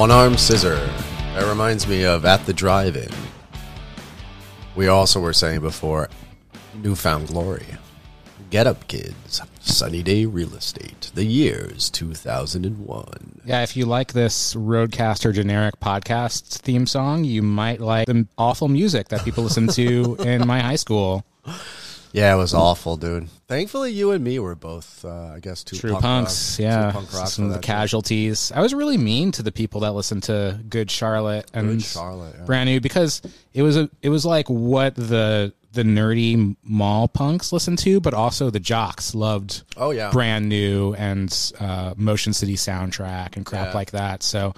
One 0.00 0.10
arm 0.10 0.38
scissor. 0.38 0.76
That 1.34 1.46
reminds 1.46 1.86
me 1.86 2.06
of 2.06 2.24
at 2.24 2.46
the 2.46 2.54
drive-in. 2.54 3.10
We 4.74 4.88
also 4.88 5.20
were 5.20 5.34
saying 5.34 5.60
before, 5.60 6.08
New 6.82 6.94
Found 6.94 7.28
Glory. 7.28 7.66
Get 8.48 8.66
up, 8.66 8.88
kids. 8.88 9.42
Sunny 9.60 10.02
day 10.02 10.24
real 10.24 10.54
estate. 10.54 11.10
The 11.14 11.24
year's 11.24 11.90
2001. 11.90 13.42
Yeah, 13.44 13.62
if 13.62 13.76
you 13.76 13.84
like 13.84 14.14
this 14.14 14.54
RODECaster 14.54 15.34
generic 15.34 15.78
podcast 15.80 16.60
theme 16.60 16.86
song, 16.86 17.24
you 17.24 17.42
might 17.42 17.82
like 17.82 18.06
the 18.06 18.26
awful 18.38 18.68
music 18.68 19.08
that 19.08 19.22
people 19.22 19.44
listen 19.44 19.68
to 19.68 20.16
in 20.20 20.46
my 20.46 20.60
high 20.60 20.76
school. 20.76 21.26
Yeah, 22.12 22.34
it 22.34 22.38
was 22.38 22.54
awful, 22.54 22.96
dude. 22.96 23.28
Thankfully, 23.46 23.92
you 23.92 24.10
and 24.12 24.22
me 24.24 24.38
were 24.38 24.54
both, 24.54 25.04
uh, 25.04 25.32
I 25.34 25.40
guess, 25.40 25.62
two 25.64 25.76
True 25.76 25.92
punk 25.92 26.02
punks, 26.02 26.52
rock- 26.52 26.56
two 26.56 26.62
yeah. 26.64 26.92
punk 26.92 27.08
Some 27.10 27.46
of 27.46 27.52
the 27.52 27.58
casualties. 27.60 28.50
I 28.54 28.60
was 28.60 28.74
really 28.74 28.96
mean 28.98 29.32
to 29.32 29.42
the 29.42 29.52
people 29.52 29.80
that 29.82 29.92
listened 29.92 30.24
to 30.24 30.60
Good 30.68 30.90
Charlotte 30.90 31.50
and 31.54 31.68
Good 31.68 31.82
Charlotte, 31.82 32.34
yeah. 32.38 32.44
Brand 32.44 32.68
New 32.68 32.80
because 32.80 33.22
it 33.52 33.62
was 33.62 33.76
a 33.76 33.88
it 34.02 34.08
was 34.08 34.24
like 34.26 34.48
what 34.48 34.94
the 34.94 35.52
the 35.72 35.82
nerdy 35.84 36.56
mall 36.64 37.06
punks 37.06 37.52
listened 37.52 37.78
to, 37.78 38.00
but 38.00 38.12
also 38.12 38.50
the 38.50 38.58
jocks 38.58 39.14
loved. 39.14 39.62
Oh, 39.76 39.90
yeah. 39.92 40.10
Brand 40.10 40.48
New 40.48 40.94
and 40.94 41.52
uh, 41.60 41.94
Motion 41.96 42.32
City 42.32 42.56
soundtrack 42.56 43.36
and 43.36 43.46
crap 43.46 43.68
Yeah. 43.68 43.74
like 43.74 43.90
that. 43.92 44.22
So. 44.22 44.54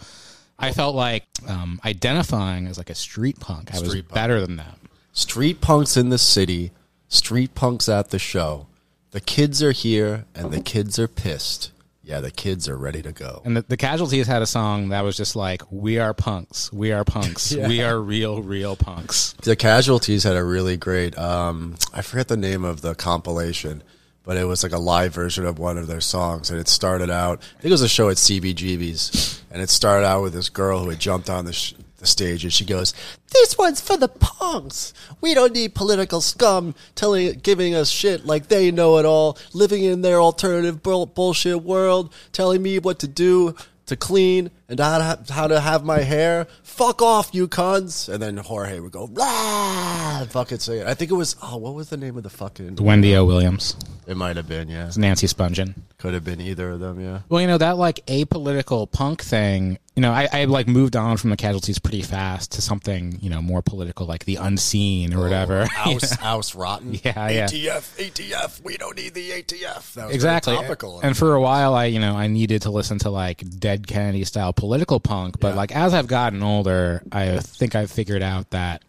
I 0.58 0.70
felt 0.70 0.94
like 0.94 1.24
um, 1.48 1.80
identifying 1.84 2.68
as 2.68 2.78
like 2.78 2.88
a 2.90 2.94
street 2.94 3.40
punk. 3.40 3.74
I 3.74 3.80
was 3.80 3.88
punk. 3.94 4.12
better 4.12 4.40
than 4.40 4.54
them. 4.56 4.76
Street 5.12 5.60
punks 5.60 5.96
in 5.96 6.08
the 6.10 6.18
city, 6.18 6.70
street 7.12 7.54
punks 7.54 7.88
at 7.88 8.10
the 8.10 8.18
show. 8.18 8.66
The 9.10 9.20
kids 9.20 9.62
are 9.62 9.72
here 9.72 10.24
and 10.34 10.50
the 10.50 10.60
kids 10.60 10.98
are 10.98 11.08
pissed. 11.08 11.70
Yeah, 12.04 12.20
the 12.20 12.32
kids 12.32 12.68
are 12.68 12.76
ready 12.76 13.00
to 13.02 13.12
go. 13.12 13.42
And 13.44 13.56
the, 13.56 13.62
the 13.62 13.76
Casualties 13.76 14.26
had 14.26 14.42
a 14.42 14.46
song 14.46 14.88
that 14.88 15.04
was 15.04 15.16
just 15.16 15.36
like, 15.36 15.62
"We 15.70 16.00
are 16.00 16.12
punks, 16.12 16.72
we 16.72 16.90
are 16.90 17.04
punks, 17.04 17.54
we 17.56 17.80
are 17.80 18.00
real, 18.00 18.42
real 18.42 18.74
punks." 18.74 19.34
The 19.42 19.54
Casualties 19.54 20.24
had 20.24 20.36
a 20.36 20.42
really 20.42 20.76
great, 20.76 21.16
um, 21.16 21.76
I 21.94 22.02
forget 22.02 22.26
the 22.26 22.36
name 22.36 22.64
of 22.64 22.80
the 22.80 22.96
compilation, 22.96 23.84
but 24.24 24.36
it 24.36 24.44
was 24.44 24.64
like 24.64 24.72
a 24.72 24.78
live 24.78 25.14
version 25.14 25.46
of 25.46 25.60
one 25.60 25.78
of 25.78 25.86
their 25.86 26.00
songs. 26.00 26.50
And 26.50 26.58
it 26.58 26.66
started 26.66 27.08
out, 27.08 27.38
I 27.58 27.62
think 27.62 27.66
it 27.66 27.70
was 27.70 27.82
a 27.82 27.88
show 27.88 28.08
at 28.08 28.16
CBGB's, 28.16 29.40
and 29.52 29.62
it 29.62 29.70
started 29.70 30.04
out 30.04 30.22
with 30.22 30.32
this 30.32 30.48
girl 30.48 30.80
who 30.82 30.90
had 30.90 30.98
jumped 30.98 31.30
on 31.30 31.44
the, 31.44 31.52
sh- 31.52 31.74
the 32.02 32.06
stage 32.08 32.44
and 32.44 32.52
she 32.52 32.66
goes, 32.66 32.92
This 33.32 33.56
one's 33.56 33.80
for 33.80 33.96
the 33.96 34.08
punks. 34.08 34.92
We 35.22 35.32
don't 35.32 35.54
need 35.54 35.74
political 35.74 36.20
scum 36.20 36.74
telling, 36.94 37.38
giving 37.38 37.74
us 37.74 37.88
shit 37.88 38.26
like 38.26 38.48
they 38.48 38.70
know 38.70 38.98
it 38.98 39.06
all, 39.06 39.38
living 39.54 39.84
in 39.84 40.02
their 40.02 40.20
alternative 40.20 40.82
bull- 40.82 41.06
bullshit 41.06 41.62
world, 41.62 42.12
telling 42.32 42.62
me 42.62 42.78
what 42.78 42.98
to 42.98 43.08
do 43.08 43.54
to 43.86 43.96
clean 43.96 44.50
and 44.72 44.80
how 44.80 44.98
to, 44.98 45.04
ha- 45.04 45.18
how 45.28 45.46
to 45.46 45.60
have 45.60 45.84
my 45.84 46.00
hair. 46.00 46.46
Fuck 46.62 47.02
off, 47.02 47.34
you 47.34 47.46
cons. 47.46 48.08
And 48.08 48.22
then 48.22 48.38
Jorge 48.38 48.80
would 48.80 48.92
go, 48.92 49.04
and 49.04 50.30
fucking 50.30 50.60
say 50.60 50.78
it. 50.78 50.86
I 50.86 50.94
think 50.94 51.10
it 51.10 51.14
was, 51.14 51.36
oh, 51.42 51.58
what 51.58 51.74
was 51.74 51.90
the 51.90 51.98
name 51.98 52.16
of 52.16 52.22
the 52.22 52.30
fucking. 52.30 52.76
Wendy 52.76 53.14
O. 53.14 53.24
Williams, 53.24 53.76
It 54.06 54.16
might 54.16 54.36
have 54.36 54.48
been, 54.48 54.68
yeah. 54.68 54.90
Nancy 54.96 55.26
Spungen. 55.26 55.74
Could 56.02 56.14
have 56.14 56.24
been 56.24 56.40
either 56.40 56.70
of 56.70 56.80
them, 56.80 56.98
yeah. 56.98 57.20
Well, 57.28 57.40
you 57.40 57.46
know 57.46 57.58
that 57.58 57.76
like 57.76 58.04
apolitical 58.06 58.90
punk 58.90 59.22
thing. 59.22 59.78
You 59.94 60.00
know, 60.00 60.10
I, 60.10 60.26
I 60.32 60.44
like 60.46 60.66
moved 60.66 60.96
on 60.96 61.16
from 61.16 61.30
the 61.30 61.36
Casualties 61.36 61.78
pretty 61.78 62.02
fast 62.02 62.50
to 62.52 62.60
something 62.60 63.18
you 63.20 63.30
know 63.30 63.40
more 63.40 63.62
political, 63.62 64.04
like 64.06 64.24
the 64.24 64.34
Unseen 64.34 65.14
or 65.14 65.18
oh, 65.18 65.22
whatever. 65.22 65.64
House, 65.66 66.10
house 66.16 66.56
rotten. 66.56 66.94
Yeah, 67.04 67.28
yeah. 67.28 67.46
ATF, 67.46 68.10
ATF. 68.10 68.64
We 68.64 68.76
don't 68.78 68.96
need 68.96 69.14
the 69.14 69.30
ATF. 69.30 69.94
That 69.94 70.06
was 70.06 70.14
exactly. 70.16 70.56
Topical. 70.56 70.98
And 71.00 71.16
for 71.16 71.34
a 71.34 71.40
while, 71.40 71.74
I 71.74 71.84
you 71.84 72.00
know 72.00 72.16
I 72.16 72.26
needed 72.26 72.62
to 72.62 72.70
listen 72.70 72.98
to 73.00 73.10
like 73.10 73.44
Dead 73.60 73.86
Kennedy 73.86 74.24
style 74.24 74.52
political 74.62 75.00
punk, 75.00 75.40
but 75.40 75.48
Yeah. 75.48 75.54
like 75.56 75.72
as 75.74 75.92
I've 75.92 76.06
gotten 76.06 76.40
older, 76.40 77.02
I 77.10 77.38
think 77.40 77.74
I've 77.74 77.90
figured 77.90 78.22
out 78.22 78.50
that 78.50 78.82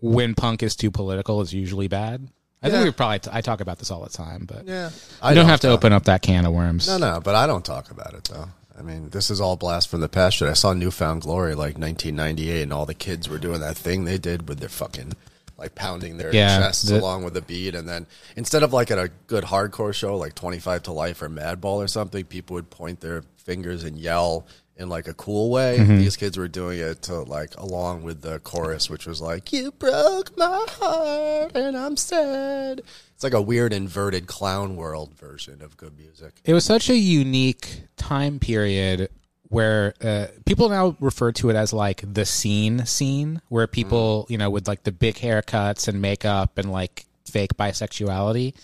when 0.00 0.34
punk 0.34 0.62
is 0.62 0.74
too 0.74 0.90
political, 0.90 1.42
it's 1.42 1.52
usually 1.52 1.86
bad. 1.86 2.28
I 2.62 2.68
Yeah. 2.68 2.72
think 2.72 2.84
we 2.86 2.90
probably 2.92 3.18
t- 3.18 3.30
I 3.30 3.42
talk 3.42 3.60
about 3.60 3.78
this 3.78 3.90
all 3.90 4.02
the 4.02 4.08
time, 4.08 4.46
but 4.46 4.66
yeah, 4.66 4.88
I 5.20 5.34
don't 5.34 5.44
have 5.46 5.60
to 5.60 5.68
open 5.68 5.92
up 5.92 6.04
that 6.04 6.22
can 6.22 6.46
of 6.46 6.54
worms. 6.54 6.88
No, 6.88 6.96
no, 6.96 7.20
but 7.22 7.34
I 7.34 7.46
don't 7.46 7.62
talk 7.64 7.90
about 7.90 8.14
it 8.14 8.24
though. 8.32 8.48
I 8.78 8.80
mean, 8.82 9.10
this 9.10 9.30
is 9.30 9.38
all 9.38 9.56
blast 9.56 9.88
from 9.88 10.00
the 10.00 10.08
past 10.08 10.38
shit. 10.38 10.48
I 10.48 10.54
saw 10.54 10.72
New 10.72 10.90
Found 10.90 11.20
Glory 11.22 11.54
like 11.54 11.76
1998, 11.78 12.62
and 12.62 12.72
all 12.72 12.86
the 12.86 12.94
kids 12.94 13.28
were 13.28 13.38
doing 13.38 13.60
that 13.60 13.76
thing 13.76 14.04
they 14.06 14.16
did 14.18 14.48
with 14.48 14.60
their 14.60 14.70
fucking 14.70 15.12
like 15.58 15.74
pounding 15.74 16.16
their 16.18 16.34
Yeah, 16.34 16.58
chests 16.58 16.82
the- 16.84 16.98
along 17.00 17.24
with 17.24 17.32
the 17.34 17.40
beat, 17.42 17.74
and 17.74 17.86
then 17.88 18.06
instead 18.34 18.62
of 18.62 18.72
like 18.72 18.90
at 18.90 18.98
a 18.98 19.10
good 19.26 19.44
hardcore 19.44 19.92
show 19.94 20.16
like 20.16 20.34
25 20.34 20.82
ta 20.82 20.92
Life 20.92 21.20
or 21.22 21.28
Madball 21.30 21.76
or 21.84 21.88
something, 21.88 22.24
people 22.24 22.54
would 22.54 22.68
point 22.70 23.00
their 23.00 23.22
fingers 23.42 23.82
and 23.84 23.98
yell 23.98 24.44
in 24.76 24.88
like 24.88 25.08
a 25.08 25.14
cool 25.14 25.50
way. 25.50 25.78
Mm-hmm. 25.78 25.98
These 25.98 26.16
kids 26.16 26.36
were 26.36 26.48
doing 26.48 26.78
it 26.78 27.02
to 27.02 27.20
like 27.22 27.56
along 27.56 28.02
with 28.02 28.22
the 28.22 28.38
chorus, 28.40 28.90
which 28.90 29.06
was 29.06 29.20
like 29.20 29.52
"You 29.52 29.72
broke 29.72 30.36
my 30.36 30.64
heart 30.68 31.52
and 31.54 31.76
I'm 31.76 31.96
sad." 31.96 32.82
It's 33.14 33.24
like 33.24 33.32
a 33.32 33.40
weird 33.40 33.72
inverted 33.72 34.26
clown 34.26 34.76
world 34.76 35.14
version 35.16 35.62
of 35.62 35.76
good 35.76 35.96
music. 35.96 36.34
It 36.44 36.52
was 36.52 36.64
such 36.64 36.90
a 36.90 36.96
unique 36.96 37.84
time 37.96 38.38
period 38.38 39.08
where 39.48 39.94
uh, 40.02 40.26
people 40.44 40.68
now 40.68 40.96
refer 41.00 41.32
to 41.32 41.50
it 41.50 41.56
as 41.56 41.72
like 41.72 42.02
the 42.12 42.26
scene 42.26 42.84
scene, 42.84 43.40
where 43.48 43.66
people, 43.66 44.26
you 44.28 44.36
know, 44.36 44.50
with 44.50 44.68
like 44.68 44.82
the 44.82 44.92
big 44.92 45.14
haircuts 45.16 45.88
and 45.88 46.02
makeup 46.02 46.58
and 46.58 46.70
like 46.70 47.06
fake 47.24 47.56
bisexuality, 47.56 48.54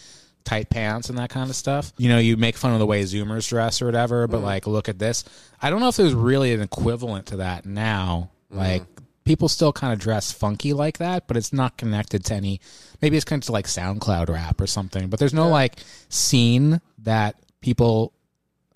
tight 0.45 0.71
pants 0.71 1.09
and 1.09 1.19
that 1.19 1.31
kind 1.31 1.51
of 1.51 1.57
stuff. 1.57 1.93
You 1.97 2.09
know, 2.09 2.19
you 2.19 2.37
make 2.37 2.57
fun 2.57 2.73
of 2.73 2.79
the 2.79 2.87
way 2.87 3.03
Zoomers 3.03 3.49
dress 3.49 3.83
or 3.83 3.87
whatever, 3.87 4.27
but 4.27 4.41
like, 4.41 4.67
look 4.67 4.89
at 4.89 4.99
this. 4.99 5.25
I 5.61 5.71
don't 5.71 5.81
know 5.81 5.89
if 5.89 5.97
there's 5.97 6.15
really 6.15 6.53
an 6.53 6.61
equivalent 6.61 7.27
to 7.27 7.37
that 7.39 7.67
now. 7.67 8.31
Like, 8.51 8.85
people 9.25 9.49
still 9.49 9.73
kind 9.73 9.93
of 9.93 9.99
dress 9.99 10.33
funky 10.33 10.73
like 10.73 10.99
that, 10.99 11.27
but 11.27 11.37
it's 11.37 11.53
not 11.53 11.77
connected 11.77 12.25
to 12.27 12.35
any. 12.35 12.61
Maybe 13.01 13.17
it's 13.17 13.25
connected 13.25 13.47
to 13.47 13.53
like 13.53 13.67
SoundCloud 13.67 14.29
rap 14.29 14.61
or 14.61 14.67
something, 14.67 15.09
but 15.09 15.19
there's 15.19 15.35
no 15.35 15.49
like 15.49 15.77
scene 16.09 16.81
that 16.99 17.37
people, 17.61 18.13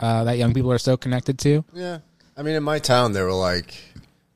uh, 0.00 0.24
that 0.24 0.38
young 0.38 0.54
people 0.54 0.72
are 0.72 0.78
so 0.78 0.96
connected 0.96 1.38
to. 1.40 1.64
Yeah. 1.72 1.98
I 2.36 2.42
mean, 2.42 2.54
in 2.54 2.62
my 2.62 2.78
town, 2.78 3.12
there 3.12 3.24
were 3.24 3.32
like 3.32 3.74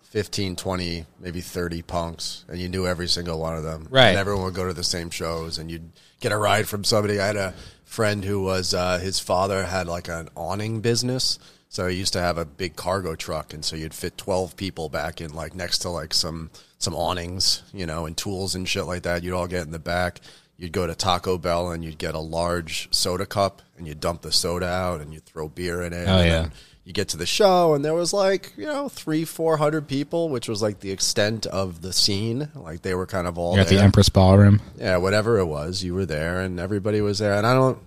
15, 0.02 0.56
20, 0.56 1.04
maybe 1.20 1.40
30 1.40 1.82
punks, 1.82 2.44
and 2.48 2.58
you 2.58 2.68
knew 2.68 2.86
every 2.86 3.06
single 3.06 3.38
one 3.38 3.56
of 3.56 3.62
them. 3.62 3.86
Right. 3.90 4.08
And 4.08 4.18
everyone 4.18 4.44
would 4.44 4.54
go 4.54 4.66
to 4.66 4.72
the 4.72 4.84
same 4.84 5.10
shows, 5.10 5.58
and 5.58 5.70
you'd 5.70 5.92
get 6.20 6.32
a 6.32 6.36
ride 6.36 6.68
from 6.68 6.84
somebody. 6.84 7.18
I 7.18 7.26
had 7.26 7.36
a 7.36 7.54
friend 7.84 8.24
who 8.24 8.42
was, 8.42 8.72
uh, 8.72 8.98
his 8.98 9.18
father 9.18 9.64
had 9.64 9.88
like 9.88 10.08
an 10.08 10.28
awning 10.36 10.80
business. 10.80 11.38
So 11.68 11.86
he 11.86 11.96
used 11.96 12.12
to 12.14 12.20
have 12.20 12.36
a 12.36 12.44
big 12.44 12.74
cargo 12.74 13.14
truck, 13.14 13.54
and 13.54 13.64
so 13.64 13.76
you'd 13.76 13.94
fit 13.94 14.18
12 14.18 14.56
people 14.56 14.88
back 14.88 15.20
in, 15.20 15.32
like 15.32 15.54
next 15.54 15.78
to 15.78 15.88
like 15.88 16.12
some, 16.12 16.50
some 16.78 16.96
awnings, 16.96 17.62
you 17.72 17.86
know, 17.86 18.06
and 18.06 18.16
tools 18.16 18.56
and 18.56 18.68
shit 18.68 18.86
like 18.86 19.02
that. 19.02 19.22
You'd 19.22 19.34
all 19.34 19.46
get 19.46 19.62
in 19.66 19.70
the 19.70 19.78
back. 19.78 20.20
You'd 20.56 20.72
go 20.72 20.88
to 20.88 20.96
Taco 20.96 21.38
Bell 21.38 21.70
and 21.70 21.84
you'd 21.84 21.96
get 21.96 22.14
a 22.14 22.20
large 22.20 22.88
soda 22.92 23.24
cup 23.24 23.62
and 23.78 23.86
you'd 23.86 24.00
dump 24.00 24.22
the 24.22 24.32
soda 24.32 24.66
out 24.66 25.00
and 25.00 25.14
you'd 25.14 25.24
throw 25.24 25.48
beer 25.48 25.80
in 25.82 25.92
it. 25.92 26.06
Oh, 26.08 26.18
and 26.18 26.26
yeah. 26.26 26.48
You 26.90 26.92
get 26.92 27.06
to 27.06 27.16
the 27.16 27.24
show 27.26 27.72
and 27.74 27.84
there 27.84 27.94
was 27.94 28.12
like 28.12 28.52
you 28.56 28.66
know 28.66 28.88
three 28.88 29.24
four 29.24 29.56
hundred 29.58 29.86
people 29.86 30.28
which 30.28 30.48
was 30.48 30.60
like 30.60 30.80
the 30.80 30.90
extent 30.90 31.46
of 31.46 31.82
the 31.82 31.92
scene 31.92 32.48
like 32.56 32.82
they 32.82 32.96
were 32.96 33.06
kind 33.06 33.28
of 33.28 33.38
all 33.38 33.52
You're 33.54 33.60
at 33.62 33.68
the 33.68 33.76
there. 33.76 33.84
Empress 33.84 34.08
Ballroom. 34.08 34.60
yeah 34.76 34.96
whatever 34.96 35.38
it 35.38 35.44
was 35.46 35.84
you 35.84 35.94
were 35.94 36.04
there 36.04 36.40
and 36.40 36.58
everybody 36.58 37.00
was 37.00 37.20
there 37.20 37.34
and 37.34 37.46
i 37.46 37.54
don't 37.54 37.78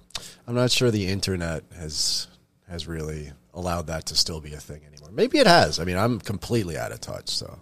i'm 0.47 0.55
not 0.55 0.71
sure 0.71 0.89
the 0.89 1.07
internet 1.07 1.63
has 1.77 2.27
has 2.69 2.87
really 2.87 3.33
allowed 3.53 3.87
that 3.87 4.05
to 4.05 4.15
still 4.15 4.39
be 4.39 4.53
a 4.53 4.59
thing 4.59 4.81
anymore 4.87 5.09
maybe 5.11 5.37
it 5.37 5.47
has 5.47 5.81
i 5.81 5.83
mean 5.83 5.97
i'm 5.97 6.17
completely 6.21 6.77
out 6.77 6.93
of 6.93 7.01
touch 7.01 7.27
so 7.29 7.59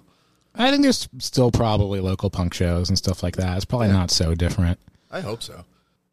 I 0.54 0.70
think 0.70 0.84
there's 0.84 1.08
still 1.20 1.50
probably 1.50 2.02
local 2.02 2.30
punk 2.30 2.54
shows 2.54 2.90
and 2.90 2.98
stuff 2.98 3.24
like 3.24 3.38
that. 3.38 3.56
It's 3.56 3.64
probably 3.64 3.88
not 3.88 4.12
so 4.12 4.36
different. 4.36 4.78
i 5.10 5.22
hope 5.22 5.42
so 5.42 5.64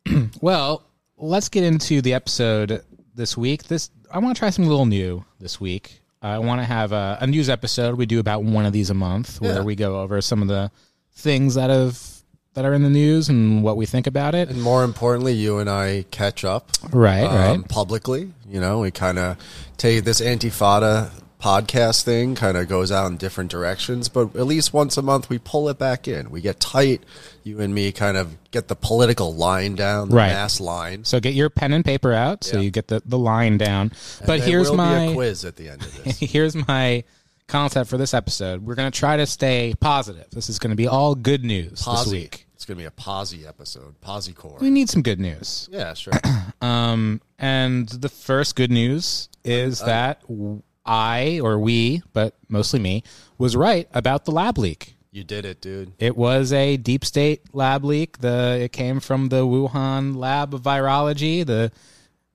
Well, 0.41 0.85
let's 1.17 1.49
get 1.49 1.65
into 1.65 2.01
the 2.01 2.15
episode 2.15 2.85
this 3.17 3.37
week. 3.37 3.65
This 3.65 3.91
I 4.11 4.19
want 4.19 4.35
to 4.37 4.39
try 4.39 4.51
something 4.51 4.67
a 4.69 4.71
little 4.71 4.87
new 4.87 5.25
this 5.41 5.61
week. 5.61 6.01
I 6.23 6.39
want 6.39 6.61
to 6.61 6.65
have 6.65 6.93
a, 6.93 7.19
a 7.21 7.27
news 7.27 7.49
episode. 7.49 7.95
We 7.97 8.07
do 8.07 8.19
about 8.19 8.43
one 8.43 8.67
of 8.67 8.73
these 8.73 8.91
a 8.91 8.95
month, 8.95 9.41
where 9.41 9.57
Yeah. 9.57 9.63
we 9.63 9.75
go 9.77 10.01
over 10.01 10.21
some 10.21 10.43
of 10.43 10.49
the 10.49 10.71
things 11.13 11.55
that 11.55 11.71
have 11.71 12.01
that 12.55 12.65
are 12.65 12.75
in 12.75 12.83
the 12.83 12.91
news 12.91 13.29
and 13.29 13.63
what 13.63 13.77
we 13.77 13.87
think 13.87 14.07
about 14.09 14.35
it. 14.35 14.49
and 14.49 14.61
more 14.61 14.83
importantly 14.83 15.33
you 15.33 15.59
and 15.59 15.71
i 15.71 16.05
catch 16.11 16.45
up 16.45 16.71
Right, 16.91 17.23
um, 17.23 17.61
right. 17.61 17.69
publicly. 17.69 18.33
You 18.51 18.61
know, 18.61 18.81
we 18.81 18.91
kind 18.91 19.17
of 19.19 19.37
take 19.77 20.03
this 20.03 20.21
Antifada 20.21 21.11
podcast 21.41 22.03
thing 22.03 22.35
kind 22.35 22.57
of 22.57 22.69
goes 22.69 22.91
out 22.91 23.11
in 23.11 23.17
different 23.17 23.51
directions, 23.51 24.09
but 24.09 24.35
at 24.35 24.47
least 24.47 24.73
once 24.73 24.97
a 24.97 25.03
month 25.03 25.29
we 25.31 25.39
pull 25.39 25.69
it 25.69 25.79
back 25.79 26.09
in. 26.09 26.31
We 26.31 26.41
get 26.41 26.59
tight. 26.61 27.03
You 27.45 27.61
and 27.61 27.75
me 27.75 27.93
kind 27.93 28.17
of 28.17 28.37
get 28.51 28.69
the 28.69 28.75
political 28.77 29.35
line 29.35 29.75
down, 29.77 30.09
the 30.11 30.17
Right. 30.17 30.33
mass 30.33 30.61
line. 30.61 31.05
So 31.05 31.21
get 31.21 31.35
your 31.35 31.49
pen 31.51 31.73
and 31.73 31.85
paper 31.85 32.13
out 32.13 32.45
so 32.45 32.57
Yeah. 32.57 32.63
you 32.65 32.71
get 32.71 32.89
the, 32.89 33.03
the 33.07 33.19
line 33.19 33.57
down. 33.59 33.93
but 34.27 34.41
here's 34.41 34.67
will 34.69 34.77
be 34.77 34.79
my 34.79 35.03
a 35.05 35.15
quiz 35.15 35.45
at 35.45 35.57
the 35.57 35.69
end 35.69 35.83
of 35.83 36.05
this. 36.05 36.19
here's 36.21 36.55
my 36.55 37.05
concept 37.47 37.89
for 37.89 37.97
this 37.97 38.13
episode. 38.15 38.67
We're 38.67 38.75
going 38.75 38.91
to 38.91 38.99
try 38.99 39.17
to 39.17 39.27
stay 39.27 39.75
positive. 39.81 40.27
This 40.31 40.49
is 40.51 40.59
going 40.59 40.71
to 40.71 40.77
be 40.77 40.87
all 40.89 41.15
good 41.15 41.45
news 41.45 41.85
this 41.85 42.07
week. 42.09 42.47
It's 42.55 42.65
going 42.65 42.77
to 42.77 42.83
be 42.83 42.87
a 42.87 42.91
posy 42.91 43.47
episode, 43.47 43.99
posy 44.01 44.33
core. 44.33 44.59
We 44.61 44.69
need 44.71 44.91
some 44.91 45.01
good 45.03 45.21
news. 45.21 45.69
Yeah, 45.71 45.95
sure. 45.95 46.13
Um, 46.61 47.21
and 47.39 47.89
the 47.89 48.09
first 48.09 48.57
good 48.57 48.73
news 48.73 49.29
is 49.45 49.79
that 49.79 50.23
w- 50.23 50.61
I 50.89 51.39
or 51.41 51.59
we, 51.59 52.03
but 52.13 52.35
mostly 52.49 52.81
me, 52.81 53.03
was 53.37 53.55
right 53.55 53.87
about 53.93 54.25
the 54.25 54.33
lab 54.33 54.59
leak. 54.59 54.97
You 55.11 55.23
did 55.25 55.45
it, 55.45 55.61
dude. 55.61 55.93
It 55.99 56.17
was 56.17 56.53
a 56.53 56.77
deep 56.77 57.05
state 57.05 57.55
lab 57.55 57.85
leak. 57.85 58.19
The 58.19 58.59
it 58.63 58.73
came 58.73 59.01
from 59.01 59.29
the 59.29 59.47
Wuhan 59.47 60.17
lab 60.17 60.55
of 60.55 60.63
virology. 60.63 61.45
The 61.45 61.73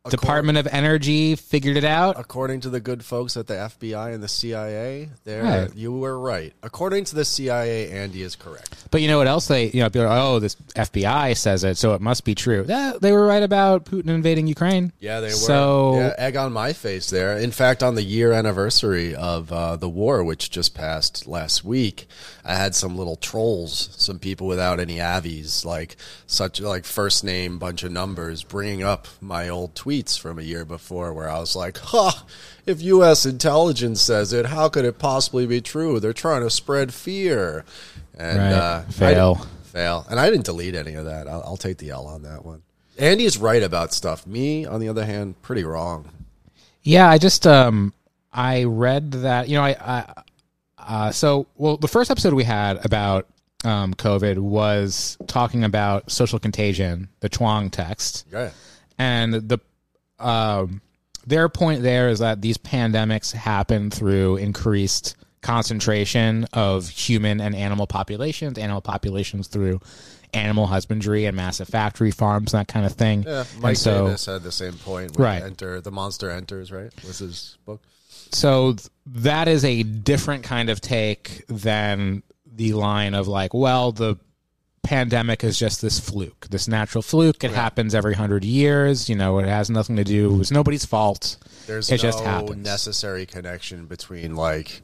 Department 0.09 0.57
of 0.57 0.67
Energy 0.67 1.33
figured 1.37 1.77
it 1.77 1.85
out. 1.85 2.19
According 2.19 2.59
to 2.61 2.69
the 2.69 2.81
good 2.81 3.05
folks 3.05 3.37
at 3.37 3.47
the 3.47 3.53
FBI 3.53 4.13
and 4.13 4.21
the 4.21 4.27
CIA, 4.27 5.09
there 5.23 5.43
Right. 5.43 5.75
you 5.75 5.93
were 5.93 6.19
right. 6.19 6.51
According 6.61 7.05
to 7.05 7.15
the 7.15 7.23
CIA, 7.23 7.89
Andy 7.89 8.21
is 8.21 8.35
correct. 8.35 8.75
But 8.91 9.01
you 9.01 9.07
know 9.07 9.17
what 9.17 9.27
else 9.27 9.47
they 9.47 9.67
you 9.69 9.79
know 9.79 9.89
people 9.89 10.07
are 10.07 10.19
oh 10.19 10.39
this 10.39 10.55
FBI 10.75 11.37
says 11.37 11.63
it 11.63 11.77
so 11.77 11.93
it 11.93 12.01
must 12.01 12.25
be 12.25 12.35
true. 12.35 12.65
Yeah, 12.67 12.93
they 12.99 13.13
were 13.13 13.25
right 13.25 13.43
about 13.43 13.85
Putin 13.85 14.09
invading 14.09 14.45
Ukraine. 14.47 14.91
Yeah, 14.99 15.21
they 15.21 15.27
were. 15.27 15.33
So 15.33 15.95
yeah, 15.95 16.13
egg 16.17 16.35
on 16.35 16.51
my 16.51 16.73
face 16.73 17.09
there. 17.09 17.37
In 17.37 17.51
fact, 17.51 17.81
on 17.81 17.95
the 17.95 18.03
year 18.03 18.33
anniversary 18.33 19.15
of 19.15 19.53
uh, 19.53 19.77
the 19.77 19.87
war, 19.89 20.21
which 20.21 20.51
just 20.51 20.75
passed 20.75 21.27
last 21.27 21.63
week, 21.63 22.07
I 22.43 22.55
had 22.55 22.75
some 22.75 22.97
little 22.97 23.15
trolls, 23.15 23.95
some 23.97 24.19
people 24.19 24.47
without 24.47 24.81
any 24.81 24.99
avies, 24.99 25.63
like 25.63 25.95
such 26.27 26.59
like 26.59 26.83
first 26.83 27.23
name, 27.23 27.57
bunch 27.57 27.83
of 27.83 27.91
numbers, 27.93 28.43
bringing 28.43 28.83
up 28.83 29.07
my 29.21 29.47
old 29.47 29.75
tweets 30.01 30.19
from 30.19 30.39
a 30.39 30.41
year 30.41 30.65
before, 30.65 31.13
where 31.13 31.29
I 31.29 31.39
was 31.39 31.55
like, 31.55 31.77
"Ha! 31.77 32.25
If 32.65 32.81
U.S. 32.81 33.25
intelligence 33.25 34.01
says 34.01 34.33
it, 34.33 34.47
how 34.47 34.69
could 34.69 34.85
it 34.85 34.97
possibly 34.99 35.45
be 35.45 35.61
true? 35.61 35.99
They're 35.99 36.13
trying 36.13 36.41
to 36.41 36.49
spread 36.49 36.93
fear." 36.93 37.65
And 38.17 38.37
Right. 38.39 38.53
uh, 38.53 38.81
Fail. 38.83 39.47
fail. 39.63 40.05
And 40.09 40.19
I 40.19 40.29
didn't 40.29 40.45
delete 40.45 40.75
any 40.75 40.93
of 40.93 41.05
that. 41.05 41.27
I'll, 41.27 41.41
I'll 41.45 41.57
take 41.57 41.77
the 41.77 41.89
L 41.89 42.05
on 42.07 42.21
that 42.23 42.45
one. 42.45 42.61
Andy's 42.99 43.37
right 43.37 43.63
about 43.63 43.91
stuff. 43.91 44.27
Me, 44.27 44.65
on 44.65 44.79
the 44.79 44.87
other 44.87 45.03
hand, 45.05 45.41
pretty 45.41 45.63
wrong. 45.63 46.09
Yeah, 46.83 47.09
I 47.09 47.17
just 47.17 47.47
um 47.47 47.93
I 48.31 48.65
read 48.65 49.11
that 49.11 49.47
you 49.49 49.55
know 49.55 49.63
I, 49.63 49.75
I 49.79 50.13
uh 50.77 51.11
so 51.11 51.47
well 51.55 51.77
the 51.77 51.87
first 51.87 52.11
episode 52.11 52.33
we 52.33 52.43
had 52.43 52.85
about 52.85 53.27
um 53.63 53.93
COVID 53.95 54.37
was 54.37 55.17
talking 55.27 55.63
about 55.63 56.11
social 56.11 56.37
contagion, 56.37 57.07
the 57.21 57.29
Chuang 57.29 57.71
text. 57.71 58.25
Yeah. 58.31 58.51
And 58.99 59.33
the 59.33 59.59
um 60.23 60.81
their 61.25 61.47
point 61.49 61.83
there 61.83 62.09
is 62.09 62.19
that 62.19 62.41
these 62.41 62.57
pandemics 62.57 63.31
happen 63.31 63.89
through 63.89 64.37
increased 64.37 65.15
concentration 65.41 66.45
of 66.53 66.89
human 66.89 67.39
and 67.39 67.55
animal 67.55 67.85
populations, 67.87 68.57
animal 68.57 68.81
populations 68.81 69.47
through 69.47 69.79
animal 70.33 70.65
husbandry 70.65 71.25
and 71.25 71.37
massive 71.37 71.67
factory 71.67 72.11
farms 72.11 72.53
and 72.53 72.59
that 72.61 72.67
kind 72.67 72.85
of 72.85 72.93
thing. 72.93 73.23
Yeah. 73.23 73.45
And 73.53 73.61
Mike 73.61 73.77
so, 73.77 74.05
Davis 74.07 74.25
had 74.25 74.43
the 74.43 74.51
same 74.51 74.73
point. 74.73 75.17
Right. 75.17 75.43
Enter 75.43 75.79
the 75.79 75.91
monster 75.91 76.31
enters. 76.31 76.71
Right. 76.71 76.91
Was 77.05 77.19
his 77.19 77.57
book. 77.65 77.81
so 78.31 78.73
th- 78.73 78.89
that 79.05 79.47
is 79.47 79.63
a 79.63 79.83
different 79.83 80.43
kind 80.43 80.69
of 80.69 80.81
take 80.81 81.45
than 81.47 82.23
the 82.45 82.73
line 82.73 83.13
of 83.13 83.27
like, 83.27 83.53
well, 83.53 83.91
the 83.91 84.17
pandemic 84.83 85.43
is 85.43 85.57
just 85.57 85.81
this 85.81 85.99
fluke, 85.99 86.47
this 86.49 86.67
natural 86.67 87.01
fluke. 87.01 87.43
It 87.43 87.51
happens 87.51 87.95
every 87.95 88.13
hundred 88.15 88.43
years. 88.43 89.09
You 89.09 89.15
know, 89.15 89.39
it 89.39 89.45
has 89.47 89.69
nothing 89.69 89.95
to 89.95 90.03
do. 90.03 90.39
It's 90.41 90.51
nobody's 90.51 90.85
fault. 90.85 91.37
There's 91.67 91.89
it 91.89 91.93
no 91.97 91.97
just 92.09 92.19
happens. 92.23 92.63
necessary 92.63 93.25
connection 93.25 93.85
between 93.85 94.35
like 94.35 94.81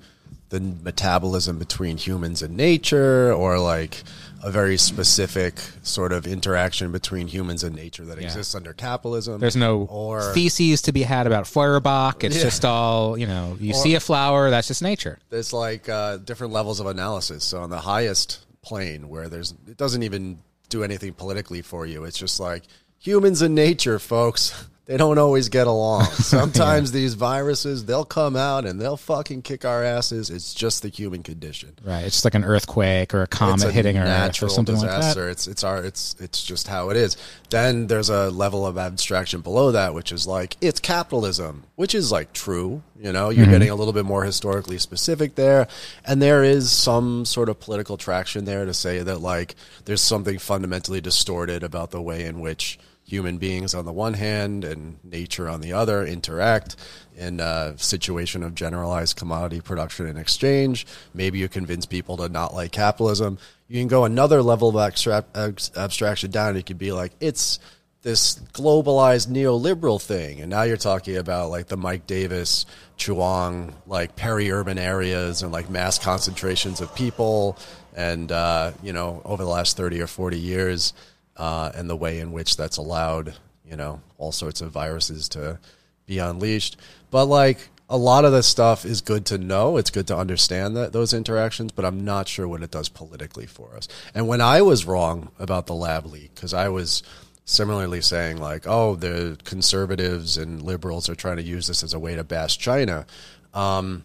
the 0.49 0.59
metabolism 0.59 1.59
between 1.59 1.97
humans 1.97 2.41
and 2.41 2.57
nature, 2.57 3.31
or 3.31 3.59
like 3.59 4.01
a 4.41 4.49
very 4.49 4.77
specific 4.77 5.59
sort 5.83 6.11
of 6.11 6.25
interaction 6.25 6.91
between 6.91 7.27
humans 7.27 7.63
and 7.63 7.75
nature 7.75 8.03
that 8.05 8.17
exists 8.17 8.55
under 8.55 8.73
capitalism. 8.73 9.39
There's 9.39 9.55
no 9.55 9.81
or 9.91 10.33
theses 10.33 10.81
to 10.83 10.91
be 10.91 11.03
had 11.03 11.27
about 11.27 11.45
Feuerbach. 11.45 12.23
It's 12.23 12.37
Yeah. 12.37 12.43
just 12.43 12.65
all 12.65 13.15
you 13.17 13.27
know. 13.27 13.57
You 13.59 13.73
see 13.75 13.93
a 13.95 13.99
flower, 13.99 14.49
that's 14.49 14.69
just 14.69 14.81
nature. 14.81 15.19
there's 15.29 15.53
like 15.53 15.87
uh, 15.89 16.17
different 16.17 16.51
levels 16.53 16.79
of 16.79 16.87
analysis. 16.87 17.43
So 17.43 17.61
on 17.61 17.69
the 17.69 17.79
highest 17.81 18.39
plane, 18.61 19.09
where 19.09 19.29
there's 19.29 19.53
it 19.67 19.77
doesn't 19.77 20.03
even 20.03 20.39
do 20.69 20.83
anything 20.83 21.13
politically 21.13 21.61
for 21.61 21.85
you. 21.85 22.03
It's 22.03 22.17
just 22.17 22.39
like 22.39 22.63
humans 22.99 23.41
and 23.41 23.55
nature, 23.55 23.99
folks. 23.99 24.67
They 24.89 24.97
don't 24.97 25.19
always 25.19 25.49
get 25.49 25.67
along. 25.67 26.05
Sometimes 26.13 26.91
these 26.91 27.13
viruses, 27.13 27.85
they'll 27.85 28.03
come 28.03 28.35
out 28.35 28.65
and 28.65 28.81
they'll 28.81 28.97
fucking 28.97 29.43
kick 29.43 29.63
our 29.63 29.83
asses. 29.83 30.31
It's 30.31 30.51
just 30.51 30.81
the 30.81 30.89
human 30.89 31.21
condition. 31.21 31.75
Right. 31.85 32.05
It's 32.05 32.15
just 32.15 32.25
like 32.25 32.33
an 32.33 32.43
earthquake 32.43 33.13
or 33.13 33.21
a 33.21 33.27
comet 33.27 33.65
a 33.65 33.71
hitting 33.71 33.99
Earth 33.99 34.41
or 34.41 34.49
something 34.49 34.73
disaster. 34.73 35.05
like 35.05 35.13
that. 35.27 35.31
It's 35.31 35.45
it's 35.45 35.63
our 35.63 35.83
it's 35.83 36.15
it's 36.17 36.43
just 36.43 36.67
how 36.67 36.89
it 36.89 36.97
is. 36.97 37.17
Then 37.51 37.85
there's 37.85 38.09
a 38.09 38.31
level 38.31 38.65
of 38.65 38.79
abstraction 38.79 39.41
below 39.41 39.73
that, 39.73 39.93
which 39.93 40.11
is 40.11 40.25
like 40.25 40.57
it's 40.59 40.79
capitalism, 40.79 41.65
which 41.75 41.93
is 41.93 42.11
like 42.11 42.33
true. 42.33 42.81
You 42.99 43.11
know, 43.11 43.29
you're 43.29 43.43
mm-hmm. 43.43 43.53
getting 43.53 43.69
a 43.69 43.75
little 43.75 43.93
bit 43.93 44.05
more 44.05 44.23
historically 44.23 44.79
specific 44.79 45.35
there, 45.35 45.67
and 46.03 46.19
there 46.19 46.43
is 46.43 46.71
some 46.71 47.25
sort 47.25 47.47
of 47.47 47.59
political 47.59 47.95
traction 47.95 48.45
there 48.45 48.65
to 48.65 48.73
say 48.73 49.03
that 49.03 49.21
like 49.21 49.53
there's 49.85 50.01
something 50.01 50.39
fundamentally 50.39 50.99
distorted 50.99 51.61
about 51.61 51.91
the 51.91 52.01
way 52.01 52.25
in 52.25 52.39
which 52.39 52.79
human 53.09 53.37
beings 53.37 53.73
on 53.73 53.85
the 53.85 53.91
one 53.91 54.13
hand 54.13 54.63
and 54.63 55.03
nature 55.03 55.49
on 55.49 55.61
the 55.61 55.73
other 55.73 56.05
interact 56.05 56.75
in 57.17 57.39
a 57.39 57.73
situation 57.77 58.43
of 58.43 58.55
generalized 58.55 59.17
commodity 59.17 59.59
production 59.61 60.05
and 60.05 60.17
exchange. 60.17 60.85
Maybe 61.13 61.39
you 61.39 61.49
convince 61.49 61.85
people 61.85 62.17
to 62.17 62.29
not 62.29 62.53
like 62.53 62.71
capitalism. 62.71 63.39
You 63.67 63.81
can 63.81 63.87
go 63.87 64.05
another 64.05 64.41
level 64.41 64.69
of 64.69 64.75
abstract, 64.77 65.35
abstraction 65.35 66.31
down. 66.31 66.55
It 66.55 66.65
could 66.65 66.77
be 66.77 66.91
like, 66.91 67.11
it's 67.19 67.59
this 68.01 68.35
globalized 68.53 69.27
neoliberal 69.27 70.01
thing. 70.01 70.39
And 70.39 70.49
now 70.49 70.63
you're 70.63 70.77
talking 70.77 71.17
about 71.17 71.49
like 71.49 71.67
the 71.67 71.77
Mike 71.77 72.07
Davis, 72.07 72.65
Chuang, 72.95 73.73
like 73.85 74.15
peri-urban 74.15 74.77
areas 74.77 75.43
and 75.43 75.51
like 75.51 75.69
mass 75.69 75.99
concentrations 75.99 76.79
of 76.79 76.93
people. 76.95 77.57
And, 77.95 78.31
uh, 78.31 78.71
you 78.81 78.93
know, 78.93 79.21
over 79.25 79.43
the 79.43 79.49
last 79.49 79.75
30 79.75 79.99
or 79.99 80.07
40 80.07 80.39
years, 80.39 80.93
uh, 81.39 81.71
and 81.73 81.89
the 81.89 81.95
way 81.95 82.19
in 82.19 82.33
which 82.33 82.57
that's 82.57 82.77
allowed, 82.77 83.33
you 83.65 83.77
know, 83.77 84.01
all 84.17 84.33
sorts 84.33 84.61
of 84.61 84.71
viruses 84.71 85.29
to 85.29 85.57
be 86.05 86.19
unleashed. 86.19 86.77
But 87.09 87.25
like 87.25 87.69
a 87.89 87.97
lot 87.97 88.25
of 88.25 88.33
this 88.33 88.45
stuff 88.45 88.85
is 88.85 89.01
good 89.01 89.25
to 89.27 89.37
know. 89.37 89.77
It's 89.77 89.89
good 89.89 90.05
to 90.07 90.17
understand 90.17 90.75
that 90.75 90.91
those 90.91 91.13
interactions, 91.13 91.71
but 91.71 91.85
I'm 91.85 92.03
not 92.03 92.27
sure 92.27 92.47
what 92.47 92.61
it 92.61 92.71
does 92.71 92.89
politically 92.89 93.47
for 93.47 93.75
us. 93.75 93.87
And 94.13 94.27
when 94.27 94.41
I 94.41 94.61
was 94.61 94.85
wrong 94.85 95.31
about 95.39 95.65
the 95.65 95.73
lab 95.73 96.05
leak, 96.05 96.35
because 96.35 96.53
I 96.53 96.67
was 96.67 97.01
similarly 97.45 98.01
saying 98.01 98.37
like, 98.37 98.67
oh, 98.67 98.95
the 98.95 99.39
conservatives 99.45 100.37
and 100.37 100.61
liberals 100.61 101.09
are 101.09 101.15
trying 101.15 101.37
to 101.37 101.43
use 101.43 101.67
this 101.67 101.83
as 101.83 101.93
a 101.93 101.99
way 101.99 102.15
to 102.15 102.23
bash 102.23 102.57
China. 102.57 103.07
Um, 103.53 104.03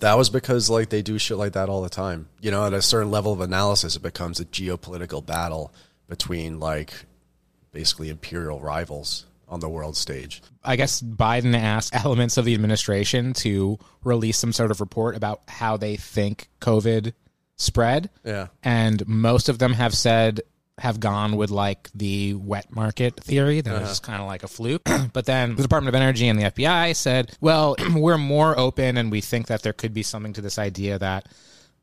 that 0.00 0.16
was 0.18 0.30
because 0.30 0.70
like 0.70 0.88
they 0.88 1.02
do 1.02 1.18
shit 1.18 1.36
like 1.36 1.52
that 1.52 1.68
all 1.68 1.82
the 1.82 1.88
time. 1.90 2.28
You 2.40 2.50
know, 2.50 2.66
at 2.66 2.72
a 2.72 2.82
certain 2.82 3.10
level 3.10 3.32
of 3.32 3.40
analysis, 3.40 3.94
it 3.94 4.02
becomes 4.02 4.40
a 4.40 4.46
geopolitical 4.46 5.24
battle 5.24 5.72
between 6.08 6.60
like 6.60 6.92
basically 7.72 8.08
imperial 8.08 8.60
rivals 8.60 9.26
on 9.48 9.60
the 9.60 9.68
world 9.68 9.96
stage. 9.96 10.42
I 10.64 10.76
guess 10.76 11.00
Biden 11.00 11.56
asked 11.56 11.94
elements 12.04 12.36
of 12.36 12.44
the 12.44 12.54
administration 12.54 13.32
to 13.34 13.78
release 14.02 14.38
some 14.38 14.52
sort 14.52 14.70
of 14.70 14.80
report 14.80 15.16
about 15.16 15.42
how 15.48 15.76
they 15.76 15.96
think 15.96 16.48
COVID 16.60 17.12
spread. 17.56 18.10
Yeah. 18.24 18.48
And 18.62 19.06
most 19.06 19.48
of 19.48 19.58
them 19.58 19.72
have 19.72 19.94
said, 19.94 20.40
have 20.78 21.00
gone 21.00 21.36
with 21.36 21.50
like 21.50 21.88
the 21.94 22.34
wet 22.34 22.70
market 22.70 23.18
theory 23.22 23.62
that 23.62 23.80
was 23.80 24.00
uh-huh. 24.00 24.06
kind 24.06 24.20
of 24.20 24.28
like 24.28 24.42
a 24.42 24.48
fluke. 24.48 24.86
but 25.12 25.24
then 25.24 25.54
the 25.54 25.62
Department 25.62 25.94
of 25.94 26.00
Energy 26.00 26.28
and 26.28 26.38
the 26.38 26.50
FBI 26.50 26.94
said, 26.94 27.32
well, 27.40 27.76
we're 27.94 28.18
more 28.18 28.58
open 28.58 28.96
and 28.96 29.10
we 29.10 29.20
think 29.20 29.46
that 29.46 29.62
there 29.62 29.72
could 29.72 29.94
be 29.94 30.02
something 30.02 30.32
to 30.34 30.42
this 30.42 30.58
idea 30.58 30.98
that 30.98 31.26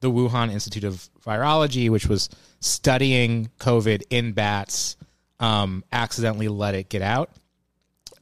the 0.04 0.12
Wuhan 0.12 0.52
Institute 0.52 0.84
of 0.84 1.10
Virology, 1.26 1.90
which 1.90 2.08
was 2.08 2.30
studying 2.60 3.50
COVID 3.58 4.04
in 4.10 4.34
bats, 4.34 4.98
um, 5.40 5.84
accidentally 5.92 6.50
let 6.50 6.76
it 6.76 6.90
get 6.90 7.02
out. 7.02 7.32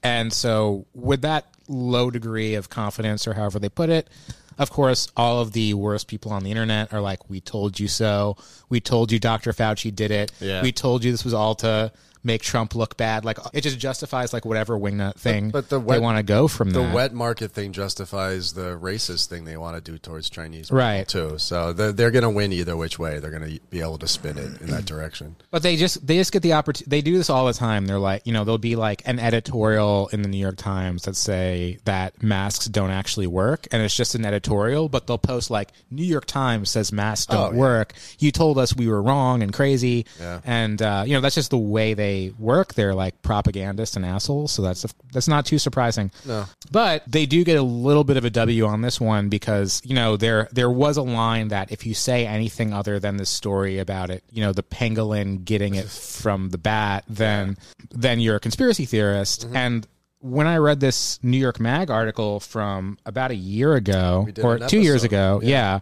And 0.04 0.32
so, 0.32 0.86
with 0.94 1.24
that 1.24 1.48
low 1.68 2.10
degree 2.10 2.54
of 2.54 2.70
confidence, 2.70 3.28
or 3.28 3.34
however 3.34 3.60
they 3.60 3.70
put 3.70 3.90
it, 3.90 4.10
of 4.58 4.70
course, 4.70 5.08
all 5.18 5.42
of 5.42 5.54
the 5.54 5.74
worst 5.74 6.08
people 6.08 6.32
on 6.32 6.44
the 6.44 6.52
internet 6.52 6.94
are 6.94 7.02
like, 7.02 7.30
"We 7.30 7.42
told 7.42 7.80
you 7.80 7.88
so. 7.88 8.38
We 8.70 8.80
told 8.80 9.12
you 9.12 9.20
Dr. 9.20 9.54
Fauci 9.54 9.94
did 9.94 10.12
it. 10.12 10.32
Yeah. 10.40 10.62
We 10.62 10.72
told 10.72 11.04
you 11.04 11.12
this 11.12 11.26
was 11.26 11.34
all 11.34 11.56
to 11.56 11.92
make 12.24 12.42
Trump 12.42 12.75
look 12.75 12.98
bad." 12.98 13.25
Like 13.25 13.38
it 13.54 13.62
just 13.62 13.80
justifies 13.80 14.34
like 14.34 14.46
whatever 14.46 14.78
wingnut 14.78 15.16
thing 15.16 15.50
but 15.51 15.70
the 15.70 15.80
they 15.80 16.00
want 16.00 16.18
to 16.18 16.24
go 16.24 16.48
from 16.48 16.72
The 16.72 16.82
that. 16.82 16.94
wet 16.94 17.13
market 17.13 17.51
thing 17.51 17.72
justifies 17.74 18.54
the 18.54 18.78
racist 18.78 19.28
thing 19.28 19.46
they 19.46 19.58
want 19.58 19.75
to 19.84 19.92
do 19.92 19.98
towards 19.98 20.30
Chinese 20.30 20.68
people 20.68 20.78
Right. 20.78 21.08
too. 21.08 21.38
So 21.38 21.74
they're, 21.74 21.92
they're 21.92 22.12
going 22.12 22.24
to 22.24 22.30
win 22.30 22.51
either 22.54 22.75
which 22.78 22.98
way. 23.00 23.20
They're 23.20 23.32
going 23.32 23.50
to 23.56 23.60
be 23.70 23.82
able 23.82 23.98
to 24.00 24.08
spin 24.08 24.38
it 24.38 24.62
in 24.62 24.68
that 24.72 24.86
direction. 24.86 25.36
But 25.51 25.63
they 25.63 25.75
just 25.75 26.06
they 26.06 26.18
just 26.18 26.32
get 26.32 26.42
the 26.42 26.54
opportunity. 26.54 26.90
They 26.90 27.01
do 27.01 27.18
this 27.18 27.30
all 27.30 27.46
the 27.48 27.54
time. 27.54 27.86
They're 27.86 28.00
like, 28.00 28.25
you 28.25 28.34
know, 28.34 28.44
there'll 28.44 28.58
be 28.58 28.75
like 28.75 29.01
an 29.06 29.20
editorial 29.20 30.10
in 30.13 30.22
the 30.22 30.30
New 30.30 30.38
York 30.38 30.58
Times 30.58 31.04
that 31.04 31.16
say 31.16 31.80
that 31.86 32.22
masks 32.24 32.66
don't 32.68 32.92
actually 32.92 33.28
work, 33.28 33.68
and 33.72 33.82
it's 33.82 33.96
just 33.96 34.16
an 34.16 34.25
editorial. 34.25 34.90
But 34.90 35.08
they'll 35.08 35.18
post 35.18 35.50
like 35.50 35.70
New 35.90 36.04
York 36.06 36.25
Times 36.25 36.70
says 36.70 36.92
masks 36.92 37.25
don't 37.28 37.40
Oh, 37.42 37.51
yeah. 37.54 37.60
work. 37.60 37.94
You 38.20 38.32
told 38.32 38.58
us 38.58 38.75
we 38.75 38.88
were 38.88 39.01
wrong 39.01 39.42
and 39.44 39.51
crazy. 39.54 40.06
Yeah. 40.20 40.40
And 40.46 40.82
uh, 40.82 41.04
you 41.06 41.13
know 41.13 41.22
that's 41.22 41.36
just 41.36 41.50
the 41.51 41.58
way 41.58 41.94
they 41.94 42.11
they 42.12 42.34
work, 42.38 42.74
they're 42.74 42.94
like 42.94 43.22
propagandists 43.22 43.96
and 43.96 44.06
assholes. 44.06 44.51
So 44.51 44.62
that's 44.62 44.86
that's 45.13 45.27
not 45.27 45.46
too 45.46 45.58
surprising. 45.58 46.12
No. 46.25 46.46
But 46.72 47.03
they 47.08 47.25
do 47.25 47.44
get 47.44 47.58
a 47.58 47.62
little 47.63 48.03
bit 48.03 48.18
of 48.18 48.25
a 48.25 48.30
W 48.30 48.65
on 48.65 48.82
this 48.82 49.00
one 49.00 49.30
because 49.30 49.82
you 49.86 49.96
know 49.96 50.18
there 50.18 50.50
there 50.51 50.70
was 50.70 50.98
a 50.98 51.01
line 51.01 51.50
that 51.50 51.72
if 51.72 51.86
you 51.86 51.94
say 51.94 52.27
anything 52.27 52.74
other 52.74 53.00
than 53.00 53.18
the 53.18 53.25
story 53.25 53.80
about 53.80 54.10
it, 54.10 54.24
you 54.30 54.41
know 54.41 54.51
the 54.51 54.63
pangolin 54.63 55.46
getting 55.46 55.75
it 55.75 55.88
from 55.88 56.50
the 56.50 56.58
bat, 56.58 57.06
then 57.08 57.58
then 57.91 58.20
you're 58.20 58.36
a 58.36 58.39
conspiracy 58.39 58.86
theorist. 58.86 59.48
And 59.53 59.88
when 60.20 60.48
I 60.48 60.58
read 60.58 60.80
this 60.80 61.20
New 61.24 61.38
York 61.38 61.60
Mag 61.60 61.89
article 61.89 62.39
from 62.39 62.98
about 63.06 63.32
a 63.32 63.36
year 63.36 63.74
ago 63.74 64.27
or 64.44 64.60
two 64.60 64.80
years 64.80 65.03
ago, 65.03 65.39
yeah, 65.44 65.80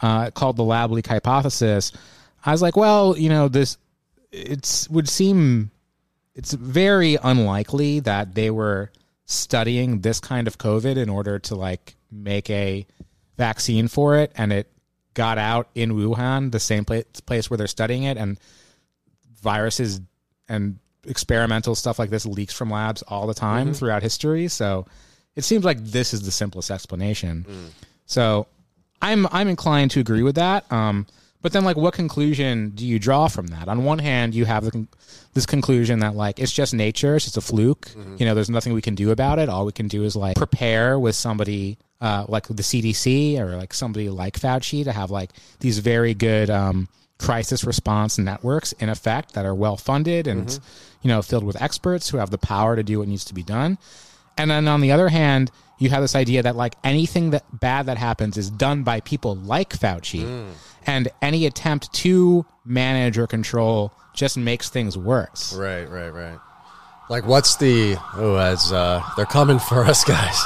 uh, 0.00 0.30
called 0.30 0.56
the 0.56 0.64
lab 0.64 0.90
leak 0.90 1.06
hypothesis, 1.06 1.92
I 2.44 2.52
was 2.52 2.62
like, 2.62 2.76
well, 2.76 3.16
you 3.16 3.28
know, 3.28 3.48
this 3.48 3.78
it's 4.32 4.88
would 4.88 5.08
seem 5.08 5.70
it's 6.34 6.52
very 6.52 7.18
unlikely 7.22 8.00
that 8.00 8.34
they 8.34 8.50
were 8.50 8.90
studying 9.26 10.00
this 10.00 10.20
kind 10.20 10.46
of 10.46 10.58
COVID 10.58 10.96
in 10.96 11.08
order 11.08 11.38
to 11.38 11.54
like 11.54 11.96
make 12.10 12.50
a 12.50 12.86
vaccine 13.36 13.88
for 13.88 14.16
it, 14.16 14.32
and 14.34 14.52
it 14.52 14.70
got 15.14 15.38
out 15.38 15.68
in 15.74 15.92
Wuhan, 15.92 16.50
the 16.52 16.60
same 16.60 16.84
place, 16.84 17.04
place 17.26 17.50
where 17.50 17.58
they're 17.58 17.66
studying 17.66 18.04
it, 18.04 18.16
and 18.16 18.38
viruses 19.42 20.00
and 20.48 20.78
experimental 21.06 21.74
stuff 21.74 21.98
like 21.98 22.10
this 22.10 22.24
leaks 22.24 22.54
from 22.54 22.70
labs 22.70 23.02
all 23.02 23.26
the 23.26 23.34
time 23.34 23.74
throughout 23.74 24.02
history. 24.02 24.48
So 24.48 24.86
it 25.34 25.42
seems 25.42 25.64
like 25.64 25.82
this 25.82 26.14
is 26.14 26.22
the 26.22 26.30
simplest 26.30 26.70
explanation. 26.70 27.44
So 28.06 28.46
I'm 29.00 29.26
I'm 29.32 29.48
inclined 29.48 29.90
to 29.92 30.00
agree 30.00 30.22
with 30.22 30.36
that. 30.36 30.70
Um, 30.72 31.06
but 31.42 31.52
then, 31.52 31.64
like, 31.64 31.76
what 31.76 31.92
conclusion 31.94 32.70
do 32.70 32.86
you 32.86 32.98
draw 32.98 33.28
from 33.28 33.48
that? 33.48 33.68
On 33.68 33.84
one 33.84 33.98
hand, 33.98 34.34
you 34.34 34.44
have 34.44 34.64
the, 34.64 34.70
con- 34.70 34.88
this 35.34 35.44
conclusion 35.46 35.98
that 36.00 36.14
like 36.14 36.38
it's 36.38 36.52
just 36.52 36.72
nature, 36.72 37.16
it's 37.16 37.24
just 37.24 37.36
a 37.36 37.40
fluke. 37.40 37.88
You 38.18 38.24
know, 38.26 38.34
there's 38.34 38.50
nothing 38.50 38.72
we 38.72 38.82
can 38.82 38.94
do 38.94 39.10
about 39.10 39.38
it. 39.38 39.48
All 39.48 39.66
we 39.66 39.72
can 39.72 39.88
do 39.88 40.04
is 40.04 40.14
like 40.16 40.36
prepare 40.36 40.98
with 40.98 41.14
somebody 41.16 41.78
uh, 42.00 42.26
like 42.28 42.46
the 42.48 42.62
CDC 42.62 43.38
or 43.38 43.56
like 43.56 43.72
somebody 43.74 44.08
like 44.08 44.38
Fauci 44.38 44.84
to 44.84 44.92
have 44.92 45.10
like 45.10 45.30
these 45.60 45.78
very 45.78 46.14
good 46.14 46.50
um, 46.50 46.88
crisis 47.18 47.64
response 47.64 48.18
networks 48.18 48.72
in 48.72 48.88
effect 48.88 49.34
that 49.34 49.44
are 49.46 49.54
well 49.54 49.76
funded 49.76 50.26
and 50.26 50.58
you 51.02 51.08
know 51.08 51.22
filled 51.22 51.44
with 51.44 51.60
experts 51.62 52.08
who 52.10 52.18
have 52.18 52.30
the 52.30 52.38
power 52.38 52.74
to 52.76 52.82
do 52.82 52.98
what 52.98 53.08
needs 53.08 53.24
to 53.26 53.34
be 53.34 53.42
done. 53.42 53.78
And 54.36 54.50
then 54.50 54.66
on 54.68 54.80
the 54.80 54.92
other 54.92 55.08
hand, 55.08 55.50
you 55.78 55.90
have 55.90 56.02
this 56.02 56.14
idea 56.14 56.42
that 56.42 56.56
like 56.56 56.76
anything 56.84 57.30
that 57.30 57.44
bad 57.60 57.86
that 57.86 57.98
happens 57.98 58.36
is 58.36 58.50
done 58.50 58.82
by 58.82 59.00
people 59.00 59.34
like 59.36 59.70
Fauci, 59.70 60.46
and 60.86 61.08
any 61.20 61.46
attempt 61.46 61.92
to 61.94 62.46
manage 62.64 63.18
or 63.18 63.26
control 63.26 63.92
just 64.14 64.36
makes 64.36 64.68
things 64.68 64.96
worse. 64.96 65.54
Right, 65.54 65.88
right, 65.88 66.10
right. 66.10 66.38
Like, 67.08 67.26
what's 67.26 67.56
the? 67.56 67.96
Oh, 68.14 68.36
as 68.36 68.72
uh, 68.72 69.02
they're 69.16 69.26
coming 69.26 69.58
for 69.58 69.84
us, 69.84 70.04
guys. 70.06 70.42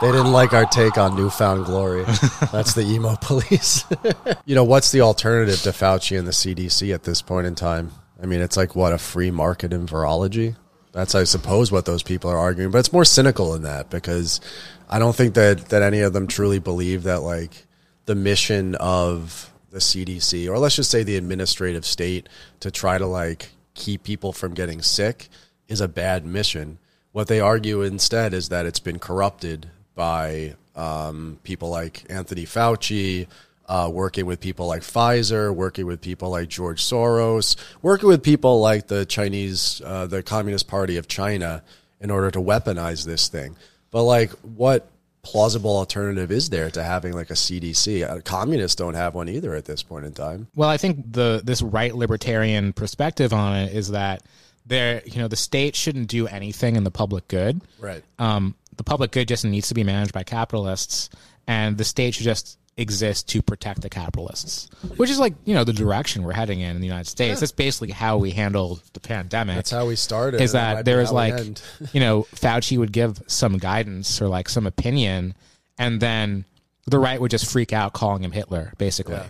They 0.00 0.12
didn't 0.12 0.32
like 0.32 0.52
our 0.52 0.66
take 0.66 0.98
on 0.98 1.16
New 1.16 1.30
Found 1.30 1.64
Glory. 1.64 2.04
That's 2.52 2.74
the 2.74 2.82
emo 2.82 3.16
police. 3.16 3.84
you 4.44 4.54
know, 4.54 4.64
what's 4.64 4.92
the 4.92 5.00
alternative 5.00 5.60
to 5.62 5.70
Fauci 5.70 6.18
and 6.18 6.26
the 6.28 6.32
CDC 6.32 6.92
at 6.92 7.04
this 7.04 7.22
point 7.22 7.46
in 7.46 7.54
time? 7.54 7.92
I 8.22 8.26
mean, 8.26 8.40
it's 8.40 8.56
like 8.58 8.76
what 8.76 8.92
a 8.92 8.98
free 8.98 9.30
market 9.30 9.72
in 9.72 9.86
virology. 9.86 10.56
That's, 10.96 11.14
I 11.14 11.24
suppose, 11.24 11.70
what 11.70 11.84
those 11.84 12.02
people 12.02 12.30
are 12.30 12.38
arguing. 12.38 12.70
But 12.70 12.78
it's 12.78 12.90
more 12.90 13.04
cynical 13.04 13.52
than 13.52 13.64
that 13.64 13.90
because 13.90 14.40
I 14.88 14.98
don't 14.98 15.14
think 15.14 15.34
that 15.34 15.68
that 15.68 15.82
any 15.82 16.00
of 16.00 16.14
them 16.14 16.26
truly 16.26 16.58
believe 16.58 17.02
that 17.02 17.20
like 17.20 17.66
the 18.06 18.14
mission 18.14 18.76
of 18.76 19.52
the 19.70 19.78
CDC 19.78 20.48
or 20.48 20.58
let's 20.58 20.74
just 20.74 20.90
say 20.90 21.02
the 21.02 21.16
administrative 21.16 21.84
state 21.84 22.30
to 22.60 22.70
try 22.70 22.96
to 22.96 23.04
like 23.04 23.50
keep 23.74 24.04
people 24.04 24.32
from 24.32 24.54
getting 24.54 24.80
sick 24.80 25.28
is 25.68 25.82
a 25.82 25.88
bad 25.88 26.24
mission. 26.24 26.78
What 27.12 27.28
they 27.28 27.40
argue 27.40 27.82
instead 27.82 28.32
is 28.32 28.48
that 28.48 28.64
it's 28.64 28.80
been 28.80 28.98
corrupted 28.98 29.68
by 29.94 30.54
um, 30.74 31.38
people 31.42 31.68
like 31.68 32.06
Anthony 32.08 32.46
Fauci, 32.46 33.26
uh, 33.68 33.90
working 33.92 34.26
with 34.26 34.40
people 34.40 34.66
like 34.66 34.82
Pfizer, 34.82 35.54
working 35.54 35.86
with 35.86 36.00
people 36.00 36.30
like 36.30 36.48
George 36.48 36.82
Soros, 36.82 37.56
working 37.82 38.08
with 38.08 38.22
people 38.22 38.60
like 38.60 38.86
the 38.86 39.04
Chinese, 39.04 39.82
uh, 39.84 40.06
the 40.06 40.22
Communist 40.22 40.68
Party 40.68 40.96
of 40.96 41.08
China 41.08 41.62
in 42.00 42.10
order 42.10 42.30
to 42.30 42.38
weaponize 42.38 43.04
this 43.04 43.28
thing. 43.28 43.56
But 43.90 44.04
like, 44.04 44.30
what 44.42 44.88
plausible 45.22 45.76
alternative 45.76 46.30
is 46.30 46.50
there 46.50 46.70
to 46.70 46.82
having 46.82 47.12
like 47.12 47.30
a 47.30 47.34
CDC? 47.34 48.08
Uh, 48.08 48.20
communists 48.20 48.76
don't 48.76 48.94
have 48.94 49.14
one 49.14 49.28
either 49.28 49.54
at 49.54 49.64
this 49.64 49.82
point 49.82 50.06
in 50.06 50.12
time. 50.12 50.46
Well, 50.54 50.68
I 50.68 50.76
think 50.76 51.12
the 51.12 51.40
this 51.44 51.62
right 51.62 51.94
libertarian 51.94 52.72
perspective 52.72 53.32
on 53.32 53.56
it 53.56 53.72
is 53.72 53.90
that 53.90 54.22
there, 54.64 55.02
you 55.04 55.18
know, 55.18 55.28
the 55.28 55.36
state 55.36 55.74
shouldn't 55.74 56.08
do 56.08 56.26
anything 56.26 56.76
in 56.76 56.84
the 56.84 56.90
public 56.90 57.28
good. 57.28 57.60
Right. 57.78 58.02
Um, 58.18 58.54
the 58.76 58.84
public 58.84 59.10
good 59.10 59.26
just 59.26 59.44
needs 59.44 59.68
to 59.68 59.74
be 59.74 59.84
managed 59.84 60.12
by 60.12 60.22
capitalists, 60.22 61.08
and 61.46 61.78
the 61.78 61.84
state 61.84 62.14
should 62.14 62.24
just 62.24 62.58
exist 62.78 63.28
to 63.30 63.40
protect 63.40 63.80
the 63.80 63.88
capitalists, 63.88 64.68
which 64.96 65.08
is 65.08 65.18
like 65.18 65.34
you 65.44 65.54
know 65.54 65.64
the 65.64 65.72
direction 65.72 66.22
we're 66.22 66.32
heading 66.32 66.60
in 66.60 66.76
in 66.76 66.80
the 66.80 66.86
United 66.86 67.08
States. 67.08 67.40
That's 67.40 67.52
basically 67.52 67.90
how 67.90 68.18
we 68.18 68.30
handled 68.30 68.82
the 68.92 69.00
pandemic. 69.00 69.56
That's 69.56 69.70
how 69.70 69.86
we 69.86 69.96
started. 69.96 70.40
is 70.40 70.52
that 70.52 70.84
there 70.84 71.00
is 71.00 71.10
like 71.10 71.34
you 71.92 72.00
know 72.00 72.26
Fauci 72.34 72.78
would 72.78 72.92
give 72.92 73.22
some 73.26 73.58
guidance 73.58 74.20
or 74.20 74.28
like 74.28 74.48
some 74.48 74.66
opinion, 74.66 75.34
and 75.78 76.00
then 76.00 76.44
the 76.86 76.98
right 76.98 77.20
would 77.20 77.30
just 77.30 77.50
freak 77.50 77.72
out 77.72 77.92
calling 77.92 78.22
him 78.22 78.32
Hitler, 78.32 78.72
basically. 78.78 79.14
Yeah. 79.14 79.28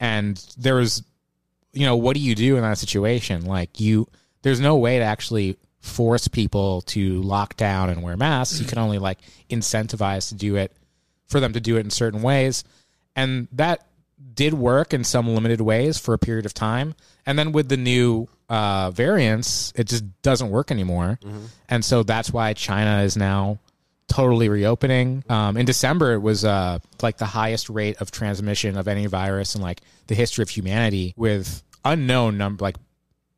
And 0.00 0.36
there 0.58 0.74
was, 0.74 1.02
you 1.72 1.86
know, 1.86 1.96
what 1.96 2.14
do 2.14 2.20
you 2.20 2.34
do 2.34 2.56
in 2.56 2.62
that 2.62 2.78
situation? 2.78 3.44
Like 3.44 3.78
you, 3.78 4.08
there's 4.42 4.60
no 4.60 4.76
way 4.76 4.98
to 4.98 5.04
actually 5.04 5.56
force 5.80 6.26
people 6.28 6.82
to 6.82 7.22
lock 7.22 7.56
down 7.56 7.90
and 7.90 8.02
wear 8.02 8.16
masks. 8.16 8.60
You 8.60 8.66
can 8.66 8.78
only 8.78 8.98
like 8.98 9.18
incentivize 9.50 10.30
to 10.30 10.34
do 10.34 10.56
it 10.56 10.72
for 11.30 11.40
them 11.40 11.52
to 11.54 11.60
do 11.60 11.76
it 11.76 11.80
in 11.80 11.90
certain 11.90 12.20
ways, 12.22 12.64
and 13.16 13.48
that 13.52 13.86
did 14.34 14.52
work 14.54 14.92
in 14.92 15.04
some 15.04 15.34
limited 15.34 15.60
ways 15.60 15.98
for 15.98 16.12
a 16.12 16.18
period 16.18 16.44
of 16.44 16.52
time. 16.52 16.94
And 17.24 17.38
then 17.38 17.52
with 17.52 17.68
the 17.68 17.76
new 17.76 18.28
uh, 18.48 18.90
variants, 18.90 19.72
it 19.76 19.84
just 19.84 20.04
doesn't 20.22 20.50
work 20.50 20.70
anymore. 20.70 21.18
And 21.68 21.84
so 21.84 22.02
that's 22.02 22.32
why 22.32 22.52
China 22.52 23.02
is 23.02 23.16
now 23.16 23.58
totally 24.08 24.48
reopening. 24.48 25.24
Um, 25.28 25.56
in 25.56 25.64
December, 25.66 26.12
it 26.12 26.18
was 26.18 26.44
uh, 26.44 26.80
like 27.00 27.16
the 27.16 27.26
highest 27.26 27.70
rate 27.70 28.00
of 28.00 28.10
transmission 28.10 28.76
of 28.76 28.88
any 28.88 29.06
virus 29.06 29.54
in 29.54 29.62
like 29.62 29.80
the 30.08 30.14
history 30.14 30.42
of 30.42 30.50
humanity 30.50 31.14
with 31.16 31.62
unknown 31.84 32.36
number, 32.36 32.62
like 32.62 32.76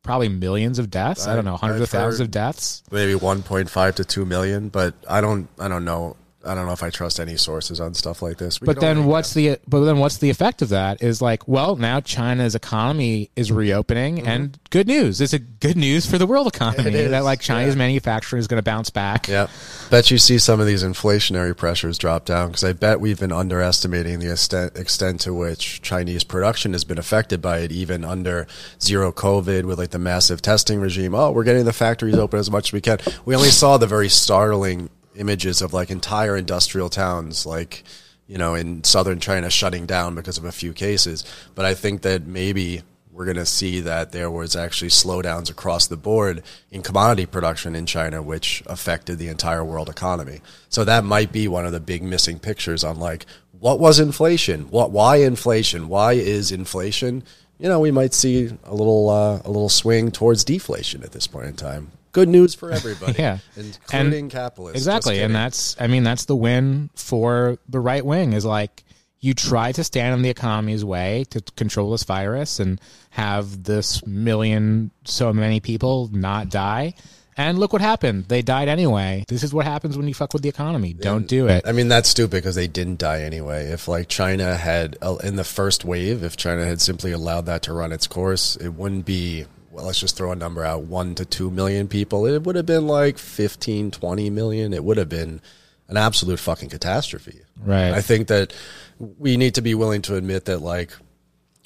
probably 0.01 0.29
millions 0.29 0.79
of 0.79 0.89
deaths. 0.89 1.27
I, 1.27 1.35
don't 1.35 1.45
know, 1.45 1.57
hundreds 1.57 1.81
I've 1.81 1.83
of 1.83 1.89
thousands 1.89 2.19
of 2.21 2.31
deaths. 2.31 2.83
maybe 2.91 3.13
1.5 3.13 3.95
to 3.95 4.03
2 4.03 4.25
million 4.25 4.67
but 4.67 4.95
i 5.07 5.21
don't 5.21 5.47
i 5.59 5.69
don't 5.69 5.85
know 5.85 6.17
i 6.45 6.53
don't 6.55 6.65
know 6.65 6.73
if 6.73 6.83
i 6.83 6.89
trust 6.89 7.19
any 7.19 7.37
sources 7.37 7.79
on 7.79 7.93
stuff 7.93 8.21
like 8.21 8.37
this 8.37 8.59
We 8.61 8.65
But 8.65 8.79
then 8.79 9.05
what's 9.05 9.33
the 9.33 9.59
but 9.67 9.81
then 9.85 9.99
what's 9.99 10.17
the 10.17 10.29
effect 10.29 10.61
of 10.61 10.69
that 10.69 11.01
is 11.01 11.21
like 11.21 11.47
well 11.47 11.75
now 11.75 11.99
China's 11.99 12.55
economy 12.55 13.29
is 13.35 13.51
reopening 13.51 14.27
and 14.27 14.57
good 14.69 14.87
news 14.87 15.21
it's 15.21 15.33
a 15.33 15.39
good 15.39 15.77
news 15.77 16.05
for 16.09 16.17
the 16.17 16.27
world 16.27 16.47
economy 16.47 16.73
Mm-hmm. 16.83 17.11
That 17.11 17.23
like 17.23 17.39
Chinese 17.39 17.73
yeah. 17.73 17.79
manufacturing 17.79 18.39
is 18.39 18.47
going 18.47 18.57
to 18.57 18.63
bounce 18.63 18.89
back 18.89 19.27
Yeah. 19.27 19.47
Bet 19.89 20.11
you 20.11 20.17
see 20.17 20.37
some 20.37 20.59
of 20.59 20.65
these 20.67 20.83
inflationary 20.83 21.55
pressures 21.55 21.97
drop 21.97 22.25
down 22.25 22.47
because 22.47 22.63
I 22.63 22.73
bet 22.73 22.99
we've 22.99 23.19
been 23.19 23.31
underestimating 23.31 24.19
the 24.19 24.31
extent, 24.31 24.77
extent 24.77 25.21
to 25.21 25.33
which 25.33 25.81
Chinese 25.81 26.23
production 26.23 26.73
has 26.73 26.83
been 26.83 26.97
affected 26.97 27.41
by 27.41 27.59
it, 27.59 27.71
even 27.71 28.03
under 28.03 28.47
zero 28.81 29.11
COVID 29.11 29.65
with 29.65 29.77
like 29.79 29.91
the 29.91 29.99
massive 29.99 30.41
testing 30.41 30.79
regime. 30.79 31.13
Oh, 31.15 31.31
we're 31.31 31.43
getting 31.43 31.65
the 31.65 31.73
factories 31.73 32.15
open 32.15 32.39
as 32.39 32.49
much 32.51 32.69
as 32.69 32.73
we 32.73 32.81
can. 32.81 32.99
We 33.25 33.35
only 33.35 33.49
saw 33.49 33.77
the 33.77 33.87
very 33.87 34.09
startling 34.09 34.89
images 35.15 35.61
of 35.61 35.73
like 35.73 35.91
entire 35.91 36.35
industrial 36.35 36.89
towns, 36.89 37.45
like, 37.45 37.83
you 38.27 38.37
know, 38.37 38.55
in 38.55 38.83
southern 38.83 39.19
China 39.19 39.49
shutting 39.49 39.85
down 39.85 40.15
because 40.15 40.37
of 40.37 40.45
a 40.45 40.51
few 40.51 40.73
cases. 40.73 41.25
But 41.55 41.65
I 41.65 41.73
think 41.73 42.01
that 42.01 42.25
maybe 42.25 42.81
we're 43.11 43.25
going 43.25 43.37
to 43.37 43.45
see 43.45 43.79
that 43.81 44.11
there 44.11 44.31
was 44.31 44.55
actually 44.55 44.89
slowdowns 44.89 45.51
across 45.51 45.85
the 45.85 45.97
board 45.97 46.41
in 46.71 46.81
commodity 46.81 47.27
production 47.27 47.75
in 47.75 47.85
China, 47.85 48.23
which 48.23 48.63
affected 48.65 49.19
the 49.19 49.27
entire 49.27 49.63
world 49.63 49.87
economy. 49.87 50.41
So 50.69 50.83
that 50.83 51.03
might 51.03 51.31
be 51.31 51.47
one 51.47 51.65
of 51.65 51.71
the 51.71 51.79
big 51.79 52.01
missing 52.01 52.39
pictures 52.39 52.83
on 52.83 52.99
like 52.99 53.25
what 53.51 53.79
was 53.79 53.99
inflation? 53.99 54.63
What 54.71 54.91
why 54.91 55.17
inflation? 55.17 55.87
Why 55.87 56.13
is 56.13 56.51
inflation? 56.51 57.23
You 57.59 57.69
know, 57.69 57.79
we 57.79 57.91
might 57.91 58.13
see 58.13 58.51
a 58.65 58.73
little 58.75 59.09
uh, 59.09 59.41
a 59.45 59.47
little 59.47 59.69
swing 59.69 60.11
towards 60.11 60.43
deflation 60.43 61.03
at 61.03 61.11
this 61.11 61.27
point 61.27 61.45
in 61.45 61.55
time. 61.55 61.91
Good 62.13 62.29
news 62.29 62.55
for 62.55 62.71
everybody, 62.71 63.13
Yeah. 63.19 63.39
including 63.57 64.29
capitalists. 64.29 64.85
Just 64.85 64.87
exactly 64.87 65.21
and 65.21 65.35
that's 65.35 65.75
I 65.79 65.87
mean 65.87 66.03
that's 66.03 66.25
the 66.25 66.35
win 66.35 66.89
for 66.95 67.57
the 67.67 67.79
right 67.79 68.05
wing 68.05 68.33
is 68.33 68.45
like 68.45 68.83
you 69.19 69.33
try 69.33 69.71
to 69.71 69.83
stand 69.83 70.13
in 70.15 70.21
the 70.21 70.29
economy's 70.29 70.83
way 70.85 71.25
to 71.29 71.41
control 71.55 71.91
this 71.91 72.03
virus 72.03 72.59
and 72.59 72.79
have 73.09 73.63
this 73.63 74.05
million 74.05 74.91
so 75.05 75.31
many 75.33 75.59
people 75.59 76.09
not 76.13 76.49
die. 76.49 76.93
And 77.35 77.57
look 77.57 77.73
what 77.73 77.81
happened. 77.81 78.25
They 78.25 78.43
died 78.43 78.67
anyway. 78.67 79.25
This 79.27 79.41
is 79.41 79.53
what 79.53 79.65
happens 79.65 79.97
when 79.97 80.07
you 80.07 80.13
fuck 80.13 80.33
with 80.33 80.43
the 80.43 80.49
economy. 80.49 80.93
Don't 80.93 81.27
do 81.27 81.47
it. 81.47 81.63
I 81.65 81.71
mean, 81.71 81.87
that's 81.87 82.09
stupid 82.09 82.31
because 82.37 82.53
they 82.53 82.67
didn't 82.67 82.99
die 82.99 83.21
anyway. 83.21 83.71
If 83.71 83.87
like 83.87 84.07
China 84.07 84.55
had 84.55 84.97
uh, 85.01 85.15
in 85.23 85.35
the 85.35 85.43
first 85.43 85.83
wave, 85.83 86.21
if 86.21 86.37
China 86.37 86.63
had 86.63 86.79
simply 86.79 87.11
allowed 87.11 87.47
that 87.47 87.63
to 87.63 87.73
run 87.73 87.91
its 87.91 88.05
course, 88.05 88.55
it 88.57 88.69
wouldn't 88.75 89.05
be 89.05 89.45
well, 89.73 89.85
let's 89.85 89.99
just 89.99 90.15
throw 90.15 90.31
a 90.31 90.35
number 90.35 90.63
out, 90.63 90.83
one 90.83 91.15
to 91.15 91.25
two 91.25 91.49
million 91.49 91.87
people, 91.87 92.27
it 92.27 92.43
would 92.43 92.55
have 92.55 92.65
been 92.65 92.87
like 92.87 93.17
15, 93.17 93.91
20 93.91 94.29
million. 94.29 94.71
It 94.71 94.83
would 94.83 94.97
have 94.97 95.09
been 95.09 95.41
an 95.87 95.97
absolute 95.97 96.39
fucking 96.39 96.69
catastrophe. 96.69 97.41
Right. 97.61 97.91
I 97.91 98.01
think 98.01 98.27
that 98.27 98.53
we 98.99 99.35
need 99.35 99.55
to 99.55 99.61
be 99.61 99.73
willing 99.73 100.03
to 100.03 100.15
admit 100.15 100.45
that 100.45 100.59
like 100.59 100.93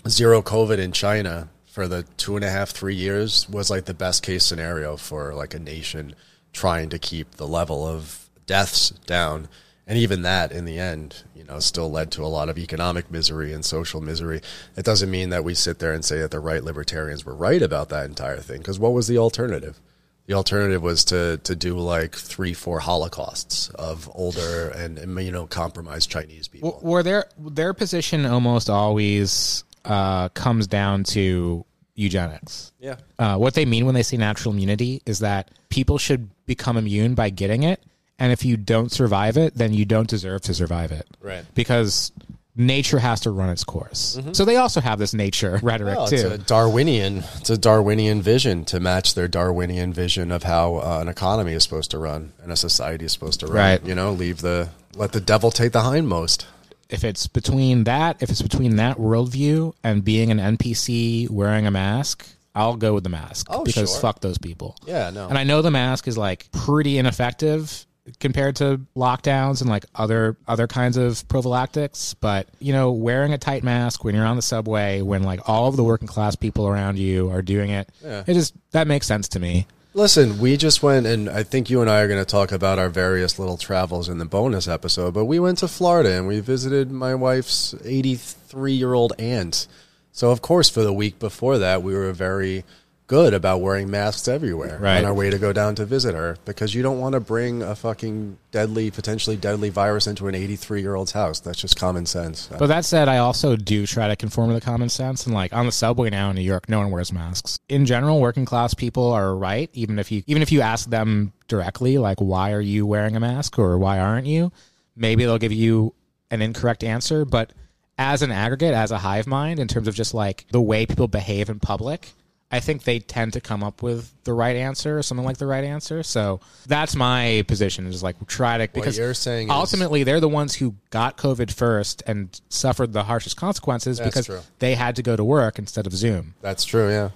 zero 0.07 0.41
COVID 0.41 0.77
in 0.77 0.93
China 0.93 1.49
for 1.65 1.87
the 1.87 2.03
two 2.15 2.35
and 2.35 2.45
a 2.45 2.49
half, 2.49 2.69
three 2.69 2.95
years 2.95 3.47
was 3.49 3.69
like 3.69 3.85
the 3.85 3.93
best 3.93 4.23
case 4.23 4.45
scenario 4.45 4.97
for 4.97 5.33
like 5.33 5.53
a 5.53 5.59
nation 5.59 6.15
trying 6.53 6.89
to 6.89 6.97
keep 6.97 7.31
the 7.31 7.47
level 7.47 7.85
of 7.85 8.29
deaths 8.45 8.91
down. 9.05 9.49
And 9.88 9.98
even 9.98 10.24
that, 10.24 10.51
in 10.51 10.65
the 10.65 10.77
end, 10.77 11.24
you 11.34 11.46
know, 11.46 11.60
still 11.60 11.89
led 11.89 12.12
to 12.12 12.24
a 12.24 12.27
lot 12.27 12.50
of 12.50 12.58
economic 12.58 13.10
misery 13.10 13.53
and 13.53 13.63
social 13.63 14.01
misery. 14.01 14.41
It 14.75 14.84
doesn't 14.84 15.10
mean 15.10 15.29
that 15.29 15.46
we 15.46 15.53
sit 15.53 15.79
there 15.79 15.94
and 15.94 16.03
say 16.03 16.20
that 16.20 16.32
the 16.32 16.41
right 16.41 16.62
libertarians 16.62 17.25
were 17.25 17.34
right 17.34 17.62
about 17.62 17.88
that 17.89 18.06
entire 18.06 18.39
thing. 18.39 18.58
Because 18.58 18.79
what 18.79 18.91
was 18.91 19.08
the 19.08 19.17
alternative? 19.17 19.79
The 20.25 20.34
alternative 20.34 20.84
was 20.84 21.06
to 21.06 21.38
to 21.38 21.56
do 21.56 21.77
like 21.77 22.13
three, 22.13 22.53
four 22.53 22.79
holocausts 22.82 23.70
of 23.75 24.12
older 24.13 24.67
and 24.67 25.00
you 25.24 25.32
know 25.32 25.48
compromised 25.48 26.12
Chinese 26.12 26.50
people. 26.50 26.79
Where 26.82 27.01
their 27.01 27.29
their 27.39 27.74
position 27.74 28.25
almost 28.25 28.70
always 28.70 29.63
uh, 29.86 30.27
comes 30.29 30.67
down 30.67 31.06
to 31.06 31.65
eugenics. 31.96 32.74
Yeah. 32.79 32.98
Uh, 33.17 33.38
what 33.38 33.53
they 33.53 33.65
mean 33.65 33.86
when 33.86 33.96
they 33.96 34.03
say 34.03 34.17
natural 34.17 34.53
immunity 34.53 35.01
is 35.06 35.20
that 35.20 35.50
people 35.70 35.98
should 35.98 36.29
become 36.46 36.75
immune 36.75 37.15
by 37.15 37.29
getting 37.29 37.63
it, 37.63 37.82
and 38.19 38.31
if 38.31 38.43
you 38.45 38.57
don't 38.57 38.91
survive 38.91 39.38
it, 39.38 39.55
then 39.55 39.74
you 39.74 39.86
don't 39.86 40.07
deserve 40.09 40.41
to 40.43 40.53
survive 40.53 40.91
it. 40.91 41.07
Right. 41.21 41.43
Because 41.55 42.12
nature 42.55 42.97
has 42.97 43.19
to 43.21 43.29
run 43.31 43.50
its 43.50 43.63
course. 43.63 44.19
So 44.31 44.43
they 44.43 44.55
also 44.55 44.81
have 44.81 44.97
this 44.97 45.13
nature 45.13 45.59
rhetoric 45.62 45.95
Well, 45.97 46.07
it's 46.12 46.24
too. 46.24 46.29
a 46.29 46.38
Darwinian. 46.39 47.24
It's 47.36 47.51
a 47.51 47.57
Darwinian 47.57 48.21
vision 48.24 48.65
to 48.65 48.79
match 48.79 49.13
their 49.13 49.27
Darwinian 49.27 49.93
vision 49.93 50.31
of 50.31 50.41
how 50.43 50.77
uh, 50.77 50.97
an 51.01 51.07
economy 51.07 51.53
is 51.53 51.62
supposed 51.63 51.91
to 51.91 52.00
run 52.00 52.33
and 52.41 52.51
a 52.51 52.55
society 52.55 53.05
is 53.05 53.12
supposed 53.12 53.39
to 53.41 53.45
run. 53.47 53.55
Right. 53.55 53.86
You 53.86 53.93
know, 53.93 54.12
leave 54.12 54.41
the 54.41 54.69
let 54.95 55.12
the 55.12 55.19
devil 55.21 55.51
take 55.51 55.74
the 55.74 55.81
hindmost. 55.81 56.45
if 56.89 57.03
it's 57.03 57.27
between 57.27 57.83
that, 57.83 58.17
if 58.24 58.31
it's 58.31 58.41
between 58.41 58.77
that 58.77 58.97
worldview 58.97 59.74
and 59.83 60.03
being 60.03 60.31
an 60.31 60.39
NPC 60.57 61.29
wearing 61.29 61.67
a 61.67 61.71
mask, 61.71 62.25
I'll 62.55 62.75
go 62.77 62.95
with 62.95 63.03
the 63.03 63.09
mask 63.12 63.45
Oh, 63.51 63.63
because 63.63 63.91
sure. 63.91 64.00
fuck 64.01 64.21
those 64.21 64.39
people. 64.39 64.75
Yeah, 64.88 65.12
no. 65.12 65.27
And 65.27 65.38
I 65.38 65.43
know 65.43 65.62
the 65.62 65.69
mask 65.69 66.07
is 66.07 66.17
like 66.17 66.50
pretty 66.51 66.97
ineffective 66.97 67.86
compared 68.19 68.55
to 68.57 68.81
lockdowns 68.95 69.61
and 69.61 69.69
like 69.69 69.85
other 69.95 70.37
other 70.47 70.67
kinds 70.67 70.97
of 70.97 71.27
prophylactics, 71.27 72.13
but 72.15 72.47
you 72.59 72.73
know, 72.73 72.91
wearing 72.91 73.33
a 73.33 73.37
tight 73.37 73.63
mask 73.63 74.03
when 74.03 74.15
you're 74.15 74.25
on 74.25 74.35
the 74.35 74.41
subway 74.41 75.01
when 75.01 75.23
like 75.23 75.39
all 75.49 75.67
of 75.67 75.75
the 75.75 75.83
working 75.83 76.07
class 76.07 76.35
people 76.35 76.67
around 76.67 76.97
you 76.97 77.29
are 77.31 77.41
doing 77.41 77.69
it, 77.69 77.89
Yeah. 78.03 78.23
it 78.27 78.33
just 78.33 78.53
that 78.71 78.87
makes 78.87 79.07
sense 79.07 79.27
to 79.29 79.39
me. 79.39 79.67
Listen, 79.93 80.37
we 80.37 80.57
just 80.57 80.83
went, 80.83 81.07
and 81.07 81.27
I 81.27 81.41
think 81.41 81.71
you 81.71 81.81
and 81.81 81.89
I 81.89 82.01
are 82.01 82.07
going 82.07 82.21
to 82.23 82.25
talk 82.25 82.51
about 82.51 82.77
our 82.77 82.89
various 82.89 83.39
little 83.39 83.57
travels 83.57 84.07
in 84.09 84.19
the 84.19 84.25
bonus 84.25 84.67
episode. 84.67 85.15
But 85.15 85.25
we 85.25 85.39
went 85.39 85.57
to 85.59 85.67
Florida 85.67 86.11
and 86.11 86.27
we 86.27 86.39
visited 86.39 86.91
my 86.91 87.15
wife's 87.15 87.73
83 87.83 88.73
year 88.73 88.93
old 88.93 89.13
aunt. 89.17 89.67
So, 90.11 90.29
of 90.29 90.41
course, 90.43 90.69
for 90.69 90.81
the 90.83 90.93
week 90.93 91.17
before 91.17 91.57
that, 91.57 91.81
we 91.81 91.95
were 91.95 92.11
very 92.13 92.63
good 93.07 93.33
about 93.33 93.61
wearing 93.61 93.89
masks 93.89 94.27
everywhere 94.27 94.77
Right. 94.81 94.97
on 94.97 95.05
our 95.05 95.13
way 95.13 95.29
to 95.29 95.37
go 95.39 95.53
down 95.53 95.75
to 95.75 95.85
visit 95.85 96.13
her 96.13 96.37
because 96.43 96.75
you 96.75 96.83
don't 96.83 96.99
want 96.99 97.13
to 97.13 97.21
bring 97.21 97.61
a 97.61 97.73
fucking 97.73 98.37
deadly, 98.51 98.91
potentially 98.91 99.37
deadly 99.37 99.69
virus 99.69 100.07
into 100.07 100.27
an 100.27 100.35
83 100.35 100.81
year 100.81 100.93
old's 100.95 101.13
house. 101.13 101.39
That's 101.39 101.59
just 101.59 101.79
common 101.79 102.05
sense. 102.05 102.49
But 102.59 102.67
that 102.67 102.83
said, 102.83 103.07
I 103.07 103.19
also 103.19 103.55
do 103.55 103.87
try 103.87 104.09
to 104.09 104.15
conform 104.17 104.49
to 104.49 104.55
the 104.55 104.61
common 104.61 104.89
sense. 104.89 105.25
And 105.25 105.33
like 105.33 105.53
on 105.53 105.65
the 105.65 105.71
subway 105.71 106.09
now 106.09 106.29
in 106.29 106.35
New 106.35 106.41
York, 106.41 106.67
no 106.67 106.79
one 106.79 106.91
wears 106.91 107.13
masks. 107.13 107.57
In 107.69 107.85
general, 107.85 108.19
working 108.19 108.43
class 108.43 108.73
people 108.73 109.11
are 109.13 109.33
right. 109.35 109.69
Even 109.73 109.99
if 109.99 110.11
you 110.11 110.23
even 110.27 110.41
if 110.41 110.51
you 110.51 110.59
ask 110.59 110.89
them 110.89 111.31
directly, 111.47 111.97
like 111.97 112.19
why 112.19 112.51
are 112.51 112.59
you 112.61 112.85
wearing 112.85 113.15
a 113.15 113.21
mask 113.21 113.57
or 113.57 113.77
why 113.77 113.99
aren't 113.99 114.27
you, 114.27 114.51
maybe 114.97 115.23
they'll 115.23 115.37
give 115.37 115.53
you 115.53 115.93
an 116.29 116.41
incorrect 116.41 116.83
answer. 116.83 117.24
But 117.24 117.53
as 117.98 118.22
an 118.22 118.31
aggregate, 118.33 118.74
as 118.74 118.91
a 118.91 118.98
hive 118.98 119.27
mind, 119.27 119.59
in 119.61 119.70
terms 119.70 119.87
of 119.87 119.96
just 119.96 120.13
like 120.13 120.46
the 120.51 120.61
way 120.61 120.85
people 120.85 121.07
behave 121.07 121.50
in 121.50 121.59
public. 121.61 122.09
I 122.50 122.62
think 122.62 122.83
they 122.83 123.00
tend 123.00 123.33
to 123.33 123.42
come 123.42 123.62
up 123.62 123.83
with 123.83 124.14
the 124.24 124.31
right 124.31 124.55
answer 124.55 124.98
or 124.98 125.03
something 125.03 125.25
like 125.25 125.38
the 125.38 125.46
right 125.46 125.66
answer. 125.66 126.01
So 126.01 126.40
that's 126.66 126.96
my 126.96 127.44
position 127.48 127.88
is 127.88 128.01
like 128.01 128.16
try 128.27 128.57
to 128.57 128.70
because 128.72 128.98
you're 128.98 129.14
saying 129.14 129.48
is- 129.48 129.51
ultimately 129.51 130.03
they're 130.03 130.22
the 130.22 130.29
ones 130.29 130.55
who 130.55 130.75
got 130.90 131.18
COVID 131.18 131.51
first 131.51 132.03
and 132.07 132.40
suffered 132.48 132.94
the 132.94 133.03
harshest 133.03 133.36
consequences 133.36 134.00
because 134.00 134.27
true. 134.27 134.40
they 134.60 134.75
had 134.75 134.96
to 134.96 135.03
go 135.03 135.16
to 135.16 135.24
work 135.24 135.60
instead 135.60 135.86
of 135.86 135.94
Zoom. 135.94 136.36
That's 136.42 136.64
true, 136.64 136.90
yeah. 136.90 137.10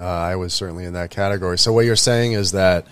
Uh, 0.00 0.04
I 0.04 0.36
was 0.36 0.52
certainly 0.52 0.84
in 0.84 0.94
that 0.94 1.10
category. 1.10 1.58
So 1.58 1.72
what 1.72 1.84
you're 1.84 1.94
saying 1.94 2.32
is 2.32 2.52
that 2.52 2.86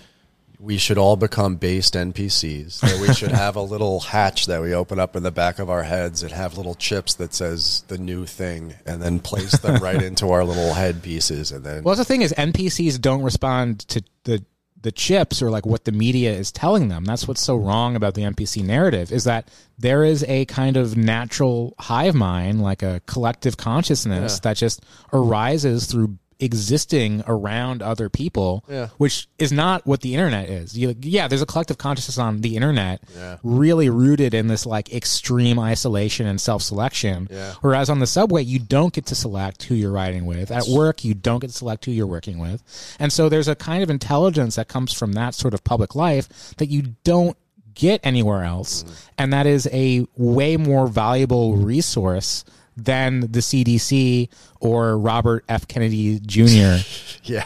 we 0.60 0.76
should 0.76 0.98
all 0.98 1.16
become 1.16 1.56
based 1.56 1.94
NPCs. 1.94 2.80
That 2.80 3.00
we 3.00 3.14
should 3.14 3.32
have 3.32 3.56
a 3.56 3.62
little 3.62 4.00
hatch 4.00 4.46
that 4.46 4.60
we 4.60 4.74
open 4.74 5.00
up 5.00 5.16
in 5.16 5.22
the 5.22 5.30
back 5.30 5.58
of 5.58 5.70
our 5.70 5.82
heads 5.82 6.22
and 6.22 6.30
have 6.32 6.56
little 6.56 6.74
chips 6.74 7.14
that 7.14 7.32
says 7.32 7.82
the 7.88 7.96
new 7.96 8.26
thing, 8.26 8.74
and 8.84 9.02
then 9.02 9.20
place 9.20 9.58
them 9.58 9.76
right 9.82 10.02
into 10.02 10.30
our 10.30 10.44
little 10.44 10.74
head 10.74 11.02
pieces, 11.02 11.50
and 11.50 11.64
then 11.64 11.82
Well, 11.82 11.96
the 11.96 12.04
thing 12.04 12.22
is, 12.22 12.34
NPCs 12.36 13.00
don't 13.00 13.22
respond 13.22 13.80
to 13.88 14.02
the 14.24 14.44
the 14.82 14.92
chips 14.92 15.42
or 15.42 15.50
like 15.50 15.66
what 15.66 15.84
the 15.84 15.92
media 15.92 16.32
is 16.32 16.50
telling 16.50 16.88
them. 16.88 17.04
That's 17.04 17.28
what's 17.28 17.42
so 17.42 17.54
wrong 17.56 17.96
about 17.96 18.14
the 18.14 18.22
NPC 18.22 18.64
narrative 18.64 19.12
is 19.12 19.24
that 19.24 19.50
there 19.78 20.04
is 20.04 20.24
a 20.24 20.46
kind 20.46 20.78
of 20.78 20.96
natural 20.96 21.74
hive 21.78 22.14
mind, 22.14 22.62
like 22.62 22.82
a 22.82 23.02
collective 23.06 23.58
consciousness 23.58 24.40
that 24.40 24.56
just 24.56 24.82
arises 25.12 25.84
through 25.84 26.16
existing 26.40 27.22
around 27.26 27.82
other 27.82 28.08
people, 28.08 28.64
Yeah. 28.68 28.88
which 28.98 29.28
is 29.38 29.52
not 29.52 29.86
what 29.86 30.00
the 30.00 30.14
internet 30.14 30.48
is. 30.48 30.76
You, 30.76 30.94
yeah, 31.02 31.28
there's 31.28 31.42
a 31.42 31.46
collective 31.46 31.78
consciousness 31.78 32.18
on 32.18 32.40
the 32.40 32.56
internet, 32.56 33.00
Yeah. 33.16 33.36
really 33.42 33.88
rooted 33.90 34.34
in 34.34 34.48
this 34.48 34.66
like 34.66 34.92
extreme 34.92 35.58
isolation 35.58 36.26
and 36.26 36.40
self-selection. 36.40 37.28
Yeah. 37.30 37.54
Whereas 37.60 37.90
on 37.90 37.98
the 37.98 38.06
subway, 38.06 38.42
you 38.42 38.58
don't 38.58 38.92
get 38.92 39.06
to 39.06 39.14
select 39.14 39.64
who 39.64 39.74
you're 39.74 39.92
riding 39.92 40.26
with. 40.26 40.50
At 40.50 40.66
work, 40.68 41.04
you 41.04 41.14
don't 41.14 41.40
get 41.40 41.50
to 41.50 41.56
select 41.56 41.84
who 41.84 41.92
you're 41.92 42.06
working 42.06 42.38
with. 42.38 42.62
And 42.98 43.12
so 43.12 43.28
there's 43.28 43.48
a 43.48 43.54
kind 43.54 43.82
of 43.82 43.90
intelligence 43.90 44.56
that 44.56 44.68
comes 44.68 44.92
from 44.92 45.12
that 45.12 45.34
sort 45.34 45.54
of 45.54 45.64
public 45.64 45.94
life 45.94 46.28
that 46.56 46.66
you 46.68 46.94
don't 47.04 47.36
get 47.74 48.00
anywhere 48.02 48.42
else. 48.42 48.82
Mm-hmm. 48.82 48.92
And 49.18 49.32
that 49.32 49.46
is 49.46 49.68
a 49.72 50.06
way 50.16 50.56
more 50.56 50.86
valuable 50.86 51.56
resource 51.56 52.44
than 52.84 53.20
the 53.20 53.40
CDC 53.40 54.28
or 54.60 54.98
Robert 54.98 55.44
F. 55.48 55.66
Kennedy 55.68 56.20
Jr. 56.20 56.76
Yeah. 57.22 57.44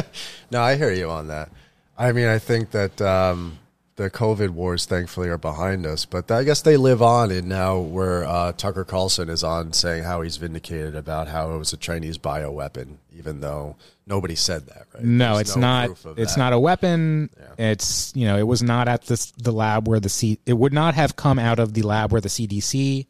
no, 0.50 0.62
I 0.62 0.76
hear 0.76 0.92
you 0.92 1.10
on 1.10 1.26
that. 1.26 1.50
I 1.98 2.12
mean, 2.12 2.28
I 2.28 2.38
think 2.38 2.70
that 2.70 3.00
um, 3.02 3.58
the 3.96 4.08
COVID 4.08 4.50
wars, 4.50 4.86
thankfully, 4.86 5.28
are 5.28 5.36
behind 5.36 5.84
us. 5.84 6.04
But 6.04 6.30
I 6.30 6.44
guess 6.44 6.62
they 6.62 6.76
live 6.76 7.02
on 7.02 7.32
in 7.32 7.48
now 7.48 7.78
where 7.78 8.24
uh, 8.24 8.52
Tucker 8.52 8.84
Carlson 8.84 9.28
is 9.28 9.42
on 9.42 9.72
saying 9.72 10.04
how 10.04 10.22
he's 10.22 10.36
vindicated 10.36 10.94
about 10.94 11.26
how 11.26 11.52
it 11.52 11.58
was 11.58 11.72
a 11.72 11.76
Chinese 11.76 12.16
bioweapon, 12.16 12.98
even 13.18 13.40
though 13.40 13.74
nobody 14.06 14.36
said 14.36 14.66
that, 14.68 14.86
right? 14.94 15.02
No, 15.02 15.34
There's 15.34 15.48
it's 15.48 15.56
no 15.56 15.60
not. 15.60 15.90
It's 16.16 16.34
that. 16.34 16.38
not 16.38 16.52
a 16.52 16.60
weapon. 16.60 17.28
It's 17.58 18.12
you 18.14 18.26
know, 18.26 18.38
it 18.38 18.46
was 18.46 18.62
not 18.62 18.86
at 18.86 19.02
the 19.02 19.32
the 19.38 19.52
lab 19.52 19.88
where 19.88 19.98
the 19.98 20.08
C. 20.08 20.38
It 20.46 20.54
would 20.54 20.72
not 20.72 20.94
have 20.94 21.16
come 21.16 21.40
out 21.40 21.58
of 21.58 21.74
the 21.74 21.82
lab 21.82 22.12
where 22.12 22.20
the 22.20 22.28
CDC 22.28 23.06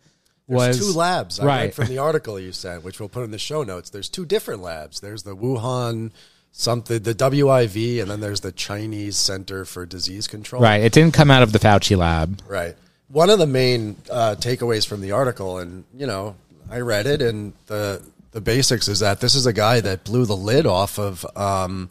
was. 0.48 0.78
There's 0.78 0.92
two 0.92 0.98
labs. 0.98 1.38
I 1.40 1.46
right. 1.46 1.62
read 1.64 1.74
from 1.74 1.86
the 1.86 1.98
article 1.98 2.40
you 2.40 2.52
sent, 2.52 2.82
which 2.84 2.98
we'll 2.98 3.08
put 3.08 3.24
in 3.24 3.30
the 3.30 3.38
show 3.38 3.62
notes. 3.62 3.90
There's 3.90 4.08
two 4.08 4.24
different 4.24 4.62
labs. 4.62 5.00
There's 5.00 5.22
the 5.22 5.36
Wuhan 5.36 6.10
something, 6.52 7.02
the 7.02 7.14
WIV, 7.14 8.00
and 8.00 8.10
then 8.10 8.20
there's 8.20 8.40
the 8.40 8.52
Chinese 8.52 9.16
Center 9.16 9.64
for 9.64 9.86
Disease 9.86 10.26
Control. 10.26 10.62
Right. 10.62 10.82
It 10.82 10.92
didn't 10.92 11.14
come 11.14 11.30
out 11.30 11.42
of 11.42 11.52
the 11.52 11.58
Fauci 11.58 11.96
lab. 11.96 12.42
Right. 12.48 12.74
One 13.08 13.30
of 13.30 13.38
the 13.38 13.46
main 13.46 13.96
uh, 14.10 14.36
takeaways 14.38 14.86
from 14.86 15.00
the 15.00 15.12
article, 15.12 15.58
and 15.58 15.84
you 15.96 16.06
know, 16.06 16.36
I 16.70 16.80
read 16.80 17.06
it, 17.06 17.22
and 17.22 17.54
the 17.66 18.02
the 18.32 18.40
basics 18.40 18.88
is 18.88 19.00
that 19.00 19.20
this 19.20 19.34
is 19.34 19.46
a 19.46 19.52
guy 19.52 19.80
that 19.80 20.04
blew 20.04 20.26
the 20.26 20.36
lid 20.36 20.66
off 20.66 20.98
of 20.98 21.24
um, 21.34 21.88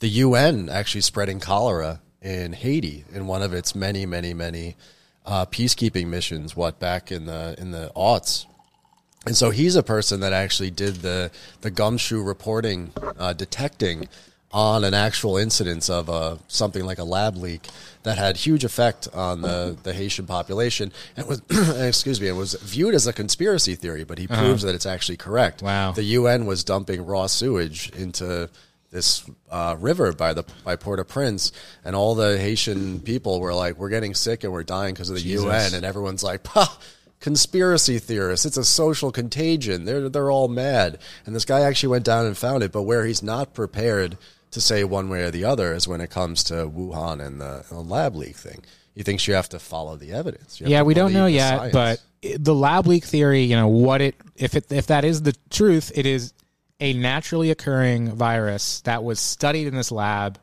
the 0.00 0.08
UN 0.08 0.68
actually 0.68 1.02
spreading 1.02 1.38
cholera 1.38 2.00
in 2.20 2.52
Haiti 2.52 3.04
in 3.12 3.26
one 3.26 3.42
of 3.42 3.54
its 3.54 3.74
many, 3.74 4.04
many, 4.06 4.34
many 4.34 4.76
uh, 5.30 5.46
peacekeeping 5.46 6.08
missions. 6.08 6.56
What 6.56 6.78
back 6.78 7.10
in 7.12 7.26
the 7.26 7.54
in 7.58 7.70
the 7.70 7.90
aughts. 7.96 8.46
And 9.26 9.36
so 9.36 9.50
he's 9.50 9.76
a 9.76 9.82
person 9.82 10.20
that 10.20 10.32
actually 10.32 10.70
did 10.70 10.96
the 10.96 11.30
the 11.60 11.70
gumshoe 11.70 12.22
reporting, 12.22 12.92
uh, 13.18 13.32
detecting 13.34 14.08
on 14.52 14.82
an 14.82 14.94
actual 14.94 15.36
incidence 15.36 15.88
of 15.88 16.08
a 16.08 16.38
something 16.48 16.84
like 16.84 16.98
a 16.98 17.04
lab 17.04 17.36
leak 17.36 17.68
that 18.02 18.18
had 18.18 18.36
huge 18.36 18.64
effect 18.64 19.06
on 19.14 19.42
the, 19.42 19.76
the 19.84 19.92
Haitian 19.92 20.26
population 20.26 20.90
and 21.16 21.26
was 21.28 21.40
excuse 21.78 22.20
me, 22.20 22.26
it 22.26 22.32
was 22.32 22.54
viewed 22.54 22.94
as 22.94 23.06
a 23.06 23.12
conspiracy 23.12 23.76
theory, 23.76 24.02
but 24.02 24.18
he 24.18 24.26
proves 24.26 24.62
that 24.62 24.74
it's 24.74 24.86
actually 24.86 25.16
correct. 25.16 25.62
Wow. 25.62 25.92
The 25.92 26.02
UN 26.02 26.46
was 26.46 26.64
dumping 26.64 27.06
raw 27.06 27.26
sewage 27.28 27.90
into 27.90 28.50
this 28.90 29.24
uh, 29.50 29.76
river 29.78 30.12
by 30.12 30.32
the 30.34 30.44
by 30.64 30.76
Port-au-Prince, 30.76 31.52
and 31.84 31.94
all 31.94 32.14
the 32.14 32.38
Haitian 32.38 33.00
people 33.00 33.40
were 33.40 33.54
like, 33.54 33.78
"We're 33.78 33.88
getting 33.88 34.14
sick 34.14 34.44
and 34.44 34.52
we're 34.52 34.64
dying 34.64 34.94
because 34.94 35.10
of 35.10 35.16
the 35.16 35.22
UN," 35.22 35.74
and 35.74 35.84
everyone's 35.84 36.22
like, 36.22 36.44
conspiracy 37.20 37.98
theorists. 37.98 38.46
It's 38.46 38.56
a 38.56 38.64
social 38.64 39.12
contagion. 39.12 39.84
They're 39.84 40.08
they're 40.08 40.30
all 40.30 40.48
mad. 40.48 40.98
And 41.24 41.34
this 41.34 41.44
guy 41.44 41.60
actually 41.60 41.90
went 41.90 42.04
down 42.04 42.26
and 42.26 42.36
found 42.36 42.62
it. 42.62 42.72
But 42.72 42.82
where 42.82 43.04
he's 43.04 43.22
not 43.22 43.54
prepared 43.54 44.18
to 44.50 44.60
say 44.60 44.82
one 44.82 45.08
way 45.08 45.22
or 45.22 45.30
the 45.30 45.44
other 45.44 45.72
is 45.74 45.86
when 45.86 46.00
it 46.00 46.10
comes 46.10 46.42
to 46.44 46.54
Wuhan 46.54 47.24
and 47.24 47.40
the, 47.40 47.64
the 47.68 47.80
lab 47.80 48.16
leak 48.16 48.36
thing. 48.36 48.64
He 48.94 49.04
thinks 49.04 49.28
you 49.28 49.34
have 49.34 49.48
to 49.50 49.60
follow 49.60 49.96
the 49.96 50.12
evidence. 50.12 50.60
Yeah, 50.60 50.82
we 50.82 50.94
don't 50.94 51.12
know 51.12 51.26
yet, 51.26 51.58
science. 51.58 51.72
but 51.72 52.02
the 52.40 52.54
lab 52.54 52.88
leak 52.88 53.04
theory, 53.04 53.44
you 53.44 53.54
know, 53.54 53.68
what 53.68 54.00
it 54.00 54.16
if 54.34 54.56
it 54.56 54.70
if 54.72 54.88
that 54.88 55.04
is 55.04 55.22
the 55.22 55.34
truth, 55.48 55.92
it 55.94 56.06
is 56.06 56.32
a 56.80 56.92
naturally 56.94 57.50
occurring 57.50 58.12
virus 58.12 58.80
that 58.82 59.04
was 59.04 59.20
studied 59.20 59.66
in 59.66 59.74
this 59.76 59.92
lab 59.92 60.38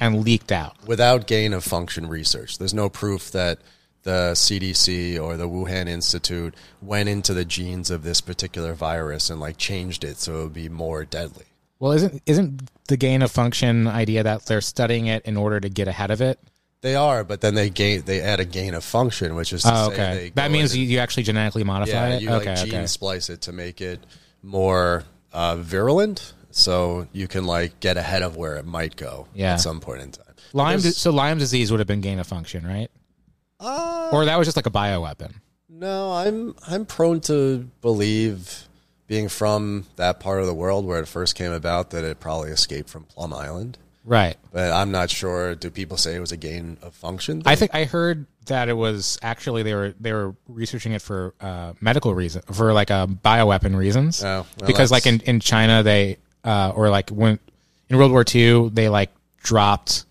and 0.00 0.24
leaked 0.24 0.50
out. 0.50 0.74
without 0.86 1.26
gain 1.26 1.52
of 1.52 1.62
function 1.62 2.08
research. 2.08 2.58
There's 2.58 2.74
no 2.74 2.88
proof 2.88 3.30
that 3.32 3.60
the 4.02 4.32
CDC 4.34 5.20
or 5.22 5.36
the 5.36 5.48
Wuhan 5.48 5.88
Institute 5.88 6.54
went 6.80 7.08
into 7.08 7.32
the 7.34 7.44
genes 7.44 7.88
of 7.90 8.02
this 8.02 8.20
particular 8.20 8.74
virus 8.74 9.30
and 9.30 9.38
like 9.40 9.58
changed 9.58 10.02
it 10.02 10.16
so 10.18 10.40
it 10.40 10.42
would 10.44 10.52
be 10.54 10.68
more 10.68 11.04
deadly. 11.04 11.44
Well, 11.78 11.92
isn't 11.92 12.22
isn't 12.26 12.68
the 12.88 12.96
gain 12.96 13.22
of 13.22 13.30
function 13.30 13.86
idea 13.86 14.22
that 14.24 14.46
they're 14.46 14.60
studying 14.60 15.06
it 15.06 15.24
in 15.24 15.36
order 15.36 15.60
to 15.60 15.68
get 15.68 15.86
ahead 15.88 16.10
of 16.10 16.20
it? 16.20 16.38
They 16.80 16.96
are, 16.96 17.22
but 17.22 17.40
then 17.40 17.54
they 17.54 17.70
gain 17.70 18.02
they 18.02 18.20
add 18.20 18.40
a 18.40 18.44
gain 18.44 18.74
of 18.74 18.82
function, 18.82 19.36
which 19.36 19.52
is 19.52 19.62
to 19.62 19.70
Oh, 19.72 19.88
say 19.88 19.92
okay. 19.94 20.32
That 20.34 20.50
means 20.50 20.76
you, 20.76 20.84
you 20.84 20.98
actually 20.98 21.22
genetically 21.24 21.62
modify 21.62 22.08
yeah, 22.08 22.14
it. 22.16 22.22
you 22.22 22.30
okay, 22.30 22.54
like 22.56 22.64
gene 22.64 22.74
okay. 22.74 22.86
splice 22.86 23.30
it 23.30 23.42
to 23.42 23.52
make 23.52 23.80
it 23.80 24.00
more 24.42 25.04
uh, 25.32 25.56
virulent, 25.56 26.32
so 26.50 27.06
you 27.12 27.28
can 27.28 27.44
like 27.44 27.80
get 27.80 27.96
ahead 27.96 28.22
of 28.22 28.36
where 28.36 28.56
it 28.56 28.66
might 28.66 28.96
go 28.96 29.26
Yeah. 29.34 29.54
at 29.54 29.60
some 29.60 29.80
point 29.80 30.02
in 30.02 30.10
time. 30.12 30.26
Lyme, 30.52 30.80
so 30.80 31.10
Lyme 31.10 31.38
disease 31.38 31.70
would 31.70 31.80
have 31.80 31.86
been 31.86 32.00
gain 32.02 32.18
of 32.18 32.26
function, 32.26 32.66
right? 32.66 32.90
Uh, 33.58 34.10
Or 34.12 34.24
that 34.24 34.36
was 34.38 34.46
just 34.46 34.56
like 34.56 34.66
a 34.66 34.70
bioweapon. 34.70 35.34
No, 35.68 36.12
I'm 36.12 36.54
I'm 36.68 36.84
prone 36.84 37.20
to 37.22 37.68
believe, 37.80 38.68
being 39.06 39.28
from 39.28 39.86
that 39.96 40.20
part 40.20 40.40
of 40.40 40.46
the 40.46 40.54
world 40.54 40.84
where 40.84 41.00
it 41.00 41.08
first 41.08 41.34
came 41.34 41.52
about, 41.52 41.90
that 41.90 42.04
it 42.04 42.20
probably 42.20 42.50
escaped 42.50 42.88
from 42.90 43.04
Plum 43.04 43.32
Island. 43.32 43.78
Right. 44.04 44.36
But 44.52 44.72
I'm 44.72 44.90
not 44.90 45.10
sure. 45.10 45.54
Do 45.54 45.70
people 45.70 45.96
say 45.96 46.14
it 46.16 46.20
was 46.20 46.32
a 46.32 46.36
gain 46.36 46.76
of 46.82 46.94
function? 46.94 47.42
I 47.46 47.54
think 47.54 47.72
I 47.74 47.84
heard 47.84 48.26
that 48.46 48.68
it 48.68 48.72
was 48.72 49.18
actually 49.22 49.62
they 49.62 49.74
were 49.74 49.94
they 50.00 50.12
were 50.12 50.34
researching 50.48 50.92
it 50.92 51.02
for 51.02 51.34
uh, 51.40 51.74
medical 51.80 52.12
reason 52.14 52.42
for 52.52 52.72
like 52.72 52.90
uh, 52.90 53.06
bioweapon 53.06 53.76
reasons. 53.76 54.22
Oh, 54.24 54.44
well, 54.58 54.66
because 54.66 54.90
like 54.90 55.06
in, 55.06 55.20
in 55.20 55.38
China 55.40 55.82
they 55.84 56.16
uh, 56.44 56.72
or 56.74 56.90
like 56.90 57.10
when 57.10 57.38
in 57.88 57.96
World 57.96 58.10
War 58.10 58.24
II 58.34 58.70
they 58.70 58.88
like 58.88 59.10
dropped 59.44 60.04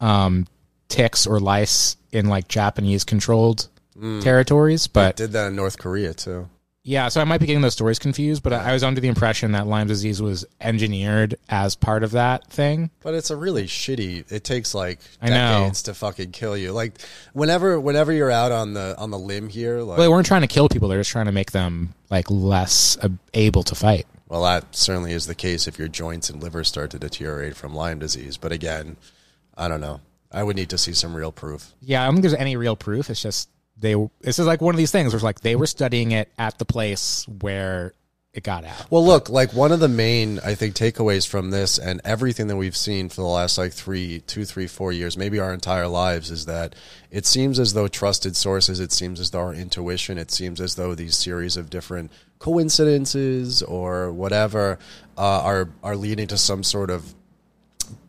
um, 0.00 0.46
ticks 0.88 1.26
or 1.26 1.38
lice 1.38 1.96
in 2.12 2.26
like 2.26 2.48
Japanese 2.48 3.04
controlled 3.04 3.68
Mm. 3.98 4.22
territories, 4.22 4.88
but 4.88 5.16
did 5.16 5.32
that 5.32 5.46
in 5.46 5.56
North 5.56 5.78
Korea 5.78 6.12
too. 6.12 6.50
Yeah, 6.88 7.08
so 7.08 7.20
I 7.20 7.24
might 7.24 7.38
be 7.38 7.46
getting 7.46 7.62
those 7.62 7.72
stories 7.72 7.98
confused, 7.98 8.44
but 8.44 8.52
I, 8.52 8.72
was 8.72 8.84
under 8.84 9.00
the 9.00 9.08
impression 9.08 9.50
that 9.52 9.66
Lyme 9.66 9.88
disease 9.88 10.22
was 10.22 10.44
engineered 10.60 11.34
as 11.48 11.74
part 11.74 12.04
of 12.04 12.12
that 12.12 12.46
thing. 12.46 12.90
But 13.02 13.12
it's 13.14 13.30
a 13.30 13.36
really 13.36 13.64
shitty. 13.64 14.30
It 14.30 14.44
takes 14.44 14.72
like 14.72 15.00
I 15.20 15.30
know. 15.30 15.62
decades 15.62 15.82
to 15.82 15.94
fucking 15.94 16.30
kill 16.30 16.56
you. 16.56 16.70
Like 16.70 16.92
whenever 17.32 17.80
whenever 17.80 18.12
you're 18.12 18.30
out 18.30 18.52
on 18.52 18.74
the 18.74 18.94
on 18.98 19.10
the 19.10 19.18
limb 19.18 19.48
here, 19.48 19.80
like 19.80 19.98
Well, 19.98 20.06
they 20.06 20.08
weren't 20.08 20.26
trying 20.28 20.42
to 20.42 20.46
kill 20.46 20.68
people; 20.68 20.88
they're 20.88 21.00
just 21.00 21.10
trying 21.10 21.26
to 21.26 21.32
make 21.32 21.50
them 21.50 21.92
like 22.08 22.30
less 22.30 22.96
uh, 23.02 23.08
able 23.34 23.64
to 23.64 23.74
fight. 23.74 24.06
Well, 24.28 24.44
that 24.44 24.76
certainly 24.76 25.10
is 25.10 25.26
the 25.26 25.34
case 25.34 25.66
if 25.66 25.80
your 25.80 25.88
joints 25.88 26.30
and 26.30 26.40
liver 26.40 26.62
start 26.62 26.92
to 26.92 27.00
deteriorate 27.00 27.56
from 27.56 27.74
Lyme 27.74 27.98
disease. 27.98 28.36
But 28.36 28.52
again, 28.52 28.96
I 29.58 29.66
don't 29.66 29.80
know. 29.80 30.02
I 30.30 30.44
would 30.44 30.54
need 30.54 30.70
to 30.70 30.78
see 30.78 30.92
some 30.92 31.16
real 31.16 31.32
proof. 31.32 31.72
Yeah, 31.80 32.02
I 32.02 32.06
don't 32.06 32.14
think 32.14 32.22
there's 32.22 32.34
any 32.34 32.56
real 32.56 32.76
proof. 32.76 33.10
It's 33.10 33.22
just 33.22 33.48
they. 33.78 33.94
This 34.20 34.38
is 34.38 34.46
like 34.46 34.60
one 34.60 34.74
of 34.74 34.78
these 34.78 34.92
things 34.92 35.12
where 35.12 35.16
it's 35.16 35.24
like 35.24 35.40
they 35.40 35.56
were 35.56 35.66
studying 35.66 36.12
it 36.12 36.32
at 36.38 36.58
the 36.58 36.64
place 36.64 37.26
where 37.28 37.94
it 38.36 38.44
got 38.44 38.64
out. 38.64 38.90
Well, 38.90 39.04
look, 39.04 39.30
like 39.30 39.54
one 39.54 39.72
of 39.72 39.80
the 39.80 39.88
main, 39.88 40.38
I 40.40 40.54
think, 40.54 40.74
takeaways 40.74 41.26
from 41.26 41.50
this 41.50 41.78
and 41.78 42.02
everything 42.04 42.48
that 42.48 42.56
we've 42.56 42.76
seen 42.76 43.08
for 43.08 43.22
the 43.22 43.26
last 43.26 43.56
like 43.56 43.72
three, 43.72 44.20
two, 44.26 44.44
three, 44.44 44.66
four 44.66 44.92
years, 44.92 45.16
maybe 45.16 45.40
our 45.40 45.54
entire 45.54 45.88
lives, 45.88 46.30
is 46.30 46.44
that 46.44 46.74
it 47.10 47.24
seems 47.24 47.58
as 47.58 47.72
though 47.72 47.88
trusted 47.88 48.36
sources, 48.36 48.78
it 48.78 48.92
seems 48.92 49.20
as 49.20 49.30
though 49.30 49.40
our 49.40 49.54
intuition, 49.54 50.18
it 50.18 50.30
seems 50.30 50.60
as 50.60 50.74
though 50.74 50.94
these 50.94 51.16
series 51.16 51.56
of 51.56 51.70
different 51.70 52.12
coincidences 52.38 53.62
or 53.62 54.12
whatever 54.12 54.78
uh, 55.16 55.40
are 55.40 55.70
are 55.82 55.96
leading 55.96 56.26
to 56.26 56.36
some 56.36 56.62
sort 56.62 56.90
of 56.90 57.14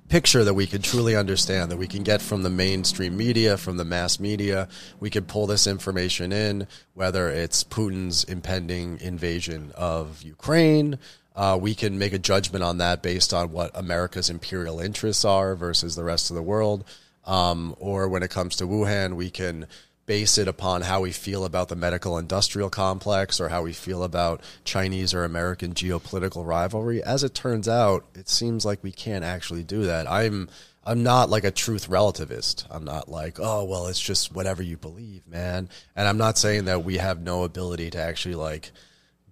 picture 0.09 0.43
that 0.43 0.53
we 0.53 0.67
can 0.67 0.81
truly 0.81 1.15
understand, 1.15 1.71
that 1.71 1.77
we 1.77 1.87
can 1.87 2.03
get 2.03 2.21
from 2.21 2.43
the 2.43 2.49
mainstream 2.49 3.17
media, 3.17 3.57
from 3.57 3.77
the 3.77 3.85
mass 3.85 4.19
media. 4.19 4.67
We 4.99 5.09
can 5.09 5.25
pull 5.25 5.47
this 5.47 5.67
information 5.67 6.31
in, 6.31 6.67
whether 6.93 7.29
it's 7.29 7.63
Putin's 7.63 8.23
impending 8.23 8.99
invasion 9.01 9.71
of 9.75 10.21
Ukraine. 10.23 10.97
Uh, 11.35 11.57
we 11.59 11.75
can 11.75 11.99
make 11.99 12.13
a 12.13 12.19
judgment 12.19 12.63
on 12.63 12.77
that 12.79 13.03
based 13.03 13.33
on 13.33 13.51
what 13.51 13.71
America's 13.75 14.29
imperial 14.29 14.79
interests 14.79 15.23
are 15.23 15.55
versus 15.55 15.95
the 15.95 16.03
rest 16.03 16.31
of 16.31 16.35
the 16.35 16.41
world. 16.41 16.83
Um, 17.25 17.75
or 17.79 18.07
when 18.07 18.23
it 18.23 18.31
comes 18.31 18.55
to 18.55 18.63
Wuhan, 18.63 19.15
we 19.15 19.29
can 19.29 19.67
base 20.07 20.37
it 20.37 20.47
upon 20.47 20.81
how 20.81 21.01
we 21.01 21.11
feel 21.11 21.45
about 21.45 21.67
the 21.67 21.75
medical 21.75 22.17
industrial 22.17 22.69
complex 22.69 23.39
or 23.39 23.49
how 23.49 23.61
we 23.61 23.73
feel 23.73 24.03
about 24.03 24.41
Chinese 24.63 25.13
or 25.13 25.23
American 25.23 25.73
geopolitical 25.73 26.47
rivalry. 26.47 27.03
As 27.03 27.23
it 27.23 27.35
turns 27.35 27.67
out, 27.67 28.05
it 28.15 28.29
seems 28.29 28.65
like 28.65 28.81
we 28.81 28.91
can't 28.91 29.25
actually 29.25 29.63
do 29.63 29.83
that. 29.83 30.09
I'm 30.09 30.49
I'm 30.83 31.03
not 31.03 31.29
like 31.29 31.43
a 31.43 31.51
truth 31.51 31.89
relativist. 31.89 32.65
I'm 32.71 32.85
not 32.85 33.09
like, 33.09 33.37
oh 33.39 33.65
well, 33.65 33.87
it's 33.87 33.99
just 33.99 34.33
whatever 34.33 34.63
you 34.63 34.77
believe, 34.77 35.27
man. 35.27 35.69
And 35.95 36.07
I'm 36.07 36.17
not 36.17 36.37
saying 36.37 36.65
that 36.65 36.85
we 36.85 36.97
have 36.97 37.19
no 37.19 37.43
ability 37.43 37.89
to 37.91 38.01
actually 38.01 38.35
like 38.35 38.71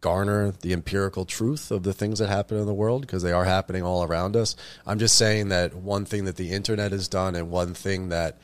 garner 0.02 0.52
the 0.62 0.74
empirical 0.74 1.24
truth 1.26 1.72
of 1.72 1.84
the 1.84 1.94
things 1.94 2.20
that 2.20 2.28
happen 2.28 2.58
in 2.58 2.66
the 2.66 2.74
world 2.74 3.02
because 3.02 3.24
they 3.24 3.32
are 3.32 3.46
happening 3.46 3.82
all 3.82 4.04
around 4.04 4.36
us. 4.36 4.58
I'm 4.86 5.00
just 5.00 5.18
saying 5.18 5.48
that 5.50 5.74
one 5.74 6.04
thing 6.04 6.26
that 6.26 6.36
the 6.36 6.52
internet 6.52 6.92
has 6.92 7.08
done 7.08 7.34
and 7.34 7.50
one 7.50 7.74
thing 7.74 8.10
that 8.10 8.38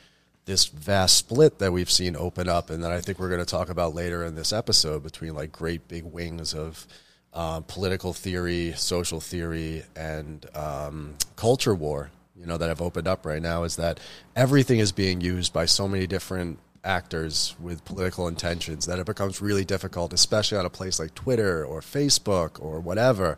this 0.52 0.66
vast 0.66 1.16
split 1.16 1.60
that 1.60 1.72
we've 1.72 1.90
seen 1.90 2.14
open 2.18 2.50
up 2.50 2.70
and 2.70 2.84
that 2.84 2.92
I 2.92 3.00
think 3.00 3.20
we're 3.20 3.30
going 3.30 3.40
to 3.40 3.46
talk 3.46 3.70
about 3.70 3.96
later 3.96 4.26
in 4.26 4.36
this 4.36 4.52
episode 4.52 5.02
between 5.02 5.34
like 5.34 5.54
great 5.54 5.88
big 5.88 6.04
wings 6.04 6.54
of 6.54 6.86
uh, 7.34 7.62
political 7.62 8.12
theory, 8.12 8.74
social 8.76 9.22
theory, 9.22 9.84
and 9.96 10.46
um, 10.54 11.16
culture 11.38 11.74
war, 11.74 12.12
you 12.36 12.46
know, 12.46 12.58
that 12.58 12.68
have 12.68 12.82
opened 12.82 13.08
up 13.08 13.26
right 13.26 13.42
now 13.42 13.64
is 13.64 13.78
that 13.78 14.02
everything 14.36 14.80
is 14.80 14.92
being 14.92 15.22
used 15.22 15.54
by 15.54 15.66
so 15.66 15.88
many 15.88 16.06
different 16.06 16.60
actors 16.84 17.56
with 17.58 17.86
political 17.86 18.28
intentions 18.28 18.88
that 18.88 19.00
it 19.00 19.06
becomes 19.06 19.42
really 19.42 19.64
difficult, 19.64 20.12
especially 20.12 20.58
on 20.58 20.66
a 20.66 20.70
place 20.70 21.00
like 21.00 21.16
Twitter 21.16 21.64
or 21.64 21.80
Facebook 21.80 22.62
or 22.62 22.82
whatever, 22.82 23.38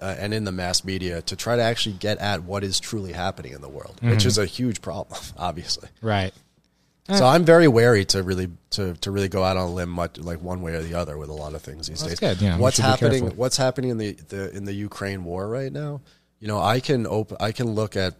uh, 0.00 0.16
and 0.18 0.34
in 0.34 0.44
the 0.44 0.52
mass 0.52 0.84
media, 0.84 1.22
to 1.22 1.36
try 1.36 1.56
to 1.56 1.62
actually 1.62 1.94
get 1.94 2.18
at 2.18 2.42
what 2.44 2.64
is 2.64 2.80
truly 2.80 3.12
happening 3.12 3.52
in 3.52 3.60
the 3.60 3.68
world, 3.68 3.98
which 4.02 4.24
is 4.24 4.38
a 4.38 4.46
huge 4.46 4.80
problem, 4.82 5.20
obviously. 5.38 5.88
Right. 6.02 6.32
So 7.14 7.24
I'm 7.24 7.44
very 7.44 7.68
wary 7.68 8.04
to 8.06 8.22
really 8.24 8.48
to, 8.70 8.94
to 8.94 9.10
really 9.12 9.28
go 9.28 9.44
out 9.44 9.56
on 9.56 9.68
a 9.68 9.72
limb 9.72 9.90
much 9.90 10.18
like 10.18 10.42
one 10.42 10.60
way 10.60 10.74
or 10.74 10.82
the 10.82 10.94
other 10.94 11.16
with 11.16 11.28
a 11.28 11.32
lot 11.32 11.54
of 11.54 11.62
things 11.62 11.86
these 11.86 12.00
That's 12.00 12.18
days. 12.18 12.38
good, 12.38 12.44
yeah, 12.44 12.58
what's 12.58 12.78
happening? 12.78 13.28
What's 13.36 13.56
happening 13.56 13.90
in 13.90 13.98
the, 13.98 14.12
the 14.28 14.50
in 14.56 14.64
the 14.64 14.72
Ukraine 14.72 15.24
war 15.24 15.48
right 15.48 15.72
now? 15.72 16.00
You 16.40 16.48
know, 16.48 16.58
I 16.58 16.80
can 16.80 17.06
open 17.06 17.36
I 17.38 17.52
can 17.52 17.68
look 17.68 17.94
at 17.96 18.14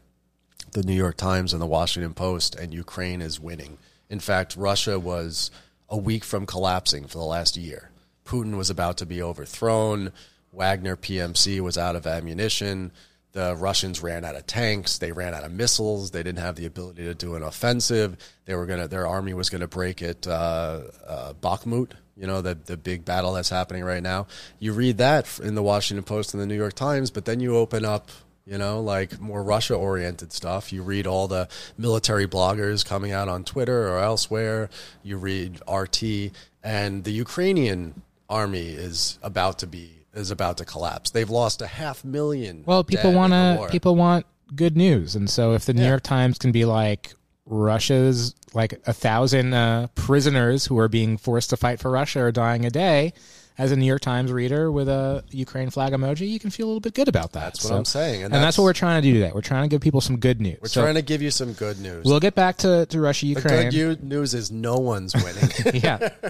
the 0.73 0.85
New 0.85 0.95
York 0.95 1.17
Times 1.17 1.53
and 1.53 1.61
the 1.61 1.67
Washington 1.67 2.15
Post, 2.15 2.55
and 2.55 2.73
Ukraine 2.73 3.23
is 3.23 3.41
winning. 3.41 3.79
In 4.09 4.21
fact, 4.21 4.57
Russia 4.57 5.01
was 5.01 5.51
a 5.89 5.97
week 5.97 6.23
from 6.23 6.47
collapsing 6.47 7.07
for 7.07 7.19
the 7.19 7.25
last 7.25 7.57
year. 7.57 7.91
Putin 8.25 8.57
was 8.57 8.71
about 8.71 8.97
to 8.99 9.07
be 9.07 9.23
overthrown. 9.23 10.13
Wagner 10.57 10.97
PMC 10.97 11.61
was 11.61 11.77
out 11.77 11.97
of 11.97 12.07
ammunition. 12.07 12.91
The 13.33 13.55
Russians 13.55 14.03
ran 14.03 14.25
out 14.25 14.35
of 14.35 14.47
tanks. 14.47 14.97
They 14.97 15.13
ran 15.13 15.35
out 15.35 15.45
of 15.45 15.53
missiles. 15.53 16.11
They 16.11 16.23
didn't 16.23 16.39
have 16.39 16.57
the 16.57 16.65
ability 16.65 17.05
to 17.05 17.15
do 17.15 17.35
an 17.35 17.43
offensive. 17.43 18.17
They 18.47 18.55
were 18.55 18.65
gonna. 18.65 18.89
Their 18.89 19.07
army 19.07 19.35
was 19.35 19.51
gonna 19.51 19.69
break 19.69 20.01
at 20.03 20.27
uh, 20.27 20.81
uh, 21.07 21.35
Bakhmut. 21.35 21.93
You 22.17 22.27
know 22.27 22.41
the 22.41 22.55
the 22.55 22.79
big 22.79 23.05
battle 23.05 23.35
that's 23.35 23.51
happening 23.51 23.85
right 23.85 24.03
now. 24.03 24.27
You 24.59 24.73
read 24.73 24.97
that 24.99 25.39
in 25.41 25.55
the 25.55 25.63
Washington 25.63 26.03
Post 26.03 26.33
and 26.33 26.43
the 26.43 26.47
New 26.47 26.57
York 26.57 26.73
Times, 26.73 27.11
but 27.11 27.27
then 27.27 27.41
you 27.41 27.57
open 27.57 27.85
up 27.85 28.11
you 28.47 28.59
know, 28.59 28.81
like 28.81 29.21
more 29.21 29.43
Russia 29.43 29.75
oriented 29.75 30.33
stuff. 30.33 30.73
You 30.73 30.83
read 30.85 31.07
all 31.07 31.27
the 31.27 31.49
military 31.77 32.29
bloggers 32.29 32.87
coming 32.87 33.11
out 33.11 33.29
on 33.29 33.43
Twitter 33.43 33.89
or 33.89 33.99
elsewhere. 33.99 34.71
You 35.03 35.17
read 35.19 35.61
RT, 35.69 36.31
and 36.63 37.03
the 37.03 37.11
Ukrainian 37.11 38.03
army 38.31 38.69
is 38.69 39.19
about 39.21 39.59
to 39.59 39.67
be 39.67 39.96
is 40.17 40.31
about 40.31 40.59
to 40.59 40.65
collapse. 40.65 41.11
They've 41.11 41.31
lost 41.31 41.63
a 41.63 41.67
half 41.67 42.05
million. 42.05 42.65
Well, 42.67 42.83
people 42.85 43.13
want 43.13 43.33
to 43.33 43.69
people 43.71 43.95
want 43.97 44.27
good 44.55 44.77
news, 44.77 45.15
and 45.17 45.29
so 45.31 45.53
if 45.53 45.65
the 45.65 45.75
New 45.75 45.83
Yeah. 45.83 45.89
York 45.91 46.03
Times 46.03 46.39
can 46.39 46.53
be 46.53 46.65
like 46.65 47.13
Russia's 47.45 48.35
like 48.55 48.81
a 48.87 48.93
thousand 48.93 49.53
uh, 49.55 49.87
prisoners 49.95 50.67
who 50.67 50.79
are 50.79 50.89
being 50.89 51.17
forced 51.17 51.51
to 51.51 51.57
fight 51.57 51.79
for 51.81 51.91
Russia 51.91 52.21
are 52.21 52.33
dying 52.33 52.65
a 52.65 52.71
day. 52.71 53.13
As 53.59 53.73
a 53.73 53.77
New 53.77 53.87
York 53.87 54.03
Times 54.03 54.31
reader 54.31 54.71
with 54.71 54.87
a 54.87 55.25
Ukraine 55.31 55.71
flag 55.71 55.95
emoji, 55.95 56.29
you 56.29 56.39
can 56.39 56.51
feel 56.51 56.67
a 56.67 56.69
little 56.69 56.81
bit 56.81 56.93
good 56.93 57.09
about 57.09 57.33
that. 57.33 57.45
That's 57.55 57.65
what 57.65 57.73
I'm 57.73 57.87
saying, 57.87 58.23
and, 58.25 58.35
that's, 58.35 58.59
what 58.59 58.65
we're 58.65 58.75
trying 58.75 59.01
to 59.01 59.09
do 59.09 59.15
today. 59.15 59.33
We're 59.35 59.41
trying 59.41 59.63
to 59.63 59.69
give 59.73 59.81
people 59.81 60.03
some 60.03 60.19
good 60.19 60.43
news. 60.43 60.59
We're 60.61 60.69
So 60.69 60.83
trying 60.83 60.97
to 60.97 61.01
give 61.03 61.23
you 61.23 61.31
some 61.31 61.55
good 61.55 61.81
news. 61.81 62.05
we'll 62.05 62.21
get 62.21 62.35
back 62.35 62.59
to, 62.59 62.85
to 62.85 63.01
Russia 63.01 63.25
the 63.25 63.29
Ukraine. 63.31 63.71
good 63.71 64.01
u- 64.03 64.07
news 64.07 64.35
is 64.35 64.51
no 64.53 64.77
one's 64.77 65.15
winning. 65.15 65.51
yeah. 65.83 66.11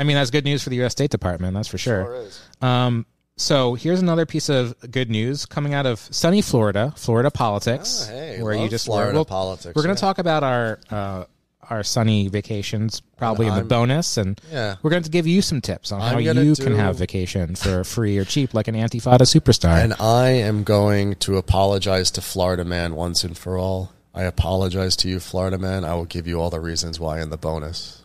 I 0.00 0.04
mean, 0.04 0.16
that's 0.16 0.30
good 0.30 0.44
news 0.44 0.62
for 0.64 0.70
the 0.70 0.76
U.S. 0.76 0.92
State 0.92 1.10
Department. 1.10 1.54
That's 1.54 1.68
for 1.68 1.78
sure. 1.78 2.24
Um, 2.62 3.04
so 3.36 3.74
here's 3.74 4.00
another 4.00 4.26
piece 4.26 4.48
of 4.48 4.74
good 4.90 5.10
news 5.10 5.46
coming 5.46 5.74
out 5.74 5.86
of 5.86 5.98
sunny 6.10 6.42
Florida, 6.42 6.92
Florida 6.96 7.30
politics, 7.30 8.08
Oh, 8.10 8.12
hey, 8.12 8.42
where 8.42 8.54
you 8.54 8.68
just 8.68 8.86
Florida 8.86 9.12
we'll- 9.12 9.24
politics, 9.24 9.74
We're 9.76 9.82
going 9.82 9.90
yeah. 9.90 9.94
to 9.96 10.00
talk 10.00 10.18
about 10.18 10.42
our 10.42 10.80
uh, 10.90 11.24
our 11.68 11.84
sunny 11.84 12.26
vacations, 12.26 13.00
probably 13.16 13.46
in 13.46 13.54
the 13.54 13.62
bonus, 13.62 14.16
and 14.16 14.40
Yeah. 14.50 14.74
we're 14.82 14.90
going 14.90 15.04
to 15.04 15.10
give 15.10 15.28
you 15.28 15.40
some 15.40 15.60
tips 15.60 15.92
on 15.92 16.00
how 16.00 16.16
I'm 16.16 16.24
gonna 16.24 16.42
you 16.42 16.56
can 16.56 16.74
have 16.74 16.96
vacation 16.96 17.54
for 17.54 17.84
free 17.84 18.18
or 18.18 18.24
cheap, 18.24 18.54
like 18.54 18.66
an 18.66 18.74
Antifada 18.74 19.20
superstar. 19.20 19.84
And 19.84 19.94
I 20.00 20.30
am 20.30 20.64
going 20.64 21.14
to 21.16 21.36
apologize 21.36 22.10
to 22.12 22.22
Florida 22.22 22.64
Man 22.64 22.96
once 22.96 23.22
and 23.22 23.38
for 23.38 23.56
all. 23.56 23.92
I 24.12 24.24
apologize 24.24 24.96
to 24.96 25.08
you, 25.08 25.20
Florida 25.20 25.58
Man. 25.58 25.84
I 25.84 25.94
will 25.94 26.06
give 26.06 26.26
you 26.26 26.40
all 26.40 26.50
the 26.50 26.58
reasons 26.58 26.98
why 26.98 27.20
in 27.20 27.30
the 27.30 27.38
bonus. 27.38 28.02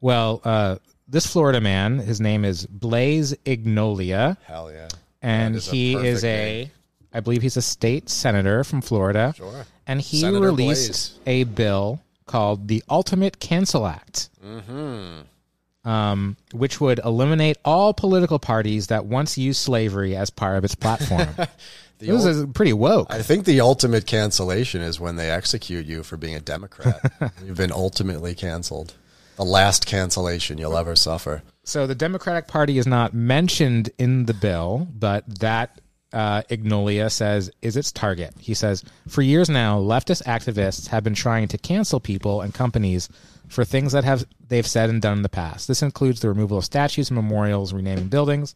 well, 0.00 0.40
uh, 0.42 0.76
this 1.06 1.26
Florida 1.26 1.60
man, 1.60 1.98
his 1.98 2.20
name 2.20 2.44
is 2.44 2.66
Blaise 2.66 3.34
Ingoglia. 3.44 4.36
Hell 4.46 4.72
yeah. 4.72 4.88
and 5.22 5.56
is 5.56 5.68
he 5.68 5.94
is 5.94 6.24
a 6.24 6.70
I 7.14 7.20
believe 7.20 7.42
he's 7.42 7.56
a 7.56 7.62
state 7.62 8.10
senator 8.10 8.64
from 8.64 8.80
Florida. 8.80 9.32
Sure. 9.36 9.64
And 9.86 10.00
he 10.00 10.20
Senator 10.20 10.40
released 10.40 11.20
a 11.26 11.44
bill 11.44 12.00
called 12.26 12.66
the 12.66 12.82
Ultimate 12.90 13.38
Cancel 13.38 13.86
Act. 13.86 14.30
Mm-hmm. 14.44 15.88
Um, 15.88 16.38
which 16.52 16.80
would 16.80 16.98
eliminate 17.00 17.58
all 17.62 17.92
political 17.92 18.38
parties 18.38 18.86
that 18.86 19.04
once 19.04 19.36
used 19.36 19.60
slavery 19.60 20.16
as 20.16 20.30
part 20.30 20.56
of 20.56 20.64
its 20.64 20.74
platform. 20.74 21.28
this 21.98 22.24
is 22.24 22.46
pretty 22.54 22.72
woke. 22.72 23.08
I 23.10 23.20
think 23.20 23.44
the 23.44 23.60
ultimate 23.60 24.06
cancellation 24.06 24.80
is 24.80 24.98
when 24.98 25.16
they 25.16 25.30
execute 25.30 25.84
you 25.84 26.02
for 26.02 26.16
being 26.16 26.36
a 26.36 26.40
Democrat. 26.40 27.12
You've 27.44 27.58
been 27.58 27.70
ultimately 27.70 28.34
canceled. 28.34 28.94
The 29.36 29.44
last 29.44 29.86
cancellation 29.86 30.58
you'll 30.58 30.76
ever 30.76 30.94
suffer. 30.94 31.42
So 31.64 31.86
the 31.86 31.94
Democratic 31.94 32.46
Party 32.46 32.78
is 32.78 32.86
not 32.86 33.14
mentioned 33.14 33.90
in 33.98 34.26
the 34.26 34.34
bill, 34.34 34.86
but 34.94 35.40
that 35.40 35.80
uh, 36.12 36.42
Ingoglia 36.42 37.10
says 37.10 37.50
is 37.60 37.76
its 37.76 37.90
target. 37.90 38.34
He 38.38 38.54
says, 38.54 38.84
for 39.08 39.22
years 39.22 39.50
now, 39.50 39.80
leftist 39.80 40.22
activists 40.24 40.88
have 40.88 41.02
been 41.02 41.14
trying 41.14 41.48
to 41.48 41.58
cancel 41.58 41.98
people 41.98 42.40
and 42.40 42.54
companies 42.54 43.08
for 43.48 43.64
things 43.64 43.92
that 43.92 44.04
have 44.04 44.24
they've 44.48 44.66
said 44.66 44.90
and 44.90 45.02
done 45.02 45.18
in 45.18 45.22
the 45.22 45.28
past. 45.28 45.66
This 45.66 45.82
includes 45.82 46.20
the 46.20 46.28
removal 46.28 46.58
of 46.58 46.64
statues 46.64 47.10
and 47.10 47.16
memorials, 47.16 47.72
renaming 47.72 48.08
buildings. 48.08 48.54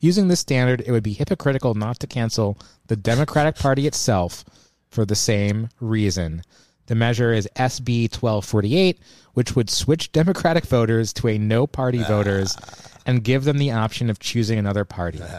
Using 0.00 0.28
this 0.28 0.40
standard, 0.40 0.82
it 0.84 0.90
would 0.90 1.02
be 1.02 1.12
hypocritical 1.12 1.74
not 1.74 2.00
to 2.00 2.06
cancel 2.06 2.58
the 2.86 2.96
Democratic 2.96 3.56
Party 3.56 3.86
itself 3.86 4.44
for 4.88 5.04
the 5.04 5.14
same 5.14 5.68
reason. 5.80 6.42
The 6.86 6.94
measure 6.94 7.32
is 7.32 7.48
SB 7.56 8.04
1248, 8.04 8.98
which 9.34 9.56
would 9.56 9.68
switch 9.70 10.12
Democratic 10.12 10.64
voters 10.66 11.12
to 11.14 11.28
a 11.28 11.38
no 11.38 11.66
party 11.66 12.02
voters 12.02 12.56
and 13.04 13.22
give 13.22 13.44
them 13.44 13.58
the 13.58 13.72
option 13.72 14.10
of 14.10 14.18
choosing 14.18 14.58
another 14.58 14.84
party. 14.84 15.20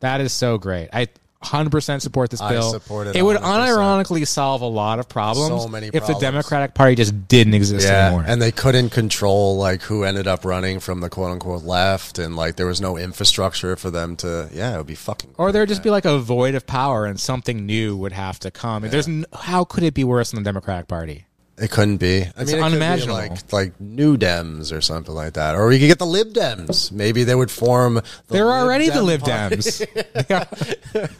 That 0.00 0.20
is 0.20 0.32
so 0.32 0.58
great. 0.58 0.88
I 0.92 1.06
100% 1.42 2.00
support 2.00 2.30
this 2.30 2.40
I 2.40 2.52
bill. 2.52 2.70
support 2.72 3.06
it 3.08 3.16
It 3.16 3.22
would 3.22 3.36
100%. 3.36 3.42
unironically 3.42 4.26
solve 4.26 4.62
a 4.62 4.66
lot 4.66 4.98
of 4.98 5.08
problems 5.08 5.62
So 5.62 5.68
many 5.68 5.86
if 5.88 5.92
the 5.92 5.98
problems. 6.00 6.20
Democratic 6.20 6.74
Party 6.74 6.94
just 6.94 7.28
didn't 7.28 7.54
exist 7.54 7.86
anymore. 7.86 8.24
and 8.26 8.40
they 8.40 8.52
couldn't 8.52 8.90
control 8.90 9.56
like 9.56 9.82
who 9.82 10.04
ended 10.04 10.26
up 10.26 10.44
running 10.44 10.80
from 10.80 11.00
the 11.00 11.08
quote 11.10 11.30
unquote 11.32 11.64
left, 11.64 12.18
and 12.18 12.36
like 12.36 12.56
there 12.56 12.66
was 12.66 12.80
no 12.80 12.96
infrastructure 12.96 13.76
for 13.76 13.90
them 13.90 14.16
to. 14.16 14.48
Yeah, 14.52 14.74
it 14.74 14.78
would 14.78 14.86
be 14.86 14.94
fucking. 14.94 15.34
or 15.38 15.52
there'd 15.52 15.68
just 15.68 15.82
be 15.82 15.90
like 15.90 16.04
a 16.04 16.18
void 16.18 16.54
of 16.54 16.66
power 16.66 17.06
and 17.06 17.18
something 17.18 17.66
new 17.66 17.96
would 17.96 18.12
have 18.12 18.38
to 18.40 18.50
come. 18.50 18.82
There's 18.88 19.08
n- 19.08 19.26
how 19.32 19.64
could 19.64 19.82
it 19.82 19.94
be 19.94 20.04
worse 20.04 20.30
than 20.30 20.42
the 20.42 20.48
Democratic 20.48 20.88
Party? 20.88 21.26
It 21.58 21.70
couldn't 21.70 21.98
be. 21.98 22.22
I 22.22 22.24
It's 22.24 22.36
mean, 22.36 22.38
it 22.38 22.44
could 22.46 22.56
be 22.56 22.62
unimaginable. 22.62 23.14
like 23.14 23.52
like 23.52 23.80
New 23.80 24.16
Dems 24.16 24.72
or 24.76 24.80
something 24.80 25.14
like 25.14 25.34
that, 25.34 25.54
or 25.54 25.68
we 25.68 25.78
could 25.78 25.86
get 25.86 25.98
the 25.98 26.06
Lib 26.06 26.32
Dems. 26.32 26.90
Maybe 26.90 27.24
they 27.24 27.34
would 27.34 27.50
form. 27.50 27.94
The 27.96 28.02
They're 28.28 28.46
Lib 28.46 28.54
already 28.54 28.88
the 28.88 29.02
Lib 29.02 29.20
party. 29.20 29.56
Dems. 29.56 29.86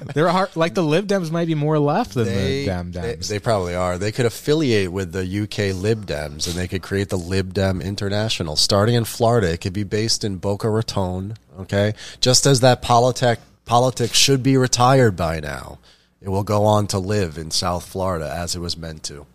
they 0.15 0.21
are, 0.23 0.51
like 0.55 0.75
the 0.75 0.83
Lib 0.83 1.07
Dems 1.07 1.31
might 1.31 1.47
be 1.47 1.55
more 1.55 1.79
left 1.79 2.15
than 2.15 2.25
They, 2.25 2.61
the 2.61 2.67
Dem 2.67 2.93
they, 2.93 3.17
Dems. 3.17 3.29
they 3.29 3.39
probably 3.39 3.75
are. 3.75 3.99
They 3.99 4.11
could 4.11 4.27
affiliate 4.27 4.91
with 4.91 5.13
the 5.13 5.21
UK 5.43 5.75
Lib 5.77 6.07
Dems, 6.07 6.47
and 6.47 6.57
they 6.57 6.67
could 6.67 6.83
create 6.83 7.11
the 7.11 7.19
Lib 7.19 7.53
Dem 7.53 7.81
International, 7.83 8.57
starting 8.57 8.95
in 8.95 9.05
Florida. 9.05 9.53
It 9.53 9.61
could 9.61 9.75
be 9.75 9.85
based 9.85 10.25
in 10.25 10.37
Boca 10.39 10.69
Raton. 10.71 11.37
Okay, 11.61 11.93
just 12.21 12.47
as 12.47 12.61
that 12.61 12.81
politic 12.81 13.39
politics 13.67 14.17
should 14.17 14.43
be 14.43 14.57
retired 14.57 15.15
by 15.15 15.41
now, 15.41 15.79
it 16.23 16.31
will 16.31 16.43
go 16.43 16.65
on 16.65 16.87
to 16.89 16.99
live 16.99 17.37
in 17.37 17.51
South 17.51 17.85
Florida 17.87 18.33
as 18.35 18.57
it 18.57 18.61
was 18.61 18.77
meant 18.79 19.03
to. 19.05 19.27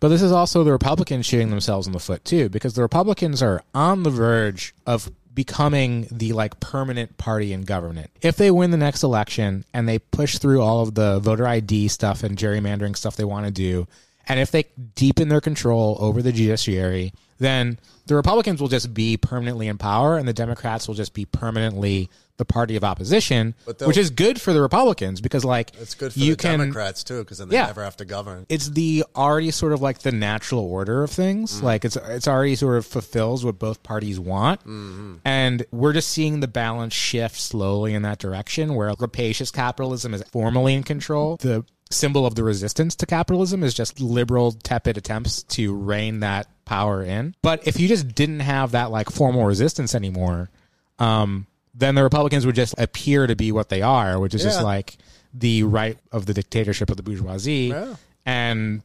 But 0.00 0.08
this 0.08 0.22
is 0.22 0.32
also 0.32 0.64
the 0.64 0.72
Republicans 0.72 1.26
shooting 1.26 1.50
themselves 1.50 1.86
in 1.86 1.92
the 1.92 1.98
foot 1.98 2.24
too, 2.24 2.48
because 2.48 2.74
the 2.74 2.82
Republicans 2.82 3.42
are 3.42 3.62
on 3.74 4.02
the 4.02 4.10
verge 4.10 4.74
of 4.86 5.10
becoming 5.34 6.08
the 6.10 6.32
like 6.32 6.58
permanent 6.58 7.16
party 7.16 7.52
in 7.52 7.62
government. 7.62 8.10
If 8.22 8.36
they 8.36 8.50
win 8.50 8.72
the 8.72 8.76
next 8.76 9.04
election 9.04 9.64
and 9.72 9.88
they 9.88 10.00
push 10.00 10.38
through 10.38 10.62
all 10.62 10.80
of 10.80 10.94
the 10.94 11.20
voter 11.20 11.46
ID 11.46 11.88
stuff 11.88 12.24
and 12.24 12.36
gerrymandering 12.36 12.96
stuff 12.96 13.14
they 13.14 13.24
want 13.24 13.46
to 13.46 13.52
do, 13.52 13.86
and 14.28 14.38
if 14.40 14.50
they 14.50 14.64
deepen 14.94 15.28
their 15.28 15.40
control 15.40 15.96
over 16.00 16.22
the 16.22 16.32
judiciary, 16.32 17.12
then 17.38 17.78
the 18.06 18.14
Republicans 18.14 18.60
will 18.60 18.68
just 18.68 18.92
be 18.94 19.16
permanently 19.16 19.68
in 19.68 19.78
power 19.78 20.16
and 20.18 20.26
the 20.26 20.32
Democrats 20.32 20.88
will 20.88 20.94
just 20.94 21.14
be 21.14 21.24
permanently 21.24 22.10
the 22.36 22.44
party 22.44 22.76
of 22.76 22.84
opposition, 22.84 23.52
which 23.84 23.96
is 23.96 24.10
good 24.10 24.40
for 24.40 24.52
the 24.52 24.60
Republicans 24.62 25.20
because 25.20 25.44
like 25.44 25.72
It's 25.80 25.94
good 25.96 26.12
for 26.12 26.18
you 26.20 26.36
the 26.36 26.42
can 26.42 26.60
Democrats 26.60 27.02
too, 27.02 27.18
because 27.24 27.38
then 27.38 27.48
they 27.48 27.56
Yeah. 27.56 27.66
never 27.66 27.82
have 27.82 27.96
to 27.96 28.04
govern. 28.04 28.46
it's 28.48 28.68
the 28.70 29.04
already 29.16 29.50
sort 29.50 29.72
of 29.72 29.82
like 29.82 30.00
the 30.00 30.12
natural 30.12 30.60
order 30.62 31.02
of 31.02 31.10
things. 31.10 31.56
Mm-hmm. 31.56 31.64
Like 31.66 31.84
it's 31.84 31.96
it's 31.96 32.28
already 32.28 32.54
sort 32.54 32.78
of 32.78 32.86
fulfills 32.86 33.44
what 33.44 33.58
both 33.58 33.82
parties 33.82 34.20
want, 34.20 34.60
mm-hmm. 34.60 35.16
and 35.24 35.66
we're 35.72 35.92
just 35.92 36.10
seeing 36.10 36.38
the 36.38 36.46
balance 36.46 36.94
shift 36.94 37.36
slowly 37.40 37.92
in 37.92 38.02
that 38.02 38.18
direction, 38.20 38.74
where 38.76 38.94
rapacious 39.00 39.50
capitalism 39.50 40.14
is 40.14 40.22
formally 40.30 40.74
in 40.74 40.84
control. 40.84 41.38
The 41.38 41.64
symbol 41.90 42.26
of 42.26 42.34
the 42.34 42.42
resistance 42.44 42.94
to 42.96 43.06
capitalism 43.06 43.62
is 43.62 43.74
just 43.74 44.00
liberal, 44.00 44.52
tepid 44.52 44.96
attempts 44.98 45.42
to 45.44 45.74
rein 45.74 46.20
that 46.20 46.46
power 46.64 47.02
in. 47.02 47.34
But 47.42 47.66
if 47.66 47.80
you 47.80 47.88
just 47.88 48.14
didn't 48.14 48.40
have 48.40 48.72
that 48.72 48.90
like 48.90 49.10
formal 49.10 49.44
resistance 49.46 49.94
anymore, 49.94 50.50
um, 50.98 51.46
then 51.74 51.94
the 51.94 52.02
Republicans 52.02 52.44
would 52.44 52.54
just 52.56 52.74
appear 52.78 53.26
to 53.26 53.36
be 53.36 53.52
what 53.52 53.68
they 53.68 53.82
are, 53.82 54.18
which 54.18 54.34
is 54.34 54.42
just 54.42 54.62
like 54.62 54.96
the 55.32 55.62
right 55.62 55.96
of 56.12 56.26
the 56.26 56.34
dictatorship 56.34 56.90
of 56.90 56.96
the 56.96 57.02
bourgeoisie, 57.02 57.68
Yeah. 57.68 57.94
and 58.26 58.82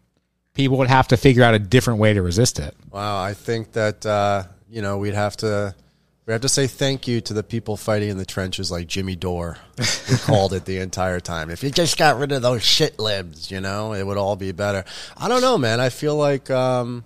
people 0.54 0.78
would 0.78 0.90
have 0.90 1.08
to 1.10 1.18
figure 1.18 1.44
out 1.44 1.54
a 1.56 1.60
different 1.60 2.00
way 2.00 2.14
to 2.14 2.22
resist 2.22 2.60
it. 2.60 2.76
Wow, 2.92 3.22
I 3.24 3.34
think 3.34 3.72
that 3.74 4.06
uh, 4.06 4.44
you 4.70 4.82
know 4.82 4.98
we'd 4.98 5.14
have 5.16 5.36
to 5.38 5.74
we 6.26 6.32
have 6.32 6.42
to 6.42 6.50
say 6.50 6.68
thank 6.68 7.08
you 7.08 7.20
to 7.22 7.34
the 7.34 7.44
people 7.44 7.76
fighting 7.76 8.10
in 8.10 8.18
the 8.18 8.26
trenches 8.26 8.72
like 8.72 8.88
Jimmy 8.88 9.16
Dore, 9.16 9.58
who 9.78 10.18
called 10.24 10.54
it 10.54 10.66
the 10.66 10.78
entire 10.78 11.20
time. 11.20 11.50
If 11.50 11.64
you 11.64 11.70
just 11.70 11.98
got 11.98 12.18
rid 12.18 12.32
of 12.32 12.42
those 12.42 12.64
shit 12.64 12.98
libs, 12.98 13.52
you 13.52 13.60
know, 13.60 13.94
it 13.94 14.06
would 14.06 14.18
all 14.18 14.36
be 14.36 14.54
better. 14.54 14.86
I 15.18 15.28
don't 15.28 15.42
know, 15.42 15.58
man. 15.58 15.82
I 15.82 15.90
feel 15.90 16.16
like 16.16 16.50
um, 16.50 17.04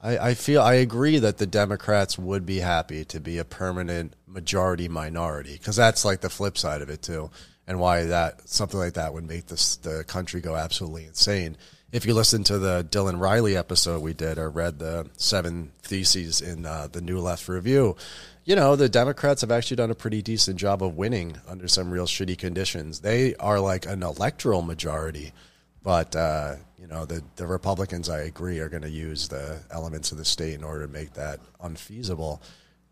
I, 0.00 0.18
I 0.18 0.34
feel 0.34 0.62
I 0.62 0.74
agree 0.74 1.18
that 1.18 1.38
the 1.38 1.46
Democrats 1.46 2.16
would 2.16 2.46
be 2.46 2.58
happy 2.58 3.04
to 3.06 3.18
be 3.18 3.38
a 3.38 3.44
permanent 3.44 4.14
majority 4.26 4.88
minority 4.88 5.54
because 5.54 5.76
that's 5.76 6.04
like 6.04 6.20
the 6.20 6.30
flip 6.30 6.56
side 6.56 6.82
of 6.82 6.90
it 6.90 7.02
too, 7.02 7.30
and 7.66 7.80
why 7.80 8.04
that 8.04 8.48
something 8.48 8.78
like 8.78 8.94
that 8.94 9.14
would 9.14 9.26
make 9.26 9.46
this 9.46 9.76
the 9.76 10.04
country 10.04 10.40
go 10.40 10.54
absolutely 10.54 11.06
insane. 11.06 11.56
If 11.90 12.06
you 12.06 12.14
listen 12.14 12.42
to 12.44 12.58
the 12.58 12.84
Dylan 12.90 13.20
Riley 13.20 13.56
episode 13.56 14.02
we 14.02 14.14
did, 14.14 14.36
or 14.36 14.50
read 14.50 14.78
the 14.78 15.08
seven 15.16 15.70
theses 15.82 16.40
in 16.40 16.66
uh, 16.66 16.88
the 16.90 17.00
New 17.00 17.20
Left 17.20 17.48
Review, 17.48 17.96
you 18.44 18.56
know 18.56 18.76
the 18.76 18.88
Democrats 18.88 19.40
have 19.40 19.50
actually 19.50 19.76
done 19.76 19.90
a 19.90 19.94
pretty 19.94 20.22
decent 20.22 20.56
job 20.56 20.82
of 20.82 20.96
winning 20.96 21.36
under 21.48 21.68
some 21.68 21.90
real 21.90 22.06
shitty 22.06 22.36
conditions. 22.38 23.00
They 23.00 23.34
are 23.36 23.60
like 23.60 23.86
an 23.86 24.02
electoral 24.02 24.62
majority. 24.62 25.32
But 25.82 26.16
uh, 26.16 26.56
you 26.78 26.86
know, 26.86 27.04
the 27.04 27.22
the 27.36 27.46
Republicans, 27.46 28.08
I 28.08 28.20
agree, 28.20 28.58
are 28.58 28.68
going 28.70 28.82
to 28.82 28.90
use 28.90 29.28
the 29.28 29.60
elements 29.70 30.12
of 30.12 30.18
the 30.18 30.24
state 30.24 30.54
in 30.54 30.64
order 30.64 30.86
to 30.86 30.92
make 30.92 31.12
that 31.14 31.40
unfeasible. 31.62 32.40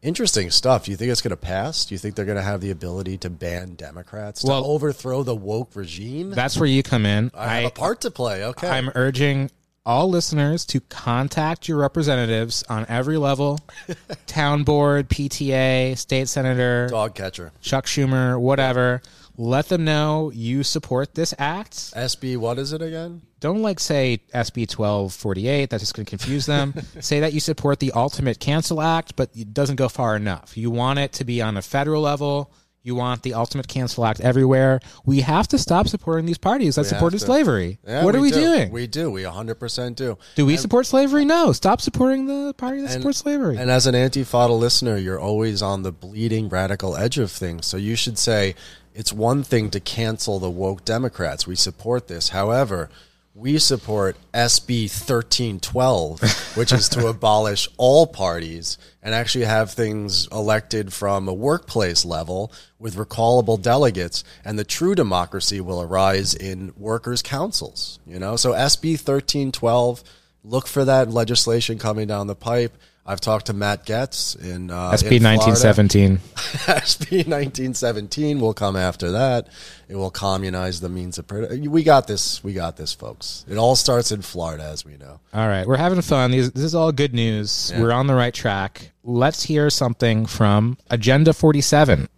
Interesting 0.02 0.50
stuff. 0.50 0.84
Do 0.84 0.90
you 0.90 0.96
think 0.96 1.12
it's 1.12 1.22
going 1.22 1.30
to 1.30 1.36
pass? 1.36 1.86
Do 1.86 1.94
you 1.94 1.98
think 1.98 2.16
they're 2.16 2.24
going 2.26 2.36
to 2.36 2.42
have 2.42 2.60
the 2.60 2.72
ability 2.72 3.18
to 3.18 3.30
ban 3.30 3.74
Democrats 3.76 4.40
to 4.42 4.48
Well- 4.48 4.64
overthrow 4.66 5.22
the 5.22 5.34
woke 5.34 5.76
regime? 5.76 6.30
That's 6.32 6.58
where 6.58 6.68
you 6.68 6.82
come 6.82 7.06
in. 7.06 7.30
I 7.34 7.54
have 7.60 7.64
a 7.66 7.70
part 7.70 8.00
to 8.02 8.10
play. 8.10 8.44
Okay. 8.46 8.68
I'm 8.68 8.90
urging 8.96 9.50
all 9.84 10.08
listeners 10.08 10.64
to 10.66 10.80
contact 10.80 11.68
your 11.68 11.78
representatives 11.78 12.62
on 12.68 12.86
every 12.88 13.16
level 13.16 13.58
town 14.26 14.62
board, 14.64 15.08
PTA, 15.08 15.96
state 15.98 16.28
senator, 16.28 16.88
dog 16.88 17.14
catcher. 17.14 17.52
Chuck 17.60 17.86
Schumer, 17.86 18.38
whatever. 18.40 19.02
Let 19.38 19.68
them 19.68 19.84
know 19.84 20.30
you 20.34 20.62
support 20.62 21.14
this 21.14 21.34
act. 21.38 21.72
SB, 21.72 22.36
what 22.36 22.58
is 22.58 22.72
it 22.72 22.82
again? 22.82 23.22
Don't 23.40 23.62
like 23.62 23.80
say 23.80 24.20
SB 24.34 24.76
1248. 24.76 25.70
That's 25.70 25.82
just 25.82 25.94
going 25.94 26.04
to 26.04 26.10
confuse 26.10 26.44
them. 26.46 26.74
say 27.00 27.20
that 27.20 27.32
you 27.32 27.40
support 27.40 27.80
the 27.80 27.92
Ultimate 27.92 28.38
Cancel 28.38 28.82
Act, 28.82 29.16
but 29.16 29.30
it 29.34 29.54
doesn't 29.54 29.76
go 29.76 29.88
far 29.88 30.16
enough. 30.16 30.56
You 30.56 30.70
want 30.70 30.98
it 30.98 31.12
to 31.14 31.24
be 31.24 31.40
on 31.40 31.56
a 31.56 31.62
federal 31.62 32.02
level. 32.02 32.52
You 32.84 32.96
want 32.96 33.22
the 33.22 33.34
ultimate 33.34 33.68
cancel 33.68 34.04
act 34.04 34.20
everywhere. 34.20 34.80
We 35.06 35.20
have 35.20 35.46
to 35.48 35.58
stop 35.58 35.86
supporting 35.86 36.26
these 36.26 36.38
parties 36.38 36.74
that 36.74 36.80
have 36.80 36.88
supported 36.88 37.20
to. 37.20 37.24
slavery. 37.24 37.78
Yeah, 37.86 38.04
what 38.04 38.16
are 38.16 38.20
we 38.20 38.30
do. 38.30 38.40
doing? 38.40 38.72
We 38.72 38.88
do. 38.88 39.08
We 39.08 39.22
100% 39.22 39.94
do. 39.94 40.18
do 40.34 40.46
we 40.46 40.56
support 40.56 40.86
slavery? 40.86 41.24
No. 41.24 41.52
Stop 41.52 41.80
supporting 41.80 42.26
the 42.26 42.54
party 42.54 42.80
that 42.80 42.90
supports 42.90 43.18
slavery. 43.18 43.56
And 43.56 43.70
as 43.70 43.86
an 43.86 43.94
Antifada 43.94 44.58
listener, 44.58 44.96
you're 44.96 45.20
always 45.20 45.62
on 45.62 45.82
the 45.82 45.92
bleeding 45.92 46.48
radical 46.48 46.96
edge 46.96 47.18
of 47.18 47.30
things. 47.30 47.66
So 47.66 47.76
you 47.76 47.94
should 47.94 48.18
say 48.18 48.56
it's 48.94 49.12
one 49.12 49.44
thing 49.44 49.70
to 49.70 49.78
cancel 49.78 50.40
the 50.40 50.50
woke 50.50 50.84
Democrats. 50.84 51.46
We 51.46 51.54
support 51.54 52.08
this. 52.08 52.30
However, 52.30 52.90
we 53.34 53.58
support 53.58 54.16
SB 54.34 54.82
1312, 54.82 56.20
which 56.54 56.70
is 56.70 56.88
to 56.90 57.06
abolish 57.08 57.66
all 57.78 58.06
parties 58.06 58.76
and 59.02 59.14
actually 59.14 59.46
have 59.46 59.70
things 59.70 60.28
elected 60.30 60.92
from 60.92 61.26
a 61.26 61.32
workplace 61.32 62.04
level 62.04 62.52
with 62.78 62.96
recallable 62.96 63.60
delegates. 63.60 64.22
And 64.44 64.58
the 64.58 64.64
true 64.64 64.94
democracy 64.94 65.60
will 65.60 65.80
arise 65.80 66.34
in 66.34 66.74
workers' 66.76 67.22
councils. 67.22 68.00
You 68.06 68.18
know, 68.18 68.36
so 68.36 68.52
SB 68.52 68.92
1312 68.92 70.04
look 70.44 70.66
for 70.66 70.84
that 70.84 71.10
legislation 71.10 71.78
coming 71.78 72.08
down 72.08 72.26
the 72.26 72.34
pipe. 72.34 72.76
I've 73.04 73.20
talked 73.20 73.46
to 73.46 73.52
Matt 73.52 73.84
Gaetz 73.84 74.36
in 74.40 74.70
uh, 74.70 74.92
SB 74.92 75.16
in 75.16 75.24
1917. 75.24 76.18
SB 76.18 77.10
1917 77.26 78.38
will 78.40 78.54
come 78.54 78.76
after 78.76 79.10
that. 79.10 79.48
It 79.88 79.96
will 79.96 80.10
communize 80.12 80.80
the 80.80 80.88
means 80.88 81.18
of. 81.18 81.26
produ- 81.26 81.66
We 81.66 81.82
got 81.82 82.06
this. 82.06 82.44
We 82.44 82.52
got 82.52 82.76
this, 82.76 82.92
folks. 82.94 83.44
It 83.48 83.56
all 83.58 83.74
starts 83.74 84.12
in 84.12 84.22
Florida, 84.22 84.62
as 84.64 84.84
we 84.84 84.96
know. 84.98 85.18
All 85.34 85.48
right, 85.48 85.66
we're 85.66 85.78
having 85.78 86.00
fun. 86.00 86.30
These, 86.30 86.52
this 86.52 86.62
is 86.62 86.76
all 86.76 86.92
good 86.92 87.12
news. 87.12 87.72
We're 87.76 87.90
on 87.90 88.06
the 88.06 88.14
right 88.14 88.32
track. 88.32 88.92
Let's 89.02 89.42
hear 89.42 89.68
something 89.68 90.26
from 90.26 90.78
Agenda 90.88 91.32
47. 91.32 92.08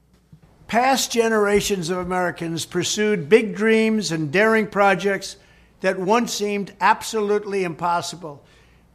Past 0.67 1.11
generations 1.11 1.89
of 1.89 1.97
Americans 1.97 2.67
pursued 2.67 3.31
big 3.31 3.57
dreams 3.57 4.13
and 4.13 4.31
daring 4.31 4.67
projects 4.67 5.37
that 5.81 5.99
once 5.99 6.33
seemed 6.33 6.75
absolutely 6.81 7.65
impossible. 7.65 8.45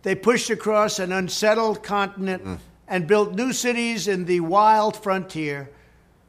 They 0.03 0.15
pushed 0.15 0.49
across 0.49 0.99
an 0.99 1.11
unsettled 1.11 1.83
continent 1.83 2.59
and 2.87 3.05
built 3.07 3.33
new 3.33 3.51
cities 3.53 4.07
in 4.07 4.25
the 4.25 4.39
wild 4.39 4.95
frontier. 4.95 5.69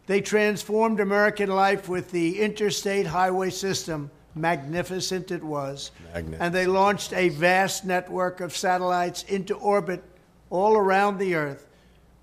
They 0.06 0.20
transformed 0.20 0.98
American 1.00 1.50
life 1.50 1.88
with 1.88 2.10
the 2.10 2.40
interstate 2.40 3.06
highway 3.06 3.50
system. 3.50 4.10
Magnificent 4.34 5.30
it 5.30 5.42
was. 5.42 5.90
Magnificent. 6.12 6.42
And 6.42 6.54
they 6.54 6.66
launched 6.66 7.12
a 7.12 7.28
vast 7.30 7.84
network 7.84 8.40
of 8.40 8.56
satellites 8.56 9.22
into 9.24 9.54
orbit 9.54 10.02
all 10.50 10.76
around 10.76 11.18
the 11.18 11.34
Earth. 11.36 11.68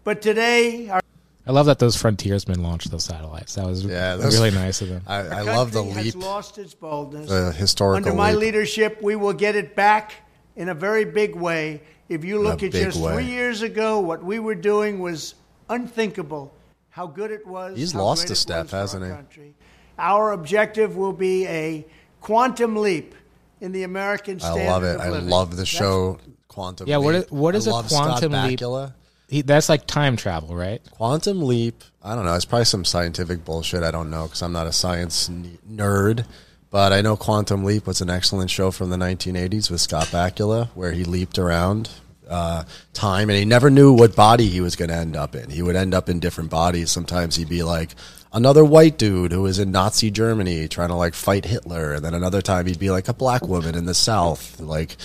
But 0.04 0.22
today, 0.22 0.90
our 0.90 1.02
I 1.46 1.52
love 1.52 1.66
that 1.68 1.80
those 1.80 1.96
frontiersmen 1.96 2.62
launched 2.62 2.92
those 2.92 3.06
satellites. 3.06 3.56
That 3.56 3.66
was 3.66 3.86
Yeah, 3.86 4.18
those- 4.18 4.36
really 4.36 4.52
nice 4.52 4.82
of 4.82 4.90
them. 4.90 5.02
I, 5.08 5.20
I 5.20 5.42
love 5.44 5.72
the 5.72 5.82
leap, 5.82 5.96
Has 5.96 6.16
lost 6.18 6.58
its 6.58 6.74
boldness. 6.74 7.30
the 7.30 7.54
historical 7.54 7.96
Under 8.10 8.14
my 8.14 8.32
leap. 8.32 8.42
leadership, 8.42 9.02
we 9.02 9.16
will 9.16 9.32
get 9.32 9.56
it 9.56 9.74
back 9.74 10.14
in 10.58 10.68
a 10.70 10.74
very 10.74 11.06
big 11.06 11.36
way. 11.36 11.82
If 12.10 12.26
you 12.26 12.40
look 12.42 12.64
at 12.64 12.72
just 12.74 13.00
way. 13.00 13.14
three 13.14 13.26
years 13.26 13.62
ago, 13.62 14.00
what 14.00 14.24
we 14.24 14.40
were 14.40 14.56
doing 14.56 15.00
was 15.00 15.36
unthinkable. 15.70 16.54
How 16.90 17.08
good 17.08 17.32
it 17.32 17.46
was. 17.46 17.78
He's 17.78 17.94
lost 17.96 18.24
great 18.24 18.32
a 18.32 18.36
step, 18.36 18.64
was 18.64 18.70
for 18.72 18.76
our 18.76 18.82
hasn't 18.82 19.04
he? 19.06 19.10
country. 19.12 19.54
Our 20.00 20.32
objective 20.32 20.96
will 20.98 21.14
be 21.14 21.46
a 21.48 21.86
quantum 22.22 22.76
leap 22.76 23.14
in 23.62 23.72
the 23.72 23.84
American 23.84 24.40
I 24.44 24.66
love 24.66 24.84
it. 24.84 24.96
of 24.96 25.02
I 25.02 25.10
love 25.10 25.52
the 25.52 25.58
That's- 25.58 25.68
show 25.68 26.18
Quantum 26.48 26.88
Yeah, 26.88 26.98
what 26.98 27.14
Leap. 27.14 27.26
is- 27.26 27.32
what 27.32 27.54
I 27.56 27.58
is 27.60 27.68
a 27.68 27.72
love 27.72 27.88
quantum 27.88 28.32
Scott 28.32 28.50
leap? 28.62 28.92
He, 29.30 29.42
that's 29.42 29.68
like 29.70 29.86
time 29.86 30.16
travel, 30.16 30.56
right? 30.56 30.82
Quantum 30.92 31.44
leap. 31.44 31.84
I 32.02 32.16
don't 32.16 32.26
know. 32.26 32.34
It's 32.34 32.46
probably 32.46 32.66
some 32.66 32.86
scientific 32.86 33.44
bullshit. 33.46 33.84
I 33.84 33.92
don't 33.92 34.10
know 34.10 34.24
because 34.24 34.42
I'm 34.42 34.54
not 34.54 34.66
a 34.66 34.72
science 34.72 35.30
n- 35.30 35.58
nerd. 35.70 36.26
But 36.70 36.92
I 36.92 37.02
know 37.02 37.16
Quantum 37.16 37.64
Leap 37.64 37.88
was 37.88 38.02
an 38.02 38.10
excellent 38.10 38.50
show 38.50 38.72
from 38.72 38.90
the 38.90 38.98
1980s 38.98 39.72
with 39.72 39.82
Scott 39.82 40.08
Bakula, 40.08 40.68
where 40.70 40.92
he 40.92 41.06
leaped 41.06 41.40
around 41.40 41.90
uh, 42.30 42.66
time, 42.94 43.30
and 43.30 43.40
he 43.40 43.46
never 43.46 43.70
knew 43.70 43.94
what 43.94 44.16
body 44.16 44.48
he 44.48 44.60
was 44.60 44.76
going 44.76 44.90
to 44.90 44.96
end 44.96 45.16
up 45.16 45.36
in. 45.36 45.50
He 45.50 45.62
would 45.62 45.76
end 45.76 45.94
up 45.94 46.10
in 46.10 46.20
different 46.20 46.50
bodies. 46.50 46.92
Sometimes 46.92 47.36
he'd 47.36 47.50
be 47.50 47.64
like 47.64 47.96
another 48.34 48.66
white 48.66 48.98
dude 48.98 49.32
who 49.32 49.44
was 49.44 49.60
in 49.60 49.72
Nazi 49.72 50.12
Germany 50.12 50.68
trying 50.68 50.90
to 50.90 50.96
like 50.96 51.14
fight 51.14 51.46
Hitler, 51.46 51.94
and 51.94 52.04
then 52.04 52.14
another 52.14 52.42
time 52.42 52.66
he'd 52.66 52.80
be 52.80 52.92
like 52.92 53.08
a 53.08 53.14
black 53.14 53.44
woman 53.44 53.76
in 53.76 53.86
the 53.86 53.94
South, 53.94 54.60
like 54.60 54.98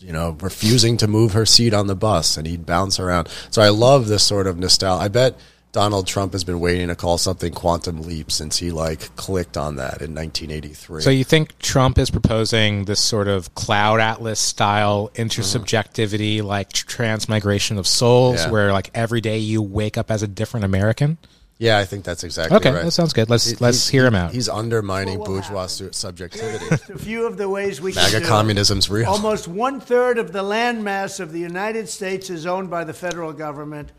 you 0.00 0.12
know, 0.12 0.36
refusing 0.40 0.96
to 0.98 1.06
move 1.06 1.32
her 1.32 1.46
seat 1.46 1.72
on 1.72 1.86
the 1.86 1.96
bus, 1.96 2.36
and 2.36 2.46
he'd 2.46 2.66
bounce 2.66 3.00
around. 3.00 3.28
So 3.50 3.62
I 3.62 3.70
love 3.70 4.08
this 4.08 4.22
sort 4.22 4.46
of 4.46 4.58
nostalgia. 4.58 5.02
I 5.02 5.08
bet 5.08 5.38
Donald 5.76 6.06
Trump 6.06 6.32
has 6.32 6.42
been 6.42 6.58
waiting 6.58 6.88
to 6.88 6.96
call 6.96 7.18
something 7.18 7.52
quantum 7.52 8.00
leap 8.00 8.32
since 8.32 8.56
he 8.56 8.70
like 8.70 9.14
clicked 9.16 9.58
on 9.58 9.76
that 9.76 10.00
in 10.00 10.14
1983. 10.14 11.02
So 11.02 11.10
you 11.10 11.22
think 11.22 11.58
Trump 11.58 11.98
is 11.98 12.08
proposing 12.10 12.86
this 12.86 12.98
sort 12.98 13.28
of 13.28 13.54
cloud 13.54 14.00
atlas 14.00 14.40
style 14.40 15.10
intersubjectivity, 15.16 16.38
mm-hmm. 16.38 16.46
like 16.46 16.72
transmigration 16.72 17.76
of 17.76 17.86
souls, 17.86 18.36
Yeah. 18.44 18.50
where 18.50 18.72
like 18.72 18.90
every 18.94 19.20
day 19.20 19.36
you 19.36 19.60
wake 19.60 19.98
up 19.98 20.10
as 20.10 20.22
a 20.22 20.26
different 20.26 20.64
American? 20.64 21.18
yeah, 21.58 21.76
I 21.78 21.84
think 21.84 22.04
that's 22.04 22.24
exactly 22.24 22.56
Okay, 22.56 22.70
right. 22.70 22.84
that 22.84 22.90
sounds 22.92 23.12
good. 23.12 23.28
Let's 23.28 23.50
He- 23.50 23.56
let's 23.60 23.86
hear 23.86 24.06
him 24.06 24.14
out. 24.14 24.32
He's 24.32 24.48
undermining 24.48 25.18
What 25.18 25.28
will 25.28 25.40
bourgeois 25.40 25.66
su- 25.66 25.90
subjectivity. 25.92 26.64
Just 26.70 26.88
a 26.88 26.98
few 26.98 27.26
of 27.26 27.36
the 27.36 27.50
ways 27.50 27.82
we 27.82 27.92
can 27.92 28.02
MAGA 28.02 28.20
do 28.20 28.24
it. 28.24 28.28
communism's 28.28 28.88
real. 28.88 29.08
Almost 29.10 29.46
one 29.46 29.78
third 29.80 30.16
of 30.16 30.32
the 30.32 30.42
landmass 30.42 31.20
of 31.20 31.32
the 31.32 31.40
United 31.40 31.88
States 31.90 32.30
is 32.30 32.46
owned 32.46 32.70
by 32.70 32.84
the 32.84 32.94
federal 32.94 33.34
government, 33.34 33.92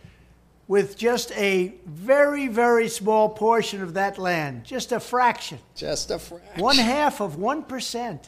with 0.67 0.97
just 0.97 1.32
a 1.34 1.73
very, 1.86 2.47
very 2.47 2.89
small 2.89 3.30
portion 3.30 3.82
of 3.82 3.93
that 3.93 4.17
land, 4.17 4.63
just 4.65 4.91
a 4.91 4.99
fraction, 4.99 5.60
Just 5.75 6.12
a 6.12 6.19
fraction. 6.19 6.62
one 6.62 6.75
half 6.77 7.21
of 7.21 7.38
1%. 7.38 8.19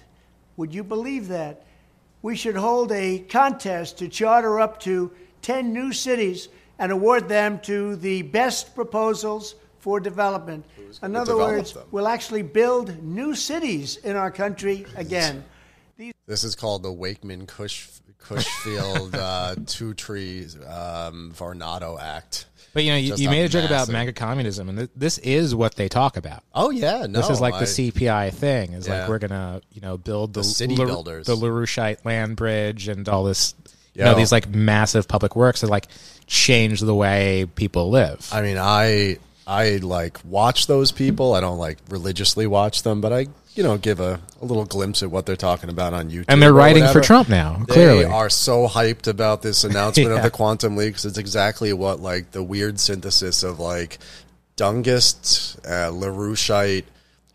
Would 0.58 0.74
you 0.74 0.84
believe 0.84 1.28
that? 1.30 1.66
We 2.22 2.36
should 2.36 2.56
hold 2.56 2.92
a 2.92 3.20
contest 3.20 3.98
to 4.00 4.08
charter 4.08 4.60
up 4.60 4.80
to 4.82 5.12
10 5.42 5.72
new 5.74 5.92
cities 5.94 6.50
and 6.78 6.92
award 6.92 7.28
them 7.30 7.60
to 7.62 7.96
the 7.98 8.22
best 8.24 8.76
proposals 8.76 9.56
for 9.80 10.00
development. 10.00 10.66
In 11.04 11.16
other 11.16 11.32
develop 11.34 11.56
words, 11.56 11.74
them? 11.74 11.84
we'll 11.92 12.08
actually 12.08 12.42
build 12.42 13.02
new 13.04 13.36
cities 13.36 13.98
in 13.98 14.16
our 14.18 14.32
country 14.32 14.86
again. 14.96 15.44
This 16.26 16.44
is 16.44 16.56
called 16.56 16.84
the 16.84 16.92
Wakeman 16.92 17.48
Cush 17.48 17.90
Cushfield 18.24 19.14
uh, 19.16 19.56
Two 19.66 19.94
Trees 19.94 20.56
um, 20.56 21.34
Vornado 21.36 22.00
Act. 22.00 22.46
but 22.74 22.84
you 22.84 22.92
know, 22.92 22.98
you, 22.98 23.16
you 23.16 23.30
made 23.30 23.46
a 23.46 23.50
joke 23.50 23.66
about 23.66 23.90
MAGA 23.90 24.14
communism, 24.14 24.70
and 24.70 24.78
th- 24.78 24.90
this 24.96 25.18
is 25.20 25.56
what 25.56 25.76
they 25.76 25.88
talk 25.90 26.18
about. 26.18 26.44
Oh 26.54 26.70
yeah, 26.70 27.06
no, 27.08 27.20
This 27.20 27.30
is 27.30 27.42
like 27.42 27.56
I- 27.56 27.60
the 27.62 27.66
CPI 27.66 28.32
thing. 28.34 28.74
Is 28.74 28.88
Yeah. 28.88 29.02
like 29.02 29.10
we're 29.10 29.20
gonna, 29.20 29.62
you 29.72 29.82
know, 29.82 29.98
build 29.98 30.34
the, 30.34 30.42
The 30.42 30.46
city 30.46 30.76
La- 30.76 30.86
builders. 30.86 31.26
the 31.28 31.36
LaRoucheite 31.36 32.06
land 32.06 32.36
bridge, 32.36 32.88
and 32.88 33.08
all 33.10 33.24
this. 33.24 33.56
You 33.96 34.06
know, 34.06 34.16
these 34.16 34.32
like 34.32 34.48
massive 34.48 35.10
public 35.10 35.36
works 35.36 35.60
that 35.60 35.70
like 35.70 35.88
change 36.26 36.80
the 36.80 36.96
way 36.96 37.46
people 37.56 37.90
live. 37.90 38.30
I 38.32 38.42
mean, 38.42 38.58
I 38.58 39.18
I 39.46 39.78
like 39.78 40.20
watch 40.24 40.68
those 40.68 40.94
people. 40.94 41.34
I 41.34 41.42
don't 41.42 41.58
like 41.58 41.80
religiously 41.90 42.48
watch 42.48 42.84
them, 42.84 43.02
but 43.02 43.12
I 43.12 43.28
you 43.56 43.64
know 43.64 43.78
give 43.78 44.00
a, 44.00 44.20
a 44.42 44.46
little 44.46 44.66
glimpse 44.66 45.04
at 45.04 45.12
what 45.12 45.26
they're 45.26 45.36
talking 45.36 45.70
about 45.70 45.94
on 45.94 46.10
YouTube. 46.10 46.26
and 46.28 46.42
they're 46.42 46.54
writing 46.54 46.88
for. 46.88 47.02
Trump 47.02 47.30
now. 47.30 47.58
They 47.68 47.74
Clearly, 47.74 48.06
are 48.06 48.30
so 48.30 48.68
hyped 48.68 49.08
about 49.08 49.42
this 49.42 49.64
announcement 49.64 50.10
Yeah. 50.10 50.18
of 50.18 50.24
the 50.24 50.32
quantum 50.40 50.76
leaks. 50.78 51.06
It's 51.06 51.18
exactly 51.18 51.74
what 51.74 52.00
like 52.00 52.32
the 52.32 52.44
weird 52.44 52.80
synthesis 52.80 53.44
of 53.44 53.60
like 53.60 53.98
Dengist, 54.58 55.58
uh, 55.66 55.92
Laroucheite, 55.92 56.86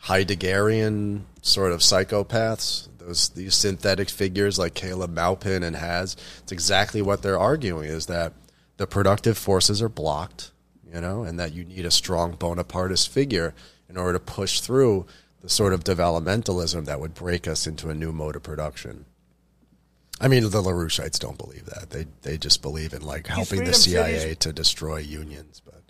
Heideggerian 0.05 1.23
sort 1.43 1.73
of 1.73 1.81
psychopaths. 1.81 2.89
Those 2.99 3.29
these 3.31 3.55
synthetic 3.55 4.09
figures 4.09 4.59
like 4.59 4.75
Caleb 4.75 5.15
Maupin 5.15 5.63
and 5.63 5.77
Haz. 5.77 6.17
It's 6.43 6.53
exactly 6.53 7.03
what 7.03 7.23
they're 7.23 7.39
arguing 7.39 7.85
is 7.91 8.07
that 8.07 8.33
the 8.77 8.87
productive 8.87 9.37
forces 9.37 9.83
are 9.83 9.89
blocked, 9.89 10.51
you 10.93 11.01
know, 11.01 11.23
and 11.23 11.39
that 11.39 11.53
you 11.53 11.65
need 11.65 11.85
a 11.85 11.91
strong 11.91 12.37
Bonapartist 12.37 13.09
figure 13.09 13.55
in 13.89 13.97
order 13.97 14.15
to 14.15 14.25
push 14.25 14.61
through 14.61 15.07
the 15.45 15.51
sort 15.51 15.75
of 15.75 15.85
developmentalism 15.85 16.87
that 16.87 17.01
would 17.01 17.13
break 17.13 17.47
us 17.47 17.67
into 17.67 17.91
a 17.91 17.95
new 17.95 18.13
mode 18.13 18.35
of 18.35 18.43
production. 18.43 19.05
I 20.19 20.27
mean, 20.29 20.43
the 20.45 20.63
LaRoucheites 20.63 21.19
don't 21.19 21.37
believe 21.37 21.67
that. 21.67 21.91
They 21.91 22.07
they 22.23 22.39
just 22.39 22.63
believe 22.63 22.95
in 22.95 23.03
like 23.03 23.27
helping 23.27 23.65
the 23.65 23.75
CIA 23.75 24.19
cities- 24.21 24.37
to 24.39 24.53
destroy 24.55 24.99
unions. 24.99 25.61
But 25.63 25.83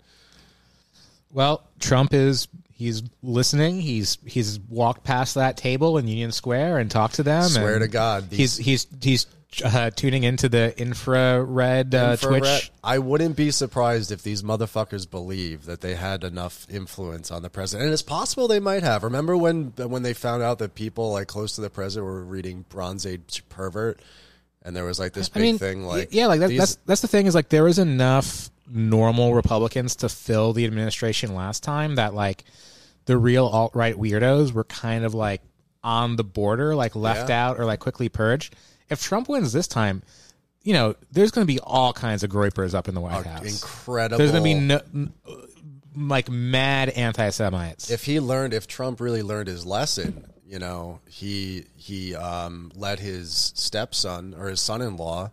Well, 1.31 1.63
Trump 1.79 2.13
is 2.13 2.49
he's 2.73 3.01
listening. 3.23 3.79
He's 3.79 4.17
he's 4.25 4.59
walked 4.67 5.05
past 5.05 5.35
that 5.35 5.55
table 5.55 5.97
in 5.97 6.07
Union 6.07 6.33
Square 6.33 6.79
and 6.79 6.91
talked 6.91 7.15
to 7.15 7.23
them. 7.23 7.43
Swear 7.47 7.75
and 7.75 7.81
to 7.83 7.87
God, 7.87 8.29
these- 8.29 8.57
he's 8.57 8.65
he's 8.65 8.87
he's 9.01 9.25
uh, 9.63 9.89
tuning 9.91 10.23
into 10.23 10.49
the 10.49 10.73
infrared, 10.79 11.93
uh, 11.95 12.11
Infrared- 12.11 12.41
Twitch. 12.43 12.71
I 12.83 12.99
wouldn't 12.99 13.35
be 13.35 13.51
surprised 13.51 14.11
if 14.11 14.21
these 14.23 14.43
motherfuckers 14.43 15.09
believe 15.09 15.65
that 15.65 15.81
they 15.81 15.95
had 15.95 16.23
enough 16.23 16.67
influence 16.69 17.31
on 17.31 17.41
the 17.41 17.49
president, 17.49 17.85
and 17.85 17.93
it's 17.93 18.01
possible 18.01 18.47
they 18.47 18.59
might 18.59 18.83
have. 18.83 19.03
Remember 19.03 19.35
when 19.37 19.73
when 19.77 20.03
they 20.03 20.13
found 20.13 20.43
out 20.43 20.59
that 20.59 20.75
people 20.75 21.11
like 21.11 21.27
close 21.27 21.55
to 21.55 21.61
the 21.61 21.69
president 21.69 22.05
were 22.05 22.23
reading 22.23 22.65
Bronze 22.69 23.05
Age 23.05 23.43
pervert, 23.49 23.99
and 24.63 24.75
there 24.75 24.85
was 24.85 24.99
like 24.99 25.13
this 25.13 25.29
big 25.29 25.41
I 25.41 25.45
mean, 25.45 25.57
thing 25.57 25.83
like 25.85 26.09
yeah, 26.11 26.27
like 26.27 26.39
that, 26.41 26.49
these- 26.49 26.59
that's 26.59 26.75
that's 26.85 27.01
the 27.01 27.07
thing 27.07 27.25
is 27.27 27.35
like 27.35 27.49
there 27.49 27.67
is 27.67 27.79
enough 27.79 28.49
normal 28.67 29.33
Republicans 29.35 29.97
to 29.97 30.09
fill 30.09 30.53
the 30.53 30.65
administration 30.65 31.35
last 31.35 31.63
time. 31.63 31.95
That 31.95 32.13
like 32.13 32.43
the 33.05 33.17
real 33.17 33.45
alt 33.45 33.75
right 33.75 33.95
weirdos 33.95 34.51
were 34.51 34.63
kind 34.63 35.05
of 35.05 35.13
like 35.13 35.41
on 35.83 36.15
the 36.15 36.23
border, 36.23 36.73
like 36.75 36.95
left 36.95 37.29
Yeah. 37.29 37.45
out 37.47 37.59
or 37.59 37.65
like 37.65 37.79
quickly 37.79 38.09
purged. 38.09 38.55
If 38.89 39.01
Trump 39.01 39.29
wins 39.29 39.53
this 39.53 39.67
time, 39.67 40.03
you 40.63 40.73
know, 40.73 40.95
there's 41.11 41.31
going 41.31 41.45
to 41.45 41.53
be 41.53 41.59
all 41.59 41.93
kinds 41.93 42.23
of 42.23 42.29
groypers 42.29 42.73
up 42.73 42.87
in 42.87 42.95
the 42.95 43.01
White 43.01 43.25
House. 43.25 43.45
Incredible. 43.63 44.17
There's 44.17 44.31
going 44.31 44.43
to 44.43 44.49
be 44.49 44.53
no, 44.53 44.81
n- 44.93 45.13
like 45.95 46.29
mad 46.29 46.89
anti-Semites. 46.89 47.89
if 47.89 48.05
he 48.05 48.19
learned 48.19 48.53
if 48.53 48.67
Trump 48.67 48.99
really 48.99 49.23
learned 49.23 49.47
his 49.47 49.65
lesson, 49.65 50.25
you 50.47 50.59
know, 50.59 50.99
he 51.09 51.65
he 51.75 52.15
um, 52.15 52.71
let 52.75 52.99
his 52.99 53.53
stepson 53.55 54.33
or 54.37 54.47
his 54.49 54.59
son-in-law 54.61 55.31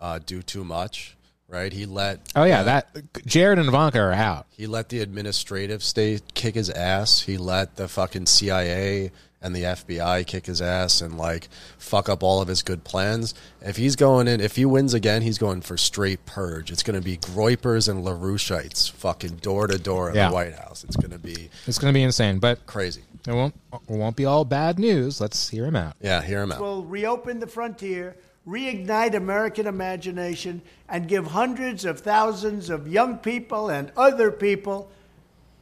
uh, 0.00 0.18
do 0.24 0.42
too 0.42 0.64
much, 0.64 1.16
right? 1.48 1.72
He 1.72 1.86
let 1.86 2.20
oh 2.36 2.44
yeah, 2.44 2.62
that 2.62 3.24
Jared 3.26 3.58
and 3.58 3.68
Ivanka 3.68 3.98
are 3.98 4.12
out. 4.12 4.46
he 4.50 4.66
let 4.66 4.88
the 4.90 5.00
administrative 5.00 5.82
state 5.82 6.34
kick 6.34 6.54
his 6.54 6.70
ass. 6.70 7.22
He 7.22 7.36
let 7.38 7.76
the 7.76 7.88
fucking 7.88 8.26
CIA 8.26 9.10
and 9.46 9.54
the 9.54 9.62
FBI 9.62 10.26
kick 10.26 10.46
his 10.46 10.60
ass 10.60 11.00
and 11.00 11.16
like 11.16 11.48
fuck 11.78 12.08
up 12.08 12.22
all 12.22 12.42
of 12.42 12.48
his 12.48 12.62
good 12.62 12.82
plans. 12.84 13.32
If 13.62 13.76
he's 13.76 13.94
going 13.96 14.26
in, 14.28 14.40
if 14.40 14.56
he 14.56 14.64
wins 14.66 14.92
again, 14.92 15.22
he's 15.22 15.38
going 15.38 15.60
for 15.60 15.76
straight 15.76 16.26
purge. 16.26 16.70
It's 16.72 16.82
going 16.82 16.98
to 16.98 17.04
be 17.04 17.16
Groypers 17.16 17.88
and 17.88 18.04
LaRouchites 18.04 18.90
fucking 18.90 19.36
door 19.36 19.68
to 19.68 19.78
door 19.78 20.10
in 20.10 20.16
Yeah. 20.16 20.28
the 20.28 20.34
White 20.34 20.54
House. 20.54 20.82
It's 20.84 20.96
going 20.96 21.12
to 21.12 21.18
be 21.18 21.48
It's 21.66 21.78
going 21.78 21.92
to 21.92 21.96
be 21.96 22.02
insane, 22.02 22.38
but 22.40 22.66
crazy. 22.66 23.02
it 23.26 23.32
won't 23.32 23.54
it 23.72 23.80
won't 23.88 24.16
be 24.16 24.24
all 24.24 24.44
bad 24.44 24.78
news. 24.78 25.20
Let's 25.20 25.48
hear 25.48 25.64
him 25.66 25.76
out. 25.76 25.94
Yeah, 26.00 26.20
hear 26.22 26.42
him 26.42 26.50
out. 26.52 26.60
We'll 26.60 26.84
reopen 26.84 27.38
the 27.40 27.46
frontier, 27.46 28.16
reignite 28.46 29.14
American 29.14 29.66
imagination, 29.66 30.62
and 30.88 31.06
give 31.08 31.28
hundreds 31.28 31.84
of 31.84 32.00
thousands 32.00 32.68
of 32.70 32.88
young 32.88 33.18
people 33.18 33.68
and 33.68 33.92
other 33.96 34.30
people, 34.32 34.90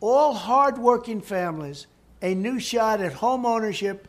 all 0.01 0.35
hardworking 0.35 1.21
families, 1.21 1.87
a 2.23 2.35
new 2.35 2.59
shot 2.59 3.01
at 3.01 3.13
home 3.13 3.45
ownership 3.47 4.09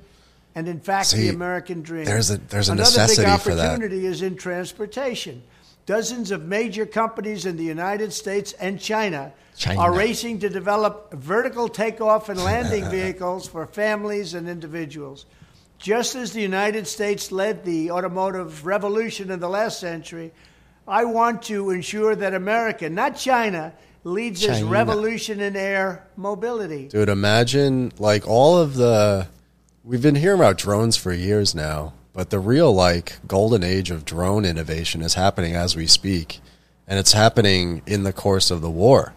and, 0.54 0.68
in 0.68 0.80
fact, 0.80 1.08
See, 1.08 1.24
the 1.24 1.30
American 1.36 1.82
dream. 1.82 2.06
there's 2.06 2.30
a- 2.32 2.38
there's 2.38 2.70
a 2.70 2.74
Another 2.74 2.90
necessity 2.90 3.26
big 3.30 3.40
for 3.42 3.56
that. 3.56 3.72
opportunity 3.74 4.06
is 4.06 4.22
in 4.22 4.36
transportation. 4.38 5.44
Dozens 5.86 6.32
of 6.32 6.44
major 6.44 6.86
companies 6.86 7.46
in 7.46 7.58
the 7.58 7.64
United 7.64 8.12
States 8.14 8.54
and 8.60 8.80
China, 8.80 9.34
China. 9.56 9.80
are 9.82 9.94
racing 9.94 10.40
to 10.40 10.50
develop 10.50 11.14
vertical 11.14 11.68
takeoff 11.68 12.30
and 12.30 12.42
landing 12.44 12.86
vehicles 12.90 13.48
for 13.48 13.68
families 13.68 14.34
and 14.34 14.48
individuals. 14.50 15.26
Just 15.78 16.16
as 16.16 16.32
the 16.32 16.42
United 16.42 16.88
States 16.88 17.32
led 17.32 17.66
the 17.66 17.92
automotive 17.92 18.66
revolution 18.66 19.30
in 19.30 19.40
the 19.42 19.50
last 19.50 19.80
century, 19.80 20.32
I 20.88 21.04
want 21.06 21.42
to 21.44 21.70
ensure 21.72 22.16
that 22.16 22.34
America, 22.34 22.90
not 22.90 23.18
China, 23.18 23.74
leads 24.06 24.42
this 24.42 24.62
revolution 24.62 25.42
in 25.42 25.58
air 25.58 26.08
mobility. 26.16 26.88
Dude, 26.88 27.10
imagine 27.10 27.92
like 28.00 28.26
all 28.26 28.58
of 28.58 28.76
the. 28.76 29.28
We've 29.84 30.02
been 30.02 30.16
hearing 30.16 30.40
about 30.40 30.58
drones 30.58 30.96
for 30.96 31.12
years 31.12 31.54
now, 31.54 31.94
but 32.14 32.30
the 32.30 32.40
real 32.40 32.74
like 32.74 33.18
golden 33.28 33.64
age 33.64 33.92
of 33.92 34.06
drone 34.06 34.46
innovation 34.46 35.02
is 35.02 35.16
happening 35.16 35.56
as 35.56 35.76
we 35.76 35.88
speak, 35.88 36.40
and 36.88 36.98
it's 36.98 37.14
happening 37.14 37.82
in 37.86 38.04
the 38.04 38.14
course 38.14 38.50
of 38.50 38.62
the 38.62 38.70
war. 38.70 39.14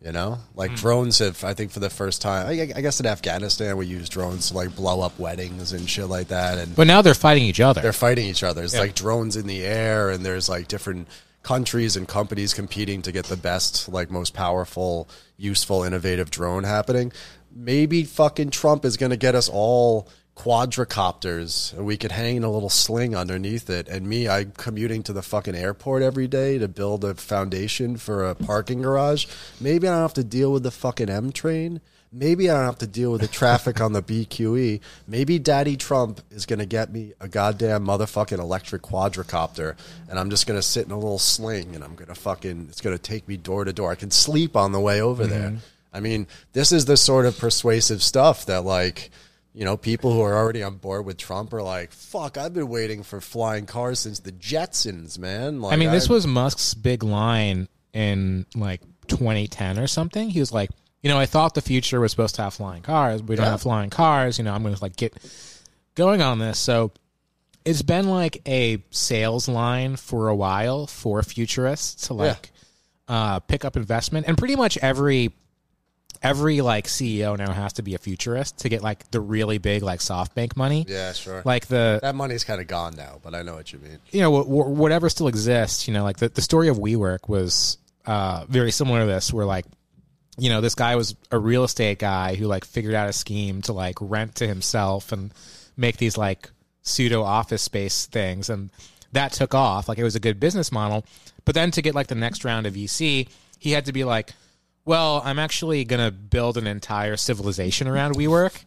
You 0.00 0.12
know, 0.12 0.38
like 0.54 0.70
hmm. 0.70 0.76
drones 0.76 1.18
have, 1.18 1.42
I 1.42 1.54
think, 1.54 1.72
for 1.72 1.80
the 1.80 1.90
first 1.90 2.22
time. 2.22 2.46
I, 2.46 2.52
I 2.76 2.80
guess 2.80 3.00
in 3.00 3.06
Afghanistan 3.06 3.76
we 3.76 3.86
use 3.86 4.08
drones 4.08 4.50
to 4.50 4.54
like 4.54 4.76
blow 4.76 5.00
up 5.00 5.18
weddings 5.18 5.72
and 5.72 5.90
shit 5.90 6.06
like 6.06 6.28
that, 6.28 6.58
and 6.58 6.74
But 6.76 6.86
now 6.86 7.02
they're 7.02 7.14
fighting 7.14 7.42
each 7.42 7.58
other. 7.58 7.80
they're 7.80 7.92
fighting 7.92 8.26
each 8.28 8.44
other. 8.44 8.62
It's 8.62 8.74
Yeah. 8.74 8.80
like 8.80 8.94
drones 8.94 9.34
in 9.34 9.48
the 9.48 9.64
air, 9.64 10.10
and 10.10 10.24
there's 10.24 10.48
like 10.48 10.68
different 10.68 11.08
countries 11.48 11.96
and 11.96 12.06
companies 12.06 12.52
competing 12.52 13.00
to 13.00 13.10
get 13.10 13.24
the 13.24 13.36
best, 13.36 13.88
like 13.88 14.10
most 14.10 14.34
powerful, 14.34 15.08
useful, 15.38 15.82
innovative 15.82 16.30
drone 16.30 16.62
happening. 16.62 17.10
Maybe 17.50 18.04
fucking 18.04 18.50
Trump 18.50 18.84
is 18.84 18.98
going 18.98 19.12
to 19.12 19.16
get 19.16 19.34
us 19.34 19.48
all 19.48 20.10
quadricopters, 20.36 21.72
and 21.72 21.86
we 21.86 21.96
could 21.96 22.12
hang 22.12 22.44
a 22.44 22.50
little 22.50 22.68
sling 22.68 23.16
underneath 23.16 23.70
it. 23.70 23.88
And 23.88 24.06
me, 24.06 24.28
I'm 24.28 24.52
commuting 24.58 25.02
to 25.04 25.14
the 25.14 25.22
fucking 25.22 25.54
airport 25.54 26.02
every 26.02 26.28
day 26.28 26.58
to 26.58 26.68
build 26.68 27.02
a 27.02 27.14
foundation 27.14 27.96
for 27.96 28.28
a 28.28 28.34
parking 28.34 28.82
garage. 28.82 29.24
Maybe 29.58 29.88
I 29.88 29.92
don't 29.92 30.02
have 30.02 30.12
to 30.14 30.24
deal 30.24 30.52
with 30.52 30.64
the 30.64 30.70
fucking 30.70 31.08
M 31.08 31.32
train. 31.32 31.80
Maybe 32.10 32.48
I 32.50 32.54
don't 32.54 32.64
have 32.64 32.78
to 32.78 32.86
deal 32.86 33.12
with 33.12 33.20
the 33.20 33.28
traffic 33.28 33.80
on 33.80 33.92
the 33.92 34.02
BQE. 34.02 34.80
Maybe 35.06 35.38
Daddy 35.38 35.76
Trump 35.76 36.22
is 36.30 36.46
going 36.46 36.58
to 36.58 36.66
get 36.66 36.90
me 36.90 37.12
a 37.20 37.28
goddamn 37.28 37.84
motherfucking 37.84 38.38
electric 38.38 38.82
quadricopter, 38.82 39.76
and 40.08 40.18
I'm 40.18 40.30
just 40.30 40.46
going 40.46 40.58
to 40.58 40.62
sit 40.66 40.86
in 40.86 40.92
a 40.92 40.98
little 40.98 41.18
sling, 41.18 41.74
and 41.74 41.84
I'm 41.84 41.94
going 41.94 42.08
to 42.08 42.14
fucking, 42.14 42.66
it's 42.70 42.80
going 42.80 42.96
to 42.96 43.02
take 43.02 43.28
me 43.28 43.36
door 43.36 43.64
to 43.64 43.72
door. 43.72 43.92
I 43.92 43.94
can 43.94 44.10
sleep 44.10 44.56
on 44.56 44.72
the 44.72 44.80
way 44.80 45.02
over 45.02 45.26
there. 45.26 45.50
Mm-hmm. 45.50 45.58
I 45.92 46.00
mean, 46.00 46.26
this 46.54 46.72
is 46.72 46.86
the 46.86 46.96
sort 46.96 47.26
of 47.26 47.38
persuasive 47.38 48.02
stuff 48.02 48.46
that, 48.46 48.64
like, 48.64 49.10
you 49.54 49.64
know, 49.64 49.76
people 49.76 50.12
who 50.12 50.20
are 50.20 50.34
already 50.36 50.62
on 50.62 50.76
board 50.76 51.04
with 51.04 51.16
Trump 51.16 51.52
are 51.52 51.62
like, 51.62 51.92
fuck, 51.92 52.38
I've 52.38 52.54
been 52.54 52.68
waiting 52.68 53.02
for 53.02 53.20
flying 53.20 53.66
cars 53.66 53.98
since 54.00 54.20
the 54.20 54.32
Jetsons, 54.32 55.18
man. 55.18 55.60
Like, 55.60 55.72
I 55.72 55.76
mean, 55.76 55.90
this 55.90 56.08
I- 56.08 56.12
was 56.12 56.26
Musk's 56.26 56.74
big 56.74 57.02
line 57.02 57.68
in 57.92 58.46
like 58.54 58.80
2010 59.08 59.78
or 59.78 59.86
something. 59.86 60.30
He 60.30 60.40
was 60.40 60.52
like, 60.52 60.70
you 61.02 61.08
know, 61.10 61.18
I 61.18 61.26
thought 61.26 61.54
the 61.54 61.60
future 61.62 62.00
was 62.00 62.10
supposed 62.10 62.34
to 62.36 62.42
have 62.42 62.54
flying 62.54 62.82
cars. 62.82 63.22
We 63.22 63.36
don't 63.36 63.44
Yeah. 63.46 63.52
have 63.52 63.62
flying 63.62 63.90
cars. 63.90 64.38
You 64.38 64.44
know, 64.44 64.52
I'm 64.54 64.62
going 64.62 64.74
to 64.74 64.82
like 64.82 64.96
get 64.96 65.14
going 65.94 66.22
on 66.22 66.38
this. 66.38 66.58
So 66.58 66.92
it's 67.64 67.82
been 67.82 68.08
like 68.08 68.40
a 68.48 68.82
sales 68.90 69.48
line 69.48 69.96
for 69.96 70.28
a 70.28 70.34
while 70.34 70.86
for 70.86 71.22
futurists 71.22 72.06
to 72.08 72.14
like 72.14 72.50
uh, 73.08 73.40
pick 73.40 73.64
up 73.64 73.76
investment, 73.76 74.26
and 74.28 74.36
pretty 74.36 74.56
much 74.56 74.76
every 74.78 75.32
every 76.22 76.60
like 76.60 76.86
CEO 76.86 77.38
now 77.38 77.52
has 77.52 77.74
to 77.74 77.82
be 77.82 77.94
a 77.94 77.98
futurist 77.98 78.58
to 78.58 78.68
get 78.68 78.82
like 78.82 79.08
the 79.12 79.20
really 79.20 79.58
big 79.58 79.82
like 79.82 80.00
SoftBank 80.00 80.56
money. 80.56 80.84
Yeah, 80.88 81.12
sure. 81.12 81.42
Like 81.44 81.66
the 81.68 82.00
that 82.02 82.14
money's 82.16 82.42
kind 82.44 82.60
of 82.60 82.66
gone 82.66 82.96
now, 82.96 83.20
but 83.22 83.34
I 83.34 83.42
know 83.42 83.54
what 83.54 83.72
you 83.72 83.78
mean. 83.78 83.98
you 84.10 84.20
know, 84.22 84.42
wh- 84.42 84.46
wh- 84.46 84.70
whatever 84.76 85.08
still 85.08 85.28
exists, 85.28 85.86
you 85.86 85.94
know, 85.94 86.02
like 86.02 86.16
the, 86.18 86.28
the 86.28 86.42
story 86.42 86.68
of 86.68 86.76
WeWork 86.76 87.28
was 87.28 87.78
uh, 88.04 88.44
very 88.48 88.72
similar 88.72 89.00
to 89.00 89.06
this, 89.06 89.32
where 89.32 89.44
like, 89.46 89.64
you 90.38 90.48
know, 90.48 90.60
this 90.60 90.74
guy 90.74 90.96
was 90.96 91.16
a 91.30 91.38
real 91.38 91.64
estate 91.64 91.98
guy 91.98 92.34
who 92.36 92.46
like 92.46 92.64
figured 92.64 92.94
out 92.94 93.08
a 93.08 93.12
scheme 93.12 93.60
to 93.62 93.72
like 93.72 93.96
rent 94.00 94.36
to 94.36 94.46
himself 94.46 95.12
and 95.12 95.32
make 95.76 95.96
these 95.96 96.16
like 96.16 96.50
pseudo 96.82 97.22
office 97.22 97.62
space 97.62 98.06
things. 98.06 98.48
And 98.48 98.70
that 99.12 99.32
took 99.32 99.54
off. 99.54 99.88
Like 99.88 99.98
it 99.98 100.04
was 100.04 100.14
a 100.16 100.20
good 100.20 100.38
business 100.38 100.70
model. 100.70 101.04
But 101.44 101.54
then 101.54 101.70
to 101.72 101.82
get 101.82 101.94
like 101.94 102.06
the 102.06 102.14
next 102.14 102.44
round 102.44 102.66
of 102.66 102.74
VC, 102.74 103.28
he 103.58 103.72
had 103.72 103.86
to 103.86 103.92
be 103.92 104.04
like, 104.04 104.32
well, 104.84 105.20
I'm 105.24 105.38
actually 105.38 105.84
going 105.84 106.04
to 106.04 106.10
build 106.10 106.56
an 106.56 106.66
entire 106.66 107.16
civilization 107.16 107.88
around 107.88 108.14
WeWork. 108.14 108.64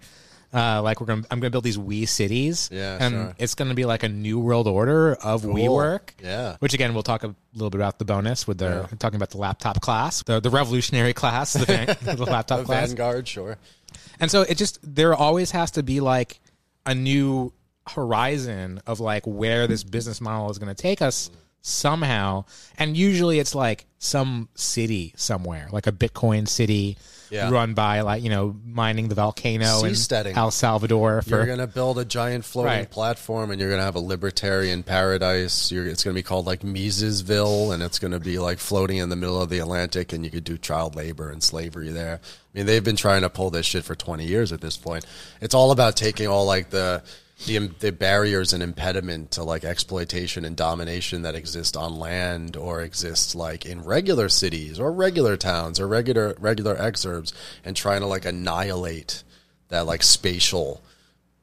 Uh, 0.53 0.81
like 0.81 0.99
we're 0.99 1.07
gonna, 1.07 1.23
I'm 1.31 1.39
gonna 1.39 1.49
build 1.49 1.63
these 1.63 1.77
we 1.79 2.05
cities, 2.05 2.69
Yeah, 2.71 2.97
and 2.99 3.13
sure. 3.13 3.35
it's 3.37 3.55
gonna 3.55 3.73
be 3.73 3.85
like 3.85 4.03
a 4.03 4.09
new 4.09 4.37
world 4.39 4.67
order 4.67 5.13
of 5.15 5.43
WeWork. 5.43 6.09
Yeah. 6.21 6.57
which 6.59 6.73
again 6.73 6.93
we'll 6.93 7.03
talk 7.03 7.23
a 7.23 7.33
little 7.53 7.69
bit 7.69 7.79
about 7.79 7.99
the 7.99 8.05
bonus 8.05 8.45
with 8.47 8.57
the 8.57 8.87
talking 8.99 9.15
about 9.15 9.29
the 9.29 9.37
laptop 9.37 9.79
class, 9.79 10.23
the 10.23 10.39
the 10.41 10.49
revolutionary 10.49 11.13
class, 11.13 11.53
the, 11.53 11.65
van, 11.65 11.85
the 12.17 12.25
laptop 12.25 12.59
The 12.59 12.65
class, 12.65 12.89
Vanguard, 12.89 13.27
sure. 13.27 13.57
and 14.19 14.29
so 14.29 14.41
it 14.41 14.55
just 14.57 14.79
there 14.83 15.13
always 15.15 15.51
has 15.51 15.71
to 15.71 15.83
be 15.83 16.01
like 16.01 16.39
a 16.85 16.93
new 16.93 17.53
horizon 17.87 18.81
of 18.85 18.99
like 18.99 19.25
where 19.25 19.67
this 19.67 19.83
business 19.83 20.19
model 20.21 20.49
is 20.51 20.57
going 20.57 20.73
to 20.73 20.79
take 20.81 21.01
us 21.01 21.29
somehow, 21.61 22.45
and 22.77 22.97
usually 22.97 23.39
it's 23.39 23.55
like 23.55 23.85
some 23.99 24.49
city 24.55 25.13
somewhere, 25.15 25.67
like 25.71 25.87
a 25.87 25.91
Bitcoin 25.91 26.47
city. 26.47 26.97
Yeah. 27.29 27.49
Run 27.49 27.73
by 27.75 28.01
like 28.01 28.23
you 28.23 28.29
know 28.29 28.57
mining 28.65 29.07
the 29.07 29.15
volcano 29.15 29.63
in. 29.85 29.95
El 30.35 30.51
Salvador 30.51 31.21
for 31.21 31.29
You're 31.29 31.45
going 31.45 31.59
to 31.59 31.67
build 31.67 31.97
a 31.97 32.03
giant 32.03 32.43
floating 32.43 32.73
Right. 32.73 32.91
platform, 32.91 33.51
and 33.51 33.59
you're 33.61 33.69
going 33.69 33.79
to 33.79 33.85
have 33.85 33.95
a 33.95 34.01
libertarian 34.01 34.83
paradise. 34.83 35.71
You're, 35.71 35.87
it's 35.87 36.03
going 36.03 36.13
to 36.13 36.17
be 36.17 36.23
called 36.23 36.45
like 36.45 36.59
Misesville, 36.59 37.73
and 37.73 37.81
it's 37.81 37.99
going 37.99 38.11
to 38.11 38.19
be 38.19 38.37
like 38.37 38.59
floating 38.59 38.97
in 38.97 39.07
the 39.07 39.15
middle 39.15 39.41
of 39.41 39.49
the 39.49 39.59
Atlantic, 39.59 40.11
and 40.11 40.25
you 40.25 40.29
could 40.31 40.43
do 40.43 40.57
child 40.57 40.95
labor 40.97 41.29
and 41.29 41.41
slavery 41.41 41.87
there. 41.89 42.19
I 42.23 42.57
mean, 42.57 42.65
they've 42.65 42.83
been 42.83 42.97
trying 42.97 43.21
to 43.21 43.29
pull 43.29 43.49
this 43.49 43.65
shit 43.65 43.85
for 43.85 43.95
20 43.95 44.25
years 44.25 44.51
at 44.51 44.59
this 44.59 44.75
point. 44.75 45.05
It's 45.39 45.55
all 45.55 45.71
about 45.71 45.95
taking 45.95 46.27
all 46.27 46.45
like 46.45 46.69
the 46.69 47.01
the, 47.45 47.57
the 47.79 47.91
barriers 47.91 48.53
and 48.53 48.61
impediment 48.61 49.31
to 49.31 49.43
like 49.43 49.63
exploitation 49.63 50.45
and 50.45 50.55
domination 50.55 51.23
that 51.23 51.35
exist 51.35 51.75
on 51.75 51.97
land 51.97 52.55
or 52.55 52.81
exist 52.81 53.35
like 53.35 53.65
in 53.65 53.83
regular 53.83 54.29
cities 54.29 54.79
or 54.79 54.91
regular 54.91 55.37
towns 55.37 55.79
or 55.79 55.87
regular 55.87 56.35
regular 56.39 56.75
exurbs 56.75 57.33
and 57.65 57.75
trying 57.75 58.01
to 58.01 58.07
like 58.07 58.25
annihilate 58.25 59.23
that 59.69 59.85
like 59.85 60.03
spatial 60.03 60.81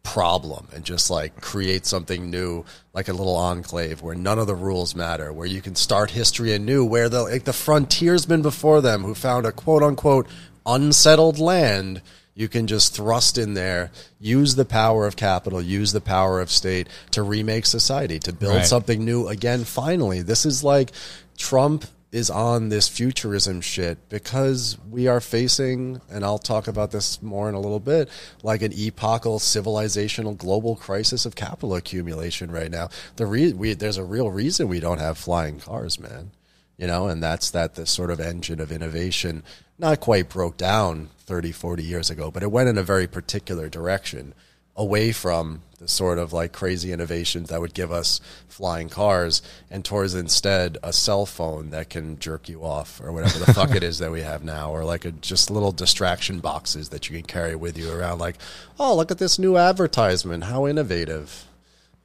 problem 0.02 0.68
and 0.72 0.84
just 0.84 1.10
like 1.10 1.40
create 1.40 1.84
something 1.84 2.30
new 2.30 2.64
like 2.94 3.08
a 3.08 3.12
little 3.12 3.36
enclave 3.36 4.00
where 4.00 4.14
none 4.14 4.38
of 4.38 4.46
the 4.46 4.54
rules 4.54 4.94
matter 4.94 5.32
where 5.32 5.46
you 5.46 5.60
can 5.60 5.74
start 5.74 6.10
history 6.12 6.52
anew 6.52 6.84
where 6.84 7.08
the 7.08 7.22
like 7.22 7.44
the 7.44 7.52
frontiersmen 7.52 8.40
before 8.40 8.80
them 8.80 9.02
who 9.02 9.14
found 9.14 9.44
a 9.44 9.52
quote 9.52 9.82
unquote 9.82 10.26
unsettled 10.64 11.38
land 11.38 12.00
you 12.38 12.46
can 12.48 12.68
just 12.68 12.94
thrust 12.94 13.36
in 13.36 13.54
there 13.54 13.90
use 14.20 14.54
the 14.54 14.64
power 14.64 15.06
of 15.06 15.16
capital 15.16 15.60
use 15.60 15.90
the 15.92 16.00
power 16.00 16.40
of 16.40 16.50
state 16.50 16.86
to 17.10 17.20
remake 17.22 17.66
society 17.66 18.18
to 18.20 18.32
build 18.32 18.54
Right. 18.54 18.66
something 18.66 19.04
new 19.04 19.26
again 19.26 19.64
finally 19.64 20.22
this 20.22 20.46
is 20.46 20.62
like 20.62 20.92
trump 21.36 21.84
is 22.12 22.30
on 22.30 22.68
this 22.68 22.88
futurism 22.88 23.60
shit 23.60 24.08
because 24.08 24.78
we 24.90 25.06
are 25.08 25.20
facing, 25.20 26.00
and 26.10 26.24
I'll 26.24 26.38
talk 26.38 26.66
about 26.66 26.90
this 26.90 27.20
more 27.20 27.50
in 27.50 27.54
a 27.54 27.60
little 27.60 27.80
bit, 27.80 28.08
like 28.42 28.62
an 28.62 28.72
epochal 28.72 29.38
civilizational 29.38 30.34
global 30.34 30.74
crisis 30.74 31.26
of 31.26 31.34
capital 31.36 31.74
accumulation 31.74 32.50
right 32.50 32.70
now. 32.70 32.88
The 33.16 33.26
re- 33.26 33.52
we, 33.52 33.74
there's 33.74 33.98
a 33.98 34.04
real 34.04 34.30
reason 34.30 34.68
we 34.68 34.80
don't 34.80 35.00
have 35.00 35.18
flying 35.18 35.60
cars, 35.60 36.00
man. 36.00 36.30
You 36.78 36.86
know, 36.86 37.08
and 37.08 37.22
that's 37.22 37.50
that 37.50 37.74
the 37.74 37.84
sort 37.84 38.10
of 38.10 38.20
engine 38.20 38.58
of 38.58 38.72
innovation 38.72 39.42
not 39.78 40.00
quite 40.00 40.30
broke 40.30 40.56
down 40.56 41.10
30, 41.28 41.52
40 41.52 41.82
years 41.84 42.08
ago, 42.10 42.30
but 42.30 42.42
it 42.42 42.50
went 42.50 42.68
in 42.70 42.78
a 42.78 42.82
very 42.82 43.06
particular 43.06 43.68
direction 43.68 44.32
away 44.74 45.12
from 45.12 45.60
the 45.78 45.86
sort 45.88 46.18
of 46.18 46.32
like 46.32 46.52
crazy 46.52 46.90
innovations 46.92 47.48
that 47.50 47.60
would 47.60 47.74
give 47.74 47.92
us 47.92 48.20
flying 48.48 48.88
cars 48.88 49.42
and 49.70 49.84
towards 49.84 50.14
instead 50.14 50.78
a 50.82 50.92
cell 50.92 51.26
phone 51.26 51.70
that 51.70 51.90
can 51.90 52.18
jerk 52.18 52.48
you 52.48 52.62
off 52.64 53.00
or 53.02 53.12
whatever 53.12 53.38
the 53.40 53.52
fuck 53.52 53.74
it 53.74 53.82
is 53.82 53.98
that 53.98 54.10
we 54.10 54.22
have 54.22 54.42
now 54.44 54.70
or 54.70 54.84
like 54.84 55.04
a, 55.04 55.10
just 55.10 55.50
little 55.50 55.72
distraction 55.72 56.38
boxes 56.38 56.88
that 56.90 57.10
you 57.10 57.16
can 57.16 57.26
carry 57.26 57.56
with 57.56 57.76
you 57.76 57.90
around 57.92 58.20
like 58.20 58.36
oh 58.78 58.94
look 58.96 59.10
at 59.10 59.18
this 59.18 59.36
new 59.38 59.56
advertisement 59.56 60.44
how 60.44 60.66
innovative 60.66 61.44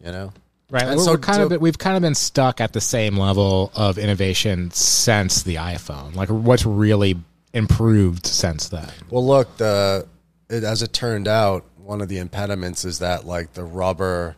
you 0.03 0.11
know 0.11 0.33
Right. 0.71 0.83
And 0.83 0.97
We're, 0.97 1.03
so- 1.03 1.11
we're 1.11 1.17
kind 1.19 1.35
so- 1.37 1.43
of 1.43 1.49
been- 1.49 1.59
we've 1.59 1.77
kind 1.77 1.95
of 1.95 2.01
been 2.01 2.15
stuck 2.15 2.59
at 2.59 2.73
the 2.73 2.81
same 2.81 3.15
level 3.17 3.71
of 3.75 3.99
innovation 3.99 4.71
since 4.71 5.43
the 5.43 5.55
iPhone. 5.55 6.15
Like 6.15 6.29
what's 6.29 6.65
really 6.65 7.15
improved 7.53 8.25
since 8.25 8.69
then? 8.69 8.89
Well, 9.09 9.25
look, 9.25 9.57
the 9.57 10.07
it, 10.49 10.63
as 10.63 10.81
it 10.81 10.93
turned 10.93 11.27
out, 11.27 11.65
one 11.77 12.01
of 12.01 12.09
the 12.09 12.17
impediments 12.17 12.85
is 12.85 12.99
that 12.99 13.25
like 13.25 13.53
the 13.53 13.63
rubber, 13.63 14.35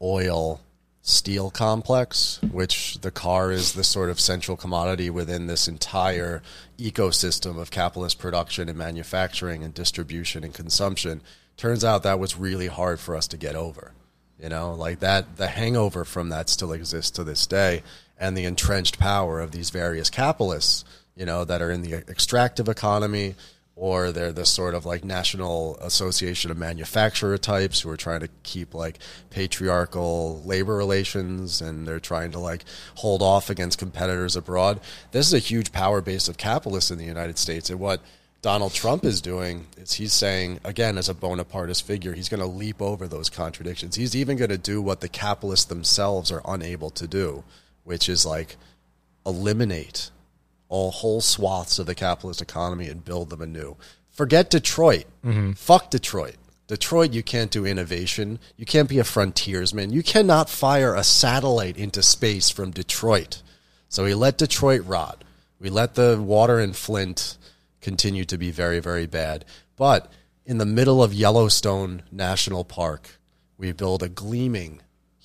oil, 0.00 0.60
steel 1.02 1.50
complex, 1.50 2.40
which 2.50 3.00
the 3.00 3.10
car 3.10 3.50
is 3.50 3.72
the 3.72 3.84
sort 3.84 4.10
of 4.10 4.20
central 4.20 4.56
commodity 4.56 5.08
within 5.08 5.46
this 5.46 5.66
entire 5.66 6.42
ecosystem 6.78 7.58
of 7.58 7.70
capitalist 7.70 8.18
production 8.18 8.68
and 8.68 8.76
manufacturing 8.76 9.64
and 9.64 9.72
distribution 9.74 10.44
and 10.44 10.52
consumption. 10.52 11.22
Turns 11.56 11.84
out 11.84 12.02
that 12.02 12.20
was 12.20 12.36
really 12.36 12.66
hard 12.66 13.00
for 13.00 13.16
us 13.16 13.26
to 13.28 13.36
get 13.36 13.54
over. 13.54 13.92
You 14.38 14.48
know, 14.48 14.74
like 14.74 15.00
that, 15.00 15.36
the 15.36 15.48
hangover 15.48 16.04
from 16.04 16.28
that 16.28 16.48
still 16.48 16.72
exists 16.72 17.10
to 17.12 17.24
this 17.24 17.46
day, 17.46 17.82
and 18.18 18.36
the 18.36 18.44
entrenched 18.44 18.98
power 18.98 19.40
of 19.40 19.50
these 19.50 19.70
various 19.70 20.10
capitalists, 20.10 20.84
you 21.18 21.26
know, 21.26 21.44
that 21.44 21.60
are 21.60 21.70
in 21.70 21.82
the 21.82 21.94
extractive 21.94 22.68
economy, 22.68 23.34
or 23.74 24.12
they're 24.12 24.32
the 24.32 24.46
sort 24.46 24.74
of 24.74 24.86
like 24.86 25.04
National 25.04 25.76
Association 25.78 26.50
of 26.50 26.56
Manufacturer 26.56 27.36
types 27.36 27.80
who 27.80 27.90
are 27.90 27.96
trying 27.96 28.20
to 28.20 28.28
keep 28.44 28.72
like 28.72 29.00
patriarchal 29.30 30.40
labor 30.44 30.76
relations 30.76 31.60
and 31.60 31.86
they're 31.86 32.00
trying 32.00 32.30
to 32.32 32.38
like 32.38 32.64
hold 32.96 33.20
off 33.20 33.50
against 33.50 33.78
competitors 33.78 34.36
abroad. 34.36 34.80
This 35.10 35.26
is 35.26 35.34
a 35.34 35.38
huge 35.38 35.72
power 35.72 36.00
base 36.00 36.28
of 36.28 36.38
capitalists 36.38 36.90
in 36.90 36.98
the 36.98 37.04
United 37.04 37.36
States. 37.36 37.68
And 37.68 37.80
what 37.80 38.00
Donald 38.40 38.72
Trump 38.72 39.04
is 39.04 39.20
doing 39.20 39.66
is 39.76 39.94
he's 39.94 40.12
saying, 40.12 40.60
again, 40.64 40.98
as 40.98 41.08
a 41.08 41.14
Bonapartist 41.14 41.82
figure, 41.82 42.14
he's 42.14 42.28
going 42.28 42.40
to 42.40 42.46
leap 42.46 42.80
over 42.80 43.08
those 43.08 43.28
contradictions. 43.28 43.96
He's 43.96 44.14
even 44.14 44.36
going 44.36 44.50
to 44.50 44.58
do 44.58 44.80
what 44.80 45.00
the 45.00 45.08
capitalists 45.08 45.66
themselves 45.66 46.30
are 46.30 46.42
unable 46.44 46.90
to 46.90 47.08
do, 47.08 47.42
which 47.82 48.08
is 48.08 48.24
like 48.24 48.56
eliminate 49.26 50.10
all 50.68 50.90
whole 50.90 51.20
swaths 51.20 51.78
of 51.78 51.86
the 51.86 51.94
capitalist 51.94 52.42
economy 52.42 52.88
and 52.88 53.04
build 53.04 53.30
them 53.30 53.40
anew. 53.40 53.76
Forget 54.10 54.50
Detroit. 54.50 55.04
Mm-hmm. 55.24 55.52
Fuck 55.52 55.90
Detroit. 55.90 56.36
Detroit, 56.66 57.12
you 57.12 57.22
can't 57.22 57.50
do 57.50 57.64
innovation. 57.64 58.38
You 58.56 58.66
can't 58.66 58.88
be 58.88 58.98
a 58.98 59.04
frontiersman. 59.04 59.90
You 59.90 60.02
cannot 60.02 60.50
fire 60.50 60.94
a 60.94 61.02
satellite 61.02 61.78
into 61.78 62.02
space 62.02 62.50
from 62.50 62.72
Detroit. 62.72 63.42
So 63.88 64.04
we 64.04 64.14
let 64.14 64.36
Detroit 64.36 64.84
rot. 64.84 65.24
We 65.58 65.70
let 65.70 65.94
the 65.94 66.20
water 66.20 66.60
in 66.60 66.74
Flint 66.74 67.38
continue 67.80 68.24
to 68.26 68.36
be 68.36 68.50
very, 68.50 68.80
very 68.80 69.06
bad. 69.06 69.46
But 69.76 70.12
in 70.44 70.58
the 70.58 70.66
middle 70.66 71.02
of 71.02 71.14
Yellowstone 71.14 72.02
National 72.12 72.64
Park, 72.64 73.18
we 73.56 73.72
build 73.72 74.02
a 74.02 74.08
gleaming, 74.08 74.82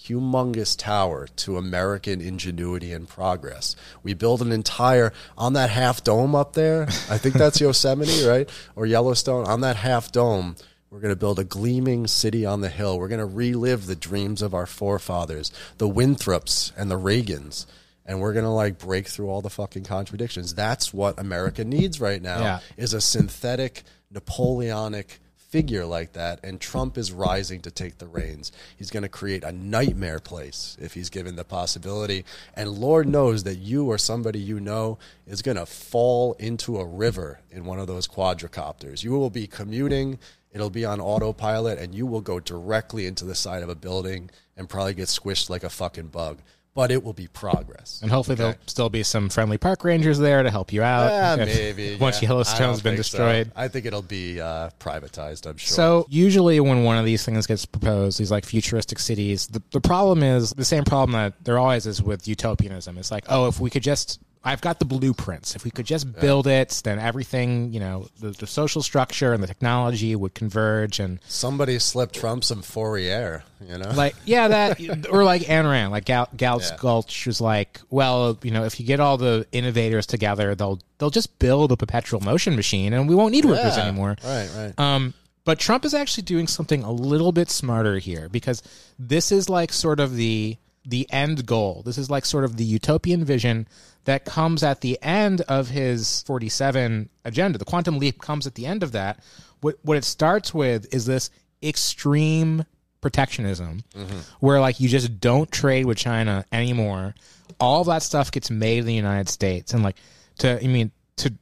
humongous 0.08 0.78
tower 0.78 1.28
to 1.38 1.58
American 1.58 2.20
ingenuity 2.22 2.92
and 2.92 3.08
progress. 3.08 3.76
We 4.04 4.14
build 4.14 4.42
an 4.42 4.52
entire, 4.52 5.14
on 5.38 5.54
that 5.54 5.70
half 5.70 6.04
dome 6.04 6.36
up 6.36 6.54
there, 6.54 6.84
I 7.10 7.18
think 7.18 7.36
that's 7.36 7.62
Yosemite, 7.62 8.24
right? 8.28 8.50
Or 8.76 8.86
Yellowstone, 8.86 9.46
on 9.48 9.62
that 9.62 9.78
half 9.78 10.12
dome, 10.12 10.56
we're 10.90 11.00
going 11.00 11.14
to 11.14 11.20
build 11.20 11.40
a 11.40 11.44
gleaming 11.44 12.06
city 12.08 12.46
on 12.46 12.62
the 12.62 12.70
hill. 12.70 13.00
We're 13.00 13.08
going 13.08 13.20
to 13.20 13.26
relive 13.26 13.88
the 13.88 13.96
dreams 13.96 14.42
of 14.42 14.54
our 14.54 14.68
forefathers, 14.68 15.52
the 15.78 15.90
Winthrops 15.90 16.72
and 16.78 16.92
the 16.92 17.00
Reagans. 17.00 17.66
And 18.06 18.20
we're 18.20 18.34
going 18.34 18.46
to 18.46 18.52
like 18.52 18.78
break 18.78 19.08
through 19.08 19.30
all 19.30 19.42
the 19.42 19.50
fucking 19.50 19.86
contradictions. 19.86 20.54
That's 20.54 20.94
what 20.94 21.18
America 21.18 21.64
needs 21.64 22.00
right 22.02 22.22
now 22.22 22.40
Yeah. 22.42 22.60
is 22.78 22.94
a 22.94 23.00
synthetic 23.02 23.84
Napoleonic 24.12 25.20
figure 25.54 25.86
like 25.86 26.14
that. 26.14 26.40
And 26.44 26.60
Trump 26.60 26.98
is 26.98 27.12
rising 27.12 27.62
to 27.62 27.70
take 27.70 28.00
the 28.00 28.08
reins. 28.08 28.52
He's 28.76 28.90
going 28.90 29.04
to 29.04 29.08
create 29.10 29.44
a 29.44 29.52
nightmare 29.52 30.18
place 30.18 30.76
if 30.82 30.96
he's 30.96 31.12
given 31.12 31.36
the 31.36 31.44
possibility. 31.44 32.26
And 32.56 32.72
Lord 32.72 33.08
knows 33.08 33.44
that 33.44 33.58
you 33.58 33.86
or 33.86 34.00
somebody 34.00 34.40
you 34.40 34.60
know 34.60 34.98
is 35.28 35.44
going 35.44 35.58
to 35.58 35.68
fall 35.68 36.34
into 36.40 36.80
a 36.80 36.86
river 36.88 37.42
in 37.52 37.66
one 37.66 37.78
of 37.78 37.86
those 37.86 38.08
quadricopters. 38.08 39.04
You 39.04 39.12
will 39.12 39.30
be 39.30 39.46
commuting. 39.46 40.18
It'll 40.52 40.72
be 40.72 40.86
on 40.86 41.00
autopilot, 41.00 41.78
and 41.78 41.94
you 41.94 42.08
will 42.08 42.22
go 42.22 42.40
directly 42.40 43.06
into 43.06 43.24
the 43.24 43.36
side 43.36 43.62
of 43.62 43.70
a 43.70 43.76
building 43.76 44.32
and 44.58 44.68
probably 44.68 44.96
get 44.96 45.08
squished 45.08 45.52
like 45.52 45.64
a 45.64 45.70
fucking 45.70 46.08
bug. 46.08 46.40
But 46.76 46.90
it 46.90 47.04
will 47.04 47.14
be 47.14 47.28
progress. 47.28 48.00
And 48.02 48.10
hopefully 48.12 48.36
there'll 48.36 48.56
still 48.66 48.90
be 48.90 49.04
some 49.04 49.30
friendly 49.30 49.60
park 49.60 49.84
rangers 49.84 50.18
there 50.18 50.42
to 50.42 50.50
help 50.50 50.74
you 50.74 50.82
out. 50.82 51.38
Yeah, 51.38 51.46
maybe. 51.46 51.96
Once 52.00 52.22
yeah. 52.22 52.30
I 52.30 52.32
Yellowstone's 52.32 52.82
don't 52.82 52.84
been 52.84 52.96
think 52.96 53.06
so. 53.06 53.18
destroyed. 53.18 53.52
I 53.56 53.68
think 53.68 53.86
it'll 53.86 54.02
be 54.02 54.42
uh, 54.42 54.72
privatized. 54.80 55.46
I'm 55.46 55.58
sure. 55.58 55.76
So 55.76 56.08
usually 56.10 56.60
when 56.60 56.84
one 56.84 56.98
of 56.98 57.06
these 57.06 57.24
things 57.24 57.46
gets 57.46 57.66
proposed, 57.68 58.18
these 58.18 58.32
like 58.32 58.44
futuristic 58.44 58.98
cities, 58.98 59.48
the, 59.48 59.62
the 59.72 59.82
problem 59.82 60.24
is 60.24 60.50
the 60.52 60.66
same 60.66 60.84
problem 60.84 61.14
that 61.14 61.44
there 61.44 61.60
always 61.60 61.86
is 61.86 62.02
with 62.02 62.28
utopianism. 62.28 62.98
It's 62.98 63.12
like, 63.12 63.26
oh, 63.30 63.48
if 63.48 63.60
we 63.60 63.70
could 63.70 63.84
just, 63.84 64.20
I've 64.46 64.60
got 64.62 64.80
the 64.80 64.86
blueprints. 64.86 65.56
If 65.56 65.64
we 65.64 65.72
could 65.72 65.86
just 65.86 66.12
build 66.20 66.48
it, 66.48 66.82
then 66.84 67.00
everything, 67.00 67.72
you 67.72 67.80
know, 67.80 68.08
the, 68.20 68.32
the 68.32 68.46
social 68.48 68.82
structure 68.84 69.32
and 69.34 69.42
the 69.42 69.48
technology 69.48 70.16
would 70.16 70.34
converge 70.34 71.00
and 71.00 71.20
somebody 71.28 71.80
slipped 71.80 72.14
Trump 72.16 72.44
some 72.44 72.62
Fourier. 72.62 73.44
You 73.66 73.78
know, 73.78 73.92
like 73.92 74.16
yeah 74.26 74.50
that 74.50 75.08
or 75.10 75.24
like 75.24 75.44
Ayn 75.44 75.64
Rand 75.64 75.92
like 75.94 76.04
Gal, 76.04 76.28
Galt's 76.36 76.70
Yeah. 76.72 76.78
Gulch 76.78 77.26
was 77.26 77.40
like 77.40 77.80
well 77.90 78.38
you 78.44 78.52
know 78.52 78.66
if 78.66 78.78
you 78.78 78.86
get 78.86 79.00
all 79.00 79.16
the 79.18 79.48
innovators 79.54 80.06
together 80.06 80.54
they'll 80.54 80.82
they'll 80.98 81.10
just 81.10 81.40
build 81.40 81.72
a 81.72 81.78
perpetual 81.78 82.20
motion 82.20 82.58
machine 82.58 82.92
and 82.92 83.08
we 83.08 83.16
won't 83.16 83.32
need 83.32 83.46
workers 83.46 83.78
Yeah. 83.78 83.88
anymore 83.88 84.18
Right, 84.22 84.50
right. 84.58 84.78
um 84.78 85.14
but 85.46 85.60
Trump 85.60 85.86
is 85.86 85.94
actually 85.94 86.24
doing 86.24 86.48
something 86.48 86.84
a 86.84 86.92
little 86.92 87.32
bit 87.32 87.50
smarter 87.50 88.00
here 88.00 88.28
because 88.28 88.62
this 89.00 89.32
is 89.32 89.48
like 89.50 89.72
sort 89.72 90.02
of 90.02 90.16
the 90.18 90.58
the 90.86 91.08
end 91.12 91.46
goal. 91.46 91.82
This 91.86 91.98
is 91.98 92.10
like 92.10 92.26
sort 92.26 92.44
of 92.44 92.58
the 92.58 92.64
utopian 92.64 93.24
vision 93.24 93.68
that 94.06 94.26
comes 94.26 94.64
at 94.64 94.82
the 94.82 95.00
end 95.02 95.42
of 95.42 95.70
his 95.70 96.24
47 96.24 97.10
agenda. 97.26 97.58
The 97.58 97.66
quantum 97.66 98.00
leap 98.00 98.22
comes 98.22 98.46
at 98.46 98.56
the 98.56 98.66
end 98.66 98.84
of 98.84 98.92
that. 98.92 99.20
What 99.62 99.78
what 99.84 99.98
it 99.98 100.04
starts 100.04 100.54
with 100.54 100.94
is 100.94 101.06
this 101.06 101.30
extreme 101.62 102.66
protectionism 103.02 103.84
mm-hmm. 103.96 104.20
where 104.40 104.60
like 104.60 104.80
you 104.80 104.90
just 104.90 105.20
don't 105.20 105.52
trade 105.52 105.86
with 105.86 105.98
China 105.98 106.46
anymore. 106.52 107.16
All 107.60 107.82
of 107.82 107.88
that 107.88 108.04
stuff 108.04 108.32
gets 108.32 108.50
made 108.50 108.80
in 108.80 108.86
the 108.86 108.94
United 108.94 109.30
States. 109.30 109.74
And 109.74 109.84
like 109.84 109.98
to 110.40 110.62
I 110.62 110.68
mean 110.68 110.92
to 111.18 111.34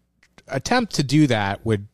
attempt 0.47 0.95
to 0.95 1.03
do 1.03 1.27
that 1.27 1.65
would 1.65 1.87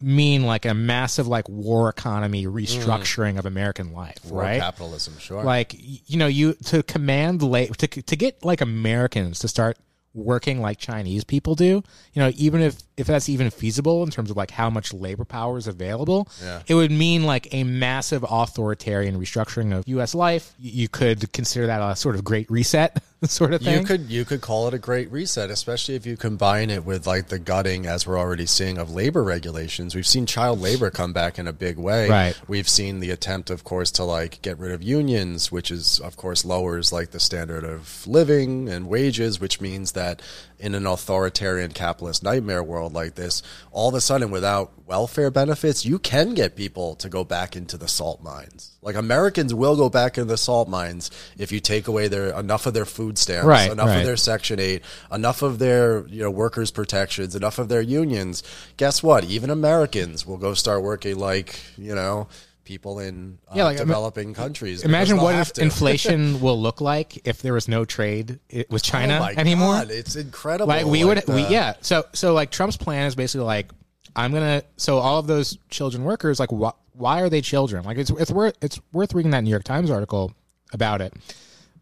mean 0.00 0.44
like 0.44 0.64
a 0.64 0.74
massive 0.74 1.26
like 1.26 1.48
war 1.48 1.88
economy 1.88 2.46
restructuring 2.46 3.34
mm. 3.34 3.38
of 3.38 3.46
American 3.46 3.92
life, 3.92 4.24
War 4.26 4.42
right? 4.42 4.60
capitalism, 4.60 5.18
sure. 5.18 5.42
Like 5.42 5.74
you 5.76 6.18
know, 6.18 6.26
you 6.26 6.54
to 6.66 6.82
command 6.82 7.42
la- 7.42 7.66
to 7.66 7.86
to 7.86 8.16
get 8.16 8.44
like 8.44 8.60
Americans 8.60 9.38
to 9.40 9.48
start 9.48 9.78
working 10.16 10.62
like 10.62 10.78
Chinese 10.78 11.24
people 11.24 11.54
do, 11.54 11.82
you 12.14 12.22
know, 12.22 12.32
even 12.36 12.62
if 12.62 12.78
if 12.96 13.06
that's 13.06 13.28
even 13.28 13.50
feasible 13.50 14.02
in 14.02 14.10
terms 14.10 14.30
of 14.30 14.36
like 14.36 14.50
how 14.50 14.70
much 14.70 14.92
labor 14.94 15.24
power 15.24 15.58
is 15.58 15.66
available, 15.66 16.26
Yeah. 16.42 16.62
it 16.66 16.74
would 16.74 16.90
mean 16.90 17.24
like 17.24 17.52
a 17.52 17.64
massive 17.64 18.24
authoritarian 18.28 19.20
restructuring 19.20 19.76
of 19.76 19.86
U.S. 19.88 20.14
life. 20.14 20.54
You 20.58 20.88
could 20.88 21.30
consider 21.32 21.66
that 21.66 21.82
a 21.82 21.94
sort 21.94 22.14
of 22.14 22.24
great 22.24 22.50
reset 22.50 23.02
sort 23.24 23.54
of 23.54 23.62
thing. 23.62 23.80
You 23.80 23.86
could 23.86 24.10
you 24.10 24.24
could 24.24 24.42
call 24.42 24.68
it 24.68 24.74
a 24.74 24.78
great 24.78 25.10
reset, 25.10 25.50
especially 25.50 25.94
if 25.94 26.04
you 26.04 26.16
combine 26.16 26.68
it 26.68 26.84
with 26.84 27.06
like 27.06 27.28
the 27.28 27.38
gutting, 27.38 27.86
as 27.86 28.06
we're 28.06 28.18
already 28.18 28.44
seeing, 28.44 28.76
of 28.76 28.90
labor 28.90 29.22
regulations. 29.22 29.94
We've 29.94 30.06
seen 30.06 30.26
child 30.26 30.60
labor 30.60 30.90
come 30.90 31.12
back 31.14 31.38
in 31.38 31.46
a 31.46 31.52
big 31.52 31.78
way. 31.78 32.10
Right. 32.10 32.40
We've 32.46 32.68
seen 32.68 33.00
the 33.00 33.10
attempt, 33.10 33.48
of 33.48 33.64
course, 33.64 33.90
to 33.92 34.04
like 34.04 34.42
get 34.42 34.58
rid 34.58 34.72
of 34.72 34.82
unions, 34.82 35.50
which 35.50 35.70
is 35.70 35.98
of 36.00 36.16
course 36.16 36.44
lowers 36.44 36.92
like 36.92 37.12
the 37.12 37.20
standard 37.20 37.64
of 37.64 38.06
living 38.06 38.68
and 38.68 38.86
wages, 38.86 39.40
which 39.40 39.60
means 39.60 39.92
that 39.92 40.20
in 40.58 40.74
an 40.74 40.86
authoritarian 40.86 41.72
capitalist 41.72 42.22
nightmare 42.22 42.62
world 42.62 42.92
like 42.92 43.14
this, 43.14 43.42
all 43.72 43.88
of 43.88 43.94
a 43.94 44.00
sudden 44.00 44.30
without 44.30 44.72
welfare 44.86 45.30
benefits, 45.30 45.84
you 45.86 45.98
can 45.98 46.34
get 46.34 46.54
people 46.54 46.94
to 46.96 47.08
go 47.08 47.24
back 47.24 47.56
into 47.56 47.76
the 47.78 47.88
salt 47.88 48.22
mines. 48.22 48.75
Like 48.86 48.94
Americans 48.94 49.52
will 49.52 49.76
go 49.76 49.90
back 49.90 50.16
into 50.16 50.28
the 50.28 50.36
salt 50.38 50.68
mines 50.68 51.10
if 51.36 51.50
you 51.52 51.60
take 51.60 51.88
away 51.88 52.06
their 52.08 52.28
enough 52.38 52.66
of 52.66 52.72
their 52.72 52.84
food 52.86 53.18
stamps, 53.18 53.44
Right, 53.46 53.70
enough 53.70 53.88
right. 53.88 53.98
of 53.98 54.06
their 54.06 54.16
Section 54.16 54.60
Eight, 54.60 54.82
enough 55.12 55.42
of 55.42 55.58
their 55.58 56.06
you 56.06 56.22
know 56.22 56.30
workers' 56.30 56.70
protections, 56.70 57.34
enough 57.34 57.58
of 57.58 57.68
their 57.68 57.82
unions. 57.82 58.42
Guess 58.76 59.02
what? 59.02 59.24
Even 59.24 59.50
Americans 59.50 60.24
will 60.24 60.36
go 60.38 60.54
start 60.54 60.82
working 60.82 61.18
like 61.18 61.58
you 61.76 61.94
know 61.94 62.28
people 62.64 62.98
in 62.98 63.38
uh, 63.48 63.54
Yeah, 63.56 63.64
like, 63.64 63.76
developing 63.76 64.34
countries. 64.34 64.82
Imagine 64.84 65.18
what 65.18 65.34
if 65.36 65.58
inflation 65.58 66.40
will 66.44 66.60
look 66.60 66.80
like 66.80 67.26
if 67.26 67.42
there 67.42 67.52
was 67.54 67.68
no 67.68 67.84
trade 67.84 68.38
i- 68.54 68.64
with 68.70 68.82
China 68.82 69.20
oh 69.22 69.40
anymore. 69.40 69.74
God, 69.74 69.90
it's 69.90 70.16
incredible. 70.16 70.66
like 70.68 70.84
we 70.86 71.04
would, 71.04 71.22
we, 71.28 71.46
yeah. 71.46 71.74
So, 71.80 72.04
so 72.12 72.34
like 72.34 72.50
Trump's 72.50 72.76
plan 72.76 73.06
is 73.06 73.14
basically 73.14 73.46
like, 73.46 73.70
I'm 74.16 74.32
gonna. 74.32 74.62
So 74.78 74.98
all 74.98 75.18
of 75.18 75.26
those 75.26 75.58
children 75.70 76.02
workers, 76.04 76.40
like, 76.40 76.50
wh- 76.50 76.74
why 76.96 77.20
are 77.20 77.28
they 77.28 77.40
children? 77.40 77.84
Like, 77.84 77.98
it's 77.98 78.10
it's 78.10 78.30
worth 78.30 78.56
it's 78.62 78.80
worth 78.92 79.14
reading 79.14 79.32
that 79.32 79.42
New 79.44 79.50
York 79.50 79.64
Times 79.64 79.90
article 79.90 80.32
about 80.72 81.00
it. 81.00 81.12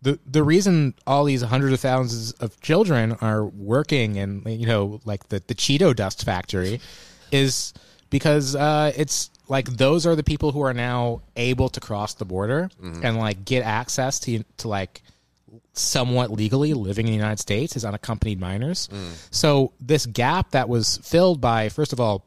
The 0.03 0.19
the 0.27 0.43
reason 0.43 0.95
all 1.07 1.25
these 1.25 1.43
hundreds 1.43 1.73
of 1.73 1.81
thousands 1.81 2.33
of 2.33 2.61
children 2.61 3.13
are 3.21 3.45
working 3.45 4.17
in 4.17 4.43
you 4.47 4.67
know 4.67 5.01
like 5.05 5.29
the 5.29 5.43
the 5.47 5.55
Cheeto 5.55 5.95
dust 5.95 6.25
factory 6.25 6.81
is 7.33 7.73
because 8.11 8.55
uh, 8.55 8.93
it's 8.97 9.31
like 9.49 9.67
those 9.69 10.07
are 10.07 10.15
the 10.15 10.23
people 10.23 10.53
who 10.53 10.61
are 10.63 10.75
now 10.75 11.23
able 11.37 11.69
to 11.71 11.81
cross 11.81 12.15
the 12.15 12.25
border 12.25 12.71
and 13.05 13.17
like 13.19 13.45
get 13.45 13.63
access 13.65 14.21
to 14.21 14.43
to 14.59 14.69
like 14.69 15.03
somewhat 15.73 16.31
legally 16.31 16.73
living 16.75 17.07
in 17.07 17.13
the 17.13 17.17
United 17.17 17.41
States 17.41 17.75
as 17.77 17.85
unaccompanied 17.85 18.39
minors. 18.39 18.89
So 19.31 19.73
this 19.81 20.07
gap 20.07 20.51
that 20.51 20.69
was 20.69 20.99
filled 20.99 21.41
by 21.41 21.69
first 21.69 21.93
of 21.93 22.01
all 22.01 22.25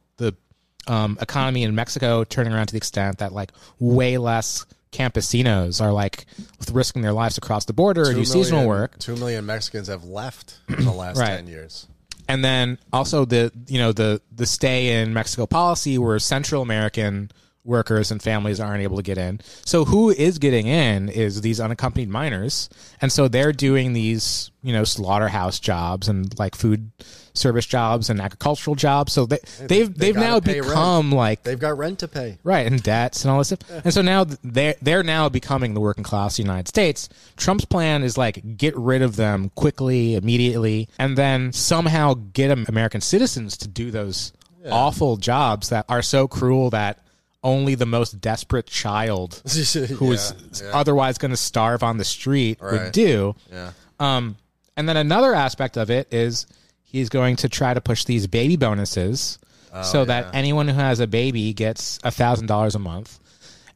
um, 0.88 1.18
economy 1.22 1.64
in 1.64 1.76
Mexico 1.76 2.24
turning 2.24 2.54
around 2.54 2.68
to 2.68 2.72
the 2.74 2.78
extent 2.78 3.20
that 3.20 3.34
like 3.34 3.52
way 3.80 4.18
less 4.18 4.66
campesinos 4.92 5.82
are 5.82 5.92
like 5.92 6.26
risking 6.72 7.02
their 7.02 7.12
lives 7.14 7.38
across 7.38 7.66
the 7.66 7.74
border 7.74 8.04
and 8.04 8.12
Two 8.16 8.22
do 8.22 8.26
seasonal 8.26 8.68
work. 8.68 8.98
Two 9.00 9.16
million 9.16 9.46
Mexicans 9.46 9.88
have 9.88 10.04
left 10.06 10.60
in 10.70 10.86
the 10.86 10.92
last 11.04 11.18
Right. 11.20 11.36
ten 11.36 11.48
years. 11.48 11.88
and 12.28 12.44
then 12.44 12.78
also 12.92 13.26
the 13.26 13.52
you 13.68 13.80
know 13.80 13.92
the 13.92 14.22
the 14.36 14.46
stay 14.46 15.02
in 15.02 15.14
Mexico 15.14 15.46
policy 15.46 15.98
where 15.98 16.18
Central 16.20 16.62
American 16.62 17.32
workers 17.68 18.12
and 18.12 18.22
families 18.22 18.60
aren't 18.60 18.84
able 18.84 18.98
to 18.98 19.04
get 19.04 19.18
in. 19.18 19.42
So 19.66 19.86
who 19.86 20.10
is 20.10 20.40
getting 20.40 20.68
in 20.68 21.10
is 21.10 21.42
these 21.42 21.60
unaccompanied 21.60 22.10
minors, 22.10 22.70
and 23.02 23.12
so 23.12 23.28
they're 23.28 23.54
doing 23.54 23.94
these 23.94 24.52
you 24.64 24.74
know 24.74 24.84
slaughterhouse 24.84 25.60
jobs 25.60 26.08
and 26.08 26.38
like 26.40 26.56
food 26.56 26.92
service 27.34 27.66
jobs 27.66 28.10
and 28.10 28.20
agricultural 28.20 28.76
jobs. 28.76 29.14
So 29.14 29.26
they 29.26 29.40
they've 29.60 29.94
they 29.94 30.08
they've 30.08 30.16
now 30.16 30.40
pay 30.40 30.62
rent. 30.62 30.68
become 30.68 31.12
like 31.12 31.44
They've 31.44 31.60
got 31.60 31.78
rent 31.78 32.00
to 32.00 32.08
pay. 32.08 32.40
Right, 32.44 32.66
and 32.66 32.82
debts 32.82 33.24
and 33.24 33.32
all 33.32 33.38
this 33.38 33.50
stuff. 33.50 33.70
And 33.84 33.94
so 33.94 34.02
now 34.02 34.26
they're 34.44 34.76
they're 34.82 35.04
now 35.04 35.30
becoming 35.30 35.74
the 35.74 35.80
working 35.80 36.04
class 36.04 36.34
of 36.34 36.38
the 36.38 36.50
United 36.50 36.68
States. 36.68 37.10
Trump's 37.36 37.66
plan 37.66 38.04
is 38.04 38.18
like 38.18 38.58
get 38.58 38.76
rid 38.76 39.02
of 39.02 39.16
them 39.16 39.52
quickly, 39.56 40.16
immediately, 40.16 40.90
and 40.98 41.18
then 41.18 41.54
somehow 41.54 42.16
get 42.34 42.52
American 42.70 43.02
citizens 43.02 43.58
to 43.58 43.68
do 43.68 43.92
those 43.92 44.34
awful 44.70 45.18
jobs 45.18 45.70
that 45.70 45.86
are 45.88 46.02
so 46.02 46.28
cruel 46.28 46.70
that 46.72 47.00
only 47.44 47.76
the 47.76 47.86
most 47.86 48.20
desperate 48.20 48.66
child 48.66 49.42
who 49.98 50.12
is 50.12 50.34
Yeah, 50.62 50.68
yeah. 50.68 50.78
otherwise 50.78 51.18
going 51.18 51.32
to 51.32 51.38
starve 51.38 51.84
on 51.84 51.98
the 51.98 52.04
street 52.06 52.60
would 52.62 52.92
do. 52.92 53.36
Yeah. 53.52 53.72
Um, 54.00 54.38
and 54.76 54.88
then 54.90 54.98
another 54.98 55.34
aspect 55.34 55.78
of 55.78 55.90
it 55.90 56.14
is 56.14 56.46
he's 56.84 57.10
going 57.10 57.36
to 57.38 57.50
try 57.50 57.74
to 57.74 57.82
push 57.82 58.04
these 58.06 58.28
baby 58.28 58.56
bonuses 58.58 59.40
so 59.84 60.06
that 60.06 60.34
anyone 60.34 60.68
who 60.68 60.74
has 60.80 61.00
a 61.00 61.06
baby 61.06 61.54
gets 61.54 62.00
a 62.04 62.10
thousand 62.10 62.48
dollars 62.48 62.74
a 62.74 62.80
month. 62.80 63.20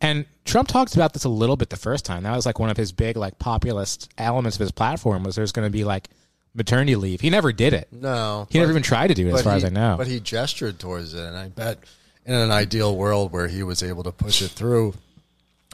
And 0.02 0.26
Trump 0.46 0.68
talked 0.68 0.96
about 0.96 1.14
this 1.14 1.26
a 1.26 1.30
little 1.30 1.56
bit 1.56 1.70
the 1.70 1.78
first 1.78 2.06
time. 2.06 2.24
That 2.24 2.36
was 2.36 2.46
like 2.48 2.58
one 2.58 2.72
of 2.72 2.78
his 2.78 2.92
big 2.92 3.18
like 3.18 3.38
populist 3.38 4.10
elements 4.18 4.58
of 4.58 4.62
his 4.62 4.72
platform 4.72 5.24
was 5.24 5.36
there's 5.36 5.52
going 5.52 5.68
to 5.68 5.72
be 5.72 5.84
like 5.84 6.08
maternity 6.56 6.96
leave. 6.96 7.22
He 7.22 7.30
never 7.30 7.54
did 7.54 7.74
it. 7.74 7.88
No, 7.92 8.48
He 8.50 8.58
never 8.58 8.72
even 8.72 8.82
tried 8.82 9.08
to 9.10 9.14
do 9.14 9.28
it, 9.28 9.34
as 9.36 9.44
far 9.44 9.54
he- 9.54 9.58
as 9.58 9.66
I 9.66 9.70
know. 9.70 9.96
But 9.98 10.08
he 10.08 10.20
gestured 10.20 10.80
towards 10.80 11.14
it, 11.14 11.22
and 11.24 11.38
I 11.38 11.50
bet 11.50 11.78
in 12.32 12.40
an 12.40 12.52
ideal 12.52 12.96
world 12.96 13.32
where 13.32 13.48
he 13.48 13.64
was 13.64 13.84
able 13.84 14.04
to 14.04 14.12
push 14.12 14.42
it 14.42 14.52
through, 14.52 14.94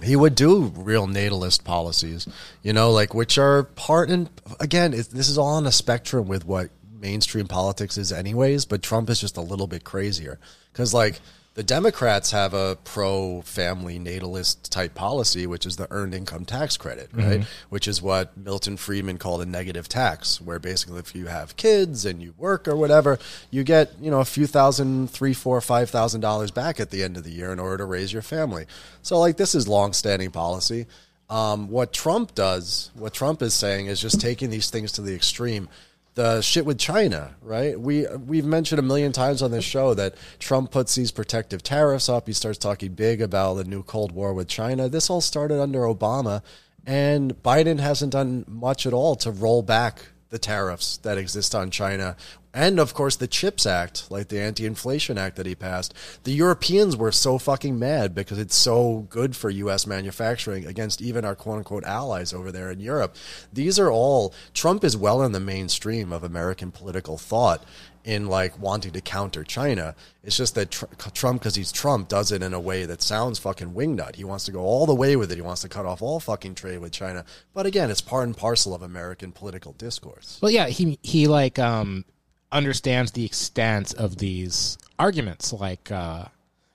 he 0.03 0.16
would 0.16 0.36
do 0.36 0.74
real 0.76 1.08
natalist 1.08 1.64
policies. 1.64 2.28
You 2.64 2.74
know, 2.74 2.91
like 2.91 3.14
which 3.14 3.38
are 3.38 3.64
part 3.64 4.10
and 4.10 4.30
again, 4.60 4.91
this 4.91 5.30
is 5.30 5.38
all 5.38 5.55
on 5.55 5.68
a 5.68 5.72
spectrum 5.72 6.28
with 6.28 6.45
what 6.45 6.70
mainstream 6.99 7.47
politics 7.47 7.97
is, 7.97 8.12
anyways. 8.12 8.66
But 8.66 8.82
Trump 8.82 9.10
is 9.10 9.22
just 9.22 9.38
a 9.38 9.41
little 9.41 9.68
bit 9.68 9.84
crazier 9.84 10.39
because, 10.72 10.93
like. 10.93 11.20
The 11.58 11.64
Democrats 11.64 12.30
have 12.30 12.53
a 12.53 12.78
pro 12.84 13.41
family 13.41 13.97
natalist 13.97 14.72
type 14.72 14.93
policy, 14.93 15.47
which 15.47 15.66
is 15.66 15.76
the 15.76 15.88
earned 15.89 16.14
income 16.14 16.45
tax 16.45 16.78
credit, 16.78 17.10
right? 17.14 17.45
Which 17.70 17.88
is 17.88 17.99
what 17.99 18.38
Milton 18.38 18.78
Friedman 18.78 19.18
called 19.18 19.41
a 19.41 19.45
negative 19.47 19.89
tax, 19.89 20.39
where 20.39 20.60
basically 20.60 20.99
if 20.99 21.16
you 21.16 21.26
have 21.26 21.58
kids 21.58 22.05
and 22.05 22.22
you 22.22 22.36
work 22.38 22.68
or 22.68 22.76
whatever, 22.76 23.18
you 23.49 23.64
get, 23.64 23.91
you 23.99 24.12
know, 24.12 24.20
a 24.20 24.26
few 24.26 24.45
thousand, 24.45 25.10
three, 25.10 25.34
four, 25.34 25.60
five 25.60 25.89
thousand 25.89 26.22
dollars 26.22 26.51
back 26.51 26.80
at 26.80 26.91
the 26.91 27.01
end 27.01 27.18
of 27.18 27.24
the 27.24 27.32
year 27.32 27.51
in 27.51 27.58
order 27.60 27.78
to 27.78 27.86
raise 27.86 28.14
your 28.14 28.22
family. 28.22 28.68
So 29.01 29.18
like 29.20 29.38
this 29.38 29.55
is 29.55 29.68
long 29.68 29.93
standing 29.93 30.30
policy. 30.30 30.86
Um, 31.28 31.72
what 31.72 31.91
Trump 31.91 32.36
does, 32.36 32.91
what 32.93 33.16
Trump 33.16 33.41
is 33.41 33.55
saying 33.55 33.88
is 33.88 33.99
just 33.99 34.22
taking 34.22 34.51
these 34.51 34.70
things 34.70 34.91
to 34.91 35.01
the 35.01 35.16
extreme 35.16 35.70
the 36.18 36.41
shit 36.41 36.65
with 36.65 36.80
China, 36.80 37.36
right? 37.43 37.80
We 37.80 38.07
we've 38.07 38.43
mentioned 38.43 38.80
a 38.80 38.82
million 38.82 39.11
times 39.11 39.43
on 39.43 39.51
this 39.51 39.63
show 39.63 39.93
that 39.93 40.15
Trump 40.39 40.72
puts 40.72 40.95
these 40.95 41.11
protective 41.11 41.61
tariffs 41.61 42.09
up. 42.09 42.26
He 42.26 42.34
starts 42.34 42.57
talking 42.57 42.93
big 42.93 43.22
about 43.22 43.53
the 43.53 43.63
new 43.63 43.84
Cold 43.84 44.11
War 44.11 44.34
with 44.34 44.47
China. 44.47 44.89
This 44.89 45.11
all 45.11 45.22
started 45.22 45.61
under 45.61 45.82
Obama, 45.82 46.41
and 46.88 47.36
Biden 47.43 47.80
hasn't 47.80 48.13
done 48.13 48.45
much 48.47 48.88
at 48.88 48.93
all 48.93 49.15
to 49.18 49.30
roll 49.30 49.61
back 49.61 50.07
the 50.30 50.39
tariffs 50.39 50.97
that 50.97 51.20
exist 51.20 51.53
on 51.53 51.70
China. 51.70 52.18
And 52.58 52.80
of 52.80 52.95
course, 52.95 53.16
the 53.16 53.28
CHIPS 53.28 53.68
Act, 53.68 54.10
like 54.10 54.30
the 54.30 54.41
Anti 54.41 54.66
Inflation 54.66 55.16
Act 55.16 55.36
that 55.36 55.45
he 55.45 55.53
passed. 55.53 55.93
The 56.24 56.32
Europeans 56.32 56.97
were 56.97 57.12
so 57.12 57.38
fucking 57.38 57.78
mad 57.78 58.16
because 58.16 58.39
it's 58.39 58.55
so 58.55 59.05
good 59.12 59.36
for 59.36 59.51
U.S. 59.51 59.86
manufacturing 59.86 60.66
against 60.66 60.99
even 60.99 61.24
our 61.24 61.36
quote 61.36 61.60
unquote 61.60 61.84
allies 61.84 62.34
over 62.34 62.51
there 62.51 62.72
in 62.72 62.80
Europe. 62.80 63.16
These 63.53 63.78
are 63.78 63.91
all, 63.91 64.34
Trump 64.55 64.84
is 64.84 64.97
well 64.97 65.22
in 65.22 65.34
the 65.34 65.39
mainstream 65.39 66.12
of 66.12 66.24
American 66.24 66.72
political 66.72 67.20
thought 67.20 67.64
in 68.03 68.26
like 68.26 68.60
wanting 68.60 68.93
to 68.93 69.01
counter 69.01 69.43
China. 69.43 69.93
It's 70.24 70.38
just 70.38 70.55
that 70.55 70.72
tr- 70.72 70.86
Trump, 71.14 71.41
because 71.41 71.53
he's 71.53 71.72
Trump, 71.72 72.08
does 72.08 72.32
it 72.32 72.41
in 72.41 72.55
a 72.55 72.60
way 72.60 72.86
that 72.86 73.03
sounds 73.03 73.38
fucking 73.38 73.74
wingnut. 73.74 74.16
He 74.16 74.24
wants 74.24 74.45
to 74.45 74.51
go 74.51 74.62
all 74.62 74.88
the 74.88 74.95
way 74.95 75.16
with 75.16 75.32
it. 75.32 75.36
He 75.36 75.41
wants 75.41 75.62
to 75.62 75.70
cut 75.70 75.86
off 75.86 76.01
all 76.01 76.20
fucking 76.20 76.55
trade 76.55 76.80
with 76.80 76.91
China. 76.91 77.24
But 77.53 77.68
again, 77.68 77.91
it's 77.91 78.01
part 78.01 78.26
and 78.26 78.36
parcel 78.36 78.74
of 78.74 78.82
American 78.82 79.32
political 79.32 79.74
discourse. 79.74 80.39
Well, 80.41 80.49
yeah, 80.49 80.70
he 80.70 80.97
he 81.03 81.28
like 81.28 81.60
um 81.60 82.03
understands 82.52 83.12
the 83.12 83.26
extent 83.26 83.93
of 83.93 84.18
these 84.18 84.78
arguments. 85.00 85.54
Like, 85.54 85.91
uh, 85.91 86.26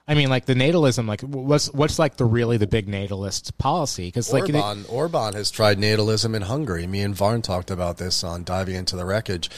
I 0.07 0.14
mean, 0.14 0.29
like 0.31 0.47
the 0.47 0.55
natalism. 0.55 1.07
Like, 1.07 1.20
what's 1.23 1.73
what's 1.73 1.99
like 1.99 2.16
the 2.16 2.25
really 2.25 2.57
the 2.57 2.66
big 2.66 2.89
natalist 2.89 3.57
policy? 3.57 4.09
Because 4.09 4.33
like, 4.33 4.47
they- 4.47 4.61
Orban, 4.61 4.85
Orban 4.89 5.33
has 5.35 5.51
tried 5.51 5.79
natalism 5.79 6.35
in 6.35 6.43
Hungary. 6.43 6.87
Me 6.87 7.01
and 7.03 7.14
Varn 7.14 7.41
talked 7.41 7.70
about 7.70 7.99
this 7.99 8.25
on 8.25 8.43
diving 8.43 8.75
into 8.75 8.97
the 8.97 9.05
wreckage. 9.07 9.49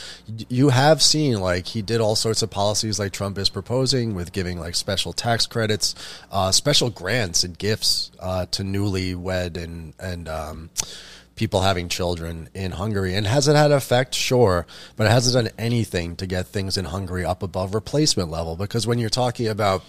You 0.48 0.68
have 0.68 1.02
seen 1.02 1.40
like 1.40 1.68
he 1.68 1.80
did 1.82 2.00
all 2.00 2.14
sorts 2.14 2.42
of 2.42 2.50
policies 2.50 2.98
like 2.98 3.12
Trump 3.12 3.38
is 3.38 3.48
proposing 3.48 4.14
with 4.14 4.32
giving 4.32 4.60
like 4.60 4.74
special 4.74 5.12
tax 5.14 5.46
credits, 5.46 5.94
uh, 6.30 6.52
special 6.52 6.90
grants 6.90 7.42
and 7.42 7.58
gifts 7.58 8.10
uh, 8.20 8.44
to 8.50 8.62
newlywed 8.62 9.56
and 9.56 9.94
and 9.98 10.28
um, 10.28 10.70
people 11.36 11.62
having 11.62 11.88
children 11.88 12.48
in 12.54 12.72
Hungary. 12.72 13.14
And 13.14 13.26
has 13.26 13.48
it 13.48 13.56
had 13.56 13.72
effect? 13.72 14.14
Sure, 14.14 14.66
but 14.96 15.06
it 15.06 15.10
hasn't 15.10 15.46
done 15.46 15.54
anything 15.58 16.16
to 16.16 16.26
get 16.26 16.46
things 16.46 16.76
in 16.76 16.86
Hungary 16.86 17.24
up 17.24 17.42
above 17.42 17.74
replacement 17.74 18.30
level. 18.30 18.56
Because 18.56 18.86
when 18.86 18.98
you're 18.98 19.10
talking 19.10 19.48
about 19.48 19.82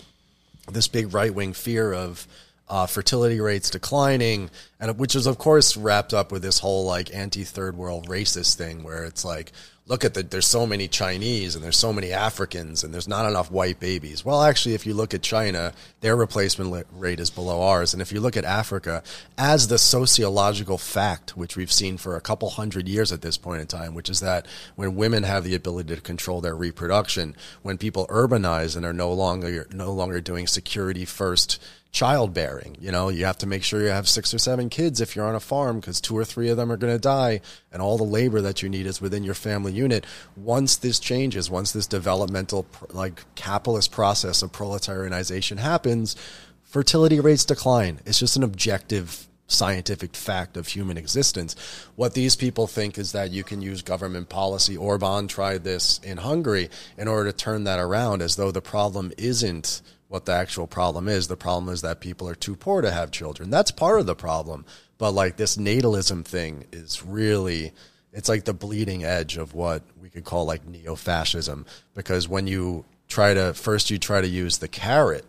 this 0.72 0.88
big 0.88 1.14
right 1.14 1.34
wing 1.34 1.54
fear 1.54 1.94
of 1.94 2.28
uh, 2.68 2.88
fertility 2.88 3.40
rates 3.40 3.70
declining, 3.70 4.50
and 4.80 4.98
which 4.98 5.16
is 5.16 5.28
of 5.28 5.38
course 5.38 5.78
wrapped 5.78 6.14
up 6.14 6.32
with 6.32 6.42
this 6.42 6.60
whole 6.60 6.86
like 6.86 7.14
anti 7.14 7.44
third 7.44 7.78
world 7.78 8.08
racist 8.08 8.56
thing 8.56 8.84
where 8.84 9.04
it's 9.04 9.24
like, 9.24 9.52
look 9.88 10.04
at 10.04 10.16
the 10.16 10.24
there's 10.24 10.48
so 10.48 10.66
many 10.66 10.88
Chinese 10.88 11.56
and 11.56 11.64
there's 11.64 11.78
so 11.78 11.94
many 11.94 12.12
Africans 12.12 12.84
and 12.84 12.94
there's 12.94 13.08
not 13.08 13.30
enough 13.30 13.52
white 13.52 13.80
babies. 13.80 14.26
Well, 14.26 14.42
actually, 14.42 14.74
if 14.74 14.86
you 14.86 14.94
look 14.94 15.14
at 15.14 15.22
China, 15.22 15.74
their 16.02 16.16
replacement 16.16 16.88
rate 16.92 17.20
is 17.20 17.30
below 17.30 17.62
ours, 17.62 17.94
and 17.94 18.02
if 18.02 18.12
you 18.12 18.20
look 18.20 18.36
at 18.36 18.46
Africa, 18.46 19.04
as 19.38 19.68
the 19.68 19.78
sociological 19.78 20.78
fact, 20.78 21.38
which 21.38 21.56
we've 21.56 21.72
seen 21.72 21.98
for 21.98 22.16
a 22.16 22.22
couple 22.22 22.50
hundred 22.50 22.88
years 22.88 23.12
at 23.12 23.22
this 23.22 23.38
point 23.38 23.62
in 23.62 23.68
time, 23.68 23.94
which 23.94 24.10
is 24.10 24.20
that 24.22 24.48
when 24.76 24.96
women 24.96 25.24
have 25.24 25.44
the 25.44 25.56
ability 25.56 25.96
to 25.96 26.02
control 26.02 26.42
their 26.42 26.56
reproduction, 26.56 27.36
when 27.62 27.78
people 27.78 28.08
urbanize 28.08 28.76
and 28.76 28.86
are 28.86 28.94
no 28.94 29.14
longer 29.14 29.68
no 29.72 29.92
longer 29.92 30.20
doing 30.20 30.48
security 30.48 31.06
first 31.06 31.62
childbearing. 31.96 32.76
You 32.78 32.92
know, 32.92 33.08
you 33.08 33.24
have 33.24 33.38
to 33.38 33.48
make 33.48 33.64
sure 33.64 33.82
you 33.82 33.88
have 33.88 34.10
six 34.10 34.34
or 34.34 34.38
seven 34.38 34.70
kids 34.70 35.00
if 35.00 35.16
you're 35.16 35.26
on 35.26 35.34
a 35.34 35.40
farm 35.40 35.80
because 35.80 36.02
two 36.02 36.18
or 36.18 36.26
three 36.26 36.50
of 36.50 36.58
them 36.58 36.70
are 36.70 36.76
going 36.76 36.94
to 36.94 37.00
die, 37.00 37.40
and 37.72 37.82
all 37.82 37.98
the 37.98 38.04
labor 38.04 38.42
that 38.42 38.62
you 38.62 38.68
need 38.68 38.86
is 38.86 39.00
within 39.00 39.24
your 39.24 39.34
family 39.34 39.72
unit. 39.72 40.06
Once 40.36 40.76
this 40.76 41.00
changes, 41.00 41.50
once 41.50 41.72
this 41.72 41.88
developmental, 41.88 42.66
like 42.92 43.24
capitalist 43.36 43.94
process 43.94 44.42
of 44.42 44.52
proletarianization 44.52 45.58
happens, 45.58 46.18
fertility 46.64 47.22
rates 47.22 47.46
decline. 47.46 48.02
It's 48.06 48.20
just 48.20 48.36
an 48.36 48.44
objective 48.44 49.30
scientific 49.48 50.18
fact 50.18 50.58
of 50.58 50.68
human 50.68 50.98
existence. 50.98 51.56
What 51.96 52.14
these 52.14 52.36
people 52.36 52.68
think 52.68 52.98
is 52.98 53.14
that 53.14 53.32
you 53.32 53.46
can 53.46 53.62
use 53.62 53.82
government 53.82 54.28
policy. 54.28 54.76
Orban 54.76 55.30
tried 55.30 55.64
this 55.64 56.02
in 56.04 56.18
Hungary 56.18 56.70
in 56.98 57.08
order 57.08 57.32
to 57.32 57.38
turn 57.38 57.64
that 57.64 57.80
around 57.80 58.22
as 58.22 58.36
though 58.36 58.52
the 58.52 58.62
problem 58.62 59.14
isn't 59.18 59.82
what 60.16 60.26
the 60.26 60.32
actual 60.32 60.66
problem 60.66 61.10
is. 61.10 61.28
The 61.28 61.36
problem 61.36 61.72
is 61.74 61.82
that 61.82 62.00
people 62.00 62.30
are 62.30 62.36
too 62.36 62.56
poor 62.56 62.82
to 62.82 62.90
have 62.90 63.12
children. 63.12 63.50
That's 63.50 63.70
part 63.70 64.00
of 64.00 64.06
the 64.06 64.16
problem. 64.16 64.64
But 64.98 65.12
like 65.12 65.36
this 65.36 65.58
natalism 65.58 66.24
thing 66.24 66.64
is 66.72 67.04
really 67.04 67.74
it's 68.14 68.30
like 68.30 68.46
the 68.46 68.54
bleeding 68.54 69.04
edge 69.04 69.36
of 69.36 69.54
what 69.54 69.84
we 70.02 70.10
could 70.10 70.24
call 70.24 70.46
like 70.46 70.66
neo-fascism 70.66 71.66
because 71.96 72.30
when 72.30 72.48
you 72.48 72.86
try 73.10 73.34
to 73.34 73.54
first 73.54 73.90
you 73.90 73.98
try 73.98 74.22
to 74.22 74.28
use 74.28 74.60
the 74.60 74.70
carrot 74.70 75.26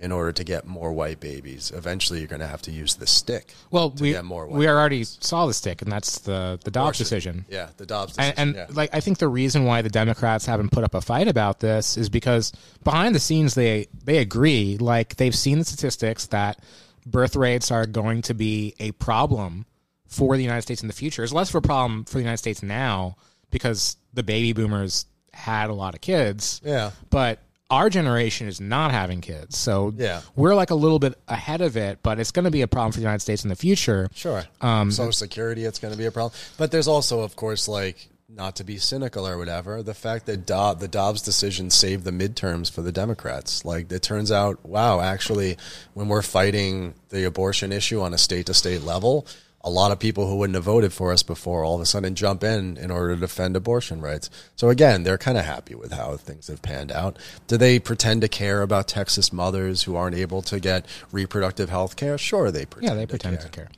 in 0.00 0.12
order 0.12 0.32
to 0.32 0.44
get 0.44 0.66
more 0.66 0.92
white 0.92 1.20
babies. 1.20 1.70
Eventually, 1.74 2.20
you're 2.20 2.28
going 2.28 2.40
to 2.40 2.46
have 2.46 2.62
to 2.62 2.70
use 2.70 2.94
the 2.94 3.06
stick. 3.06 3.54
Well, 3.70 3.90
to 3.90 4.02
we 4.02 4.12
get 4.12 4.24
more 4.24 4.46
white 4.46 4.58
we 4.58 4.68
already 4.68 5.04
saw 5.04 5.46
the 5.46 5.54
stick, 5.54 5.82
and 5.82 5.92
that's 5.92 6.20
the 6.20 6.58
the 6.64 6.70
Dobbs 6.70 6.98
decision. 6.98 7.44
Yeah, 7.48 7.68
the 7.76 7.86
Dobbs 7.86 8.16
decision. 8.16 8.34
And, 8.38 8.56
and 8.56 8.68
yeah. 8.70 8.74
like 8.74 8.90
I 8.94 9.00
think 9.00 9.18
the 9.18 9.28
reason 9.28 9.64
why 9.64 9.82
the 9.82 9.90
Democrats 9.90 10.46
haven't 10.46 10.72
put 10.72 10.84
up 10.84 10.94
a 10.94 11.00
fight 11.00 11.28
about 11.28 11.60
this 11.60 11.96
is 11.96 12.08
because 12.08 12.52
behind 12.82 13.14
the 13.14 13.20
scenes 13.20 13.54
they 13.54 13.88
they 14.04 14.18
agree. 14.18 14.78
Like 14.78 15.16
they've 15.16 15.34
seen 15.34 15.58
the 15.58 15.64
statistics 15.64 16.26
that 16.28 16.60
birth 17.06 17.36
rates 17.36 17.70
are 17.70 17.86
going 17.86 18.22
to 18.22 18.34
be 18.34 18.74
a 18.78 18.92
problem 18.92 19.66
for 20.06 20.36
the 20.36 20.42
United 20.42 20.62
States 20.62 20.82
in 20.82 20.88
the 20.88 20.94
future. 20.94 21.22
It's 21.22 21.32
less 21.32 21.50
of 21.50 21.54
a 21.56 21.60
problem 21.60 22.04
for 22.04 22.14
the 22.14 22.20
United 22.20 22.38
States 22.38 22.62
now 22.62 23.16
because 23.50 23.96
the 24.12 24.22
baby 24.22 24.52
boomers 24.52 25.06
had 25.32 25.70
a 25.70 25.74
lot 25.74 25.94
of 25.94 26.00
kids. 26.00 26.60
Yeah. 26.64 26.90
But 27.10 27.40
our 27.70 27.88
generation 27.88 28.48
is 28.48 28.60
not 28.60 28.90
having 28.90 29.20
kids. 29.20 29.56
So 29.56 29.92
Yeah. 29.96 30.22
we're 30.34 30.54
like 30.54 30.70
a 30.70 30.74
little 30.74 30.98
bit 30.98 31.14
ahead 31.28 31.60
of 31.60 31.76
it, 31.76 32.00
but 32.02 32.18
it's 32.18 32.32
going 32.32 32.44
to 32.44 32.50
be 32.50 32.62
a 32.62 32.66
problem 32.68 32.92
for 32.92 32.98
the 32.98 33.02
United 33.02 33.20
States 33.20 33.44
in 33.44 33.48
the 33.48 33.56
future. 33.56 34.08
Sure. 34.14 34.44
Um, 34.60 34.90
Social 34.90 35.12
Security, 35.12 35.64
it's 35.64 35.78
going 35.78 35.92
to 35.92 35.98
be 35.98 36.06
a 36.06 36.10
problem. 36.10 36.32
But 36.58 36.72
there's 36.72 36.88
also, 36.88 37.20
of 37.20 37.36
course, 37.36 37.68
like 37.68 38.08
not 38.32 38.54
to 38.56 38.64
be 38.64 38.78
cynical 38.78 39.26
or 39.26 39.36
whatever, 39.38 39.82
the 39.82 39.94
fact 39.94 40.26
that 40.26 40.46
Dob- 40.46 40.78
the 40.80 40.86
Dobbs 40.88 41.20
decision 41.22 41.68
saved 41.70 42.04
the 42.04 42.12
midterms 42.12 42.70
for 42.70 42.80
the 42.82 42.92
Democrats. 42.92 43.64
Like 43.64 43.90
it 43.90 44.02
turns 44.02 44.30
out, 44.30 44.64
wow, 44.64 45.00
actually, 45.00 45.56
when 45.94 46.08
we're 46.08 46.22
fighting 46.22 46.94
the 47.08 47.24
abortion 47.24 47.72
issue 47.72 48.00
on 48.00 48.14
a 48.14 48.18
state 48.18 48.46
to 48.46 48.54
state 48.54 48.82
level. 48.82 49.26
A 49.62 49.70
lot 49.70 49.92
of 49.92 49.98
people 49.98 50.26
who 50.26 50.36
wouldn't 50.36 50.54
have 50.54 50.64
voted 50.64 50.92
for 50.92 51.12
us 51.12 51.22
before 51.22 51.64
all 51.64 51.74
of 51.74 51.80
a 51.80 51.86
sudden 51.86 52.14
jump 52.14 52.42
in 52.42 52.76
in 52.76 52.90
order 52.90 53.14
to 53.14 53.20
defend 53.20 53.56
abortion 53.56 54.00
rights. 54.00 54.30
So 54.56 54.70
again, 54.70 55.02
they're 55.02 55.18
kind 55.18 55.36
of 55.36 55.44
happy 55.44 55.74
with 55.74 55.92
how 55.92 56.16
things 56.16 56.48
have 56.48 56.62
panned 56.62 56.90
out. 56.90 57.18
Do 57.46 57.56
they 57.56 57.78
pretend 57.78 58.22
to 58.22 58.28
care 58.28 58.62
about 58.62 58.88
Texas 58.88 59.32
mothers 59.32 59.82
who 59.82 59.96
aren't 59.96 60.16
able 60.16 60.40
to 60.42 60.60
get 60.60 60.86
reproductive 61.12 61.68
health 61.68 61.96
care? 61.96 62.16
Sure, 62.16 62.50
they 62.50 62.64
pretend. 62.64 62.92
Yeah, 62.92 62.94
they 62.96 63.06
to 63.06 63.08
pretend 63.08 63.38
care. 63.38 63.46
to 63.46 63.52
care. 63.52 63.68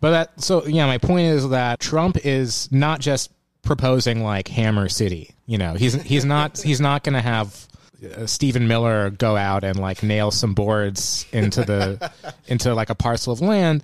But 0.00 0.10
that 0.10 0.42
so 0.42 0.66
yeah, 0.66 0.86
my 0.86 0.98
point 0.98 1.26
is 1.28 1.48
that 1.50 1.80
Trump 1.80 2.18
is 2.24 2.70
not 2.70 3.00
just 3.00 3.30
proposing 3.62 4.22
like 4.22 4.48
Hammer 4.48 4.88
City. 4.88 5.30
You 5.46 5.58
know, 5.58 5.74
he's 5.74 5.94
he's 6.02 6.24
not 6.24 6.58
he's 6.62 6.80
not 6.80 7.04
going 7.04 7.14
to 7.14 7.20
have 7.20 7.66
uh, 8.04 8.26
Stephen 8.26 8.68
Miller 8.68 9.10
go 9.10 9.36
out 9.36 9.64
and 9.64 9.78
like 9.78 10.02
nail 10.02 10.30
some 10.30 10.54
boards 10.54 11.26
into 11.32 11.64
the 11.64 12.12
into 12.46 12.74
like 12.74 12.90
a 12.90 12.94
parcel 12.94 13.32
of 13.32 13.40
land. 13.40 13.82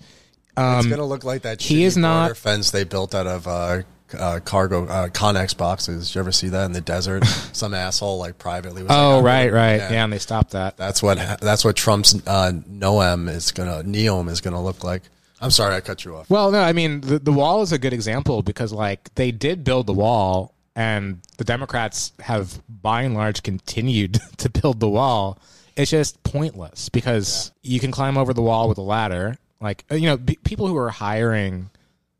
It's 0.78 0.86
gonna 0.86 1.04
look 1.04 1.24
like 1.24 1.42
that. 1.42 1.52
Um, 1.52 1.59
he 1.61 1.84
is 1.84 1.96
not- 1.96 2.36
fence 2.36 2.70
they 2.70 2.84
built 2.84 3.14
out 3.14 3.26
of 3.26 3.46
uh, 3.48 3.82
uh, 4.18 4.40
cargo 4.44 4.86
uh, 4.86 5.09
Connex 5.09 5.56
boxes. 5.56 6.09
Did 6.09 6.14
you 6.14 6.20
ever 6.20 6.32
see 6.32 6.48
that 6.48 6.64
in 6.64 6.72
the 6.72 6.80
desert? 6.80 7.24
Some 7.52 7.74
asshole 7.74 8.18
like 8.18 8.38
privately. 8.38 8.82
Was 8.82 8.90
Oh 8.92 9.16
like, 9.16 9.24
right, 9.24 9.52
right, 9.52 9.76
yeah. 9.76 10.04
and 10.04 10.12
they 10.12 10.18
stopped 10.18 10.52
that. 10.52 10.76
That's 10.76 11.02
what 11.02 11.18
that's 11.40 11.64
what 11.64 11.76
Trump's 11.76 12.14
uh, 12.26 12.52
Noam 12.70 13.28
is 13.28 13.52
gonna 13.52 13.82
Neom 13.84 14.28
is 14.30 14.40
gonna 14.40 14.62
look 14.62 14.82
like. 14.84 15.02
I'm 15.40 15.50
sorry, 15.50 15.76
I 15.76 15.80
cut 15.80 16.04
you 16.04 16.16
off. 16.16 16.28
Well, 16.30 16.50
no, 16.50 16.61
I 16.61 16.72
mean 16.72 17.00
the 17.02 17.18
the 17.18 17.32
wall 17.32 17.62
is 17.62 17.72
a 17.72 17.78
good 17.78 17.92
example 17.92 18.42
because 18.42 18.72
like 18.72 19.14
they 19.14 19.30
did 19.30 19.62
build 19.62 19.86
the 19.86 19.92
wall, 19.92 20.54
and 20.74 21.20
the 21.36 21.44
Democrats 21.44 22.12
have 22.20 22.61
by 22.68 23.02
and 23.02 23.14
large 23.14 23.42
continued 23.42 24.18
to 24.38 24.48
build 24.50 24.80
the 24.80 24.88
wall. 24.88 25.38
It's 25.76 25.92
just 25.92 26.20
pointless 26.24 26.88
because 26.88 27.52
you 27.62 27.78
can 27.78 27.92
climb 27.92 28.18
over 28.18 28.34
the 28.34 28.42
wall 28.42 28.68
with 28.68 28.78
a 28.78 28.82
ladder. 28.82 29.36
Like 29.61 29.84
uh, 29.90 29.94
you 29.94 30.06
know, 30.06 30.16
b- 30.16 30.38
people 30.44 30.66
who 30.68 30.76
are 30.76 30.90
hiring 30.90 31.70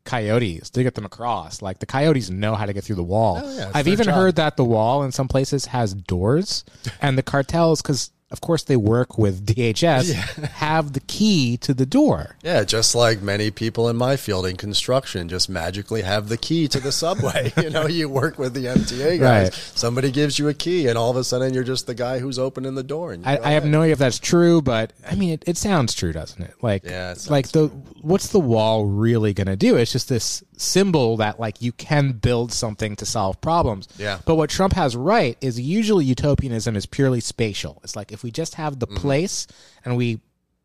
coyotes 0.05 0.69
to 0.71 0.83
get 0.83 0.95
them 0.95 1.05
across, 1.05 1.61
like 1.61 1.79
the 1.79 1.85
coyotes 1.85 2.29
know 2.29 2.55
how 2.55 2.65
to 2.65 2.73
get 2.73 2.83
through 2.83 2.95
the 2.97 3.03
wall. 3.03 3.39
Oh, 3.43 3.57
yeah, 3.57 3.71
I've 3.73 3.87
even 3.87 4.05
job. 4.05 4.15
heard 4.15 4.35
that 4.37 4.57
the 4.57 4.65
wall 4.65 5.03
in 5.03 5.11
some 5.11 5.27
places 5.27 5.67
has 5.67 5.93
doors, 5.93 6.63
and 7.01 7.17
the 7.17 7.23
cartels 7.23 7.81
because. 7.81 8.11
Of 8.31 8.41
course, 8.41 8.63
they 8.63 8.75
work 8.77 9.17
with 9.17 9.45
DHS. 9.47 10.13
Have 10.49 10.93
the 10.93 10.99
key 11.01 11.57
to 11.57 11.73
the 11.73 11.85
door. 11.85 12.35
Yeah, 12.43 12.63
just 12.63 12.93
like 12.93 13.21
many 13.21 13.49
people 13.49 13.89
in 13.89 13.95
my 13.95 14.17
field 14.17 14.45
in 14.45 14.55
construction, 14.55 15.29
just 15.29 15.49
magically 15.49 16.03
have 16.03 16.29
the 16.29 16.37
key 16.37 16.67
to 16.67 16.79
the 16.79 16.91
subway. 16.91 17.51
you 17.61 17.69
know, 17.69 17.87
you 17.87 18.07
work 18.07 18.37
with 18.37 18.53
the 18.53 18.65
MTA 18.65 19.19
guys. 19.19 19.49
Right. 19.49 19.53
Somebody 19.53 20.11
gives 20.11 20.37
you 20.37 20.47
a 20.47 20.53
key, 20.53 20.87
and 20.87 20.97
all 20.97 21.09
of 21.09 21.17
a 21.17 21.23
sudden 21.23 21.53
you're 21.53 21.63
just 21.63 21.87
the 21.87 21.95
guy 21.95 22.19
who's 22.19 22.37
opening 22.37 22.75
the 22.75 22.83
door. 22.83 23.13
And 23.13 23.25
I, 23.25 23.39
I 23.43 23.51
have 23.51 23.65
no 23.65 23.81
idea 23.81 23.93
if 23.93 23.99
that's 23.99 24.19
true, 24.19 24.61
but 24.61 24.93
I 25.09 25.15
mean, 25.15 25.31
it, 25.31 25.43
it 25.47 25.57
sounds 25.57 25.93
true, 25.93 26.13
doesn't 26.13 26.41
it? 26.41 26.53
Like, 26.61 26.83
Yeah, 26.83 27.11
it 27.11 27.27
like 27.29 27.49
the 27.49 27.67
what's 28.01 28.27
the 28.27 28.39
wall 28.39 28.85
really 28.85 29.33
going 29.33 29.47
to 29.47 29.55
do? 29.55 29.75
It's 29.75 29.91
just 29.91 30.09
this 30.09 30.43
symbol 30.61 31.17
that 31.17 31.39
like 31.39 31.61
you 31.61 31.71
can 31.71 32.11
build 32.11 32.51
something 32.51 32.95
to 32.97 33.05
solve 33.05 33.39
problems. 33.41 33.87
Yeah. 33.97 34.19
But 34.25 34.35
what 34.35 34.49
Trump 34.49 34.73
has 34.73 34.95
right 34.95 35.37
is 35.41 35.59
usually 35.59 36.05
utopianism 36.05 36.75
is 36.75 36.85
purely 36.85 37.21
spatial. 37.21 37.79
It's 37.83 37.95
like 37.95 38.11
if 38.11 38.23
we 38.23 38.29
just 38.31 38.55
have 38.55 38.79
the 38.79 38.87
Mm-hmm. 38.87 38.97
place 38.97 39.47
and 39.85 39.95
we 39.95 40.19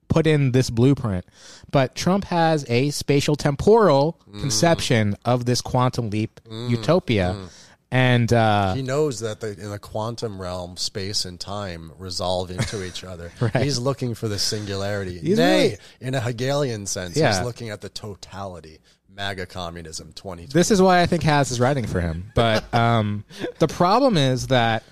put 0.09 0.27
in 0.27 0.53
this 0.53 0.69
blueprint. 0.71 1.25
But 1.71 1.95
Trump 1.95 2.25
has 2.25 2.65
a 2.69 2.91
spatial 2.91 3.37
temporal 3.37 4.21
Mm. 4.31 4.41
conception 4.41 5.17
of 5.25 5.45
this 5.45 5.61
quantum 5.61 6.11
leap 6.11 6.41
utopia. 6.51 7.35
Mm. 7.37 7.49
And 7.91 8.33
uh, 8.33 8.75
He 8.75 8.83
knows 8.83 9.21
that 9.21 9.41
the, 9.41 9.53
in 9.53 9.71
the 9.71 9.79
quantum 9.79 10.41
realm, 10.43 10.77
space 10.77 11.25
and 11.25 11.39
time 11.39 11.93
resolve 11.99 12.51
into 12.51 12.85
each 12.85 13.05
other. 13.13 13.31
Right. 13.41 13.57
He's 13.63 13.79
looking 13.79 14.15
for 14.17 14.27
the 14.27 14.39
singularity. 14.39 15.19
He's 15.21 15.39
Nay, 15.39 15.63
really- 15.63 15.79
in 16.01 16.15
a 16.17 16.21
Hegelian 16.21 16.87
sense, 16.87 17.17
Yeah. 17.17 17.33
he's 17.37 17.45
looking 17.45 17.71
at 17.71 17.81
the 17.83 17.89
totality. 17.89 18.81
MAGA 19.15 19.47
communism 19.47 20.13
2020. 20.13 20.47
This 20.47 20.71
is 20.71 20.83
why 20.83 21.01
I 21.01 21.07
think 21.07 21.23
Haz 21.23 21.51
is 21.51 21.61
writing 21.61 21.87
for 21.87 22.01
him. 22.01 22.33
But 22.35 22.73
um, 22.75 23.25
the 23.59 23.69
problem 23.69 24.17
is 24.17 24.49
that 24.49 24.83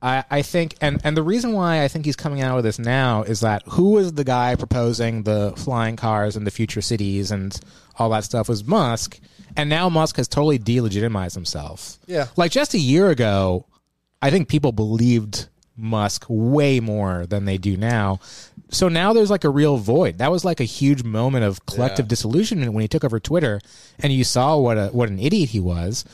I, 0.00 0.24
I 0.30 0.42
think, 0.42 0.74
and, 0.80 1.00
and 1.04 1.16
the 1.16 1.22
reason 1.22 1.52
why 1.52 1.84
I 1.84 1.88
think 1.88 2.04
he's 2.04 2.16
coming 2.16 2.40
out 2.40 2.56
with 2.56 2.64
this 2.64 2.78
now 2.78 3.22
is 3.22 3.40
that 3.40 3.62
who 3.66 3.90
was 3.90 4.14
the 4.14 4.24
guy 4.24 4.56
proposing 4.56 5.22
the 5.22 5.52
flying 5.56 5.96
cars 5.96 6.36
and 6.36 6.46
the 6.46 6.50
future 6.50 6.82
cities 6.82 7.30
and 7.30 7.58
all 7.98 8.10
that 8.10 8.24
stuff 8.24 8.48
was 8.48 8.64
Musk. 8.64 9.20
And 9.56 9.70
now 9.70 9.88
Musk 9.88 10.16
has 10.16 10.28
totally 10.28 10.58
delegitimized 10.58 11.34
himself. 11.34 11.98
Yeah. 12.06 12.28
Like 12.36 12.50
just 12.50 12.74
a 12.74 12.78
year 12.78 13.10
ago, 13.10 13.66
I 14.20 14.30
think 14.30 14.48
people 14.48 14.72
believed 14.72 15.48
Musk 15.76 16.24
way 16.28 16.80
more 16.80 17.26
than 17.26 17.44
they 17.44 17.58
do 17.58 17.76
now. 17.76 18.20
So 18.72 18.88
now 18.88 19.12
there's 19.12 19.30
like 19.30 19.44
a 19.44 19.50
real 19.50 19.76
void. 19.76 20.18
That 20.18 20.30
was 20.32 20.44
like 20.44 20.58
a 20.60 20.64
huge 20.64 21.04
moment 21.04 21.44
of 21.44 21.64
collective 21.66 22.06
Yeah. 22.06 22.10
disillusionment 22.10 22.72
when 22.72 22.82
he 22.82 22.88
took 22.88 23.04
over 23.04 23.20
Twitter 23.20 23.60
and 24.00 24.12
you 24.12 24.24
saw 24.24 24.56
what 24.56 24.76
a 24.78 24.88
what 24.88 25.08
an 25.10 25.18
idiot 25.18 25.50
he 25.50 25.60
was. 25.60 26.04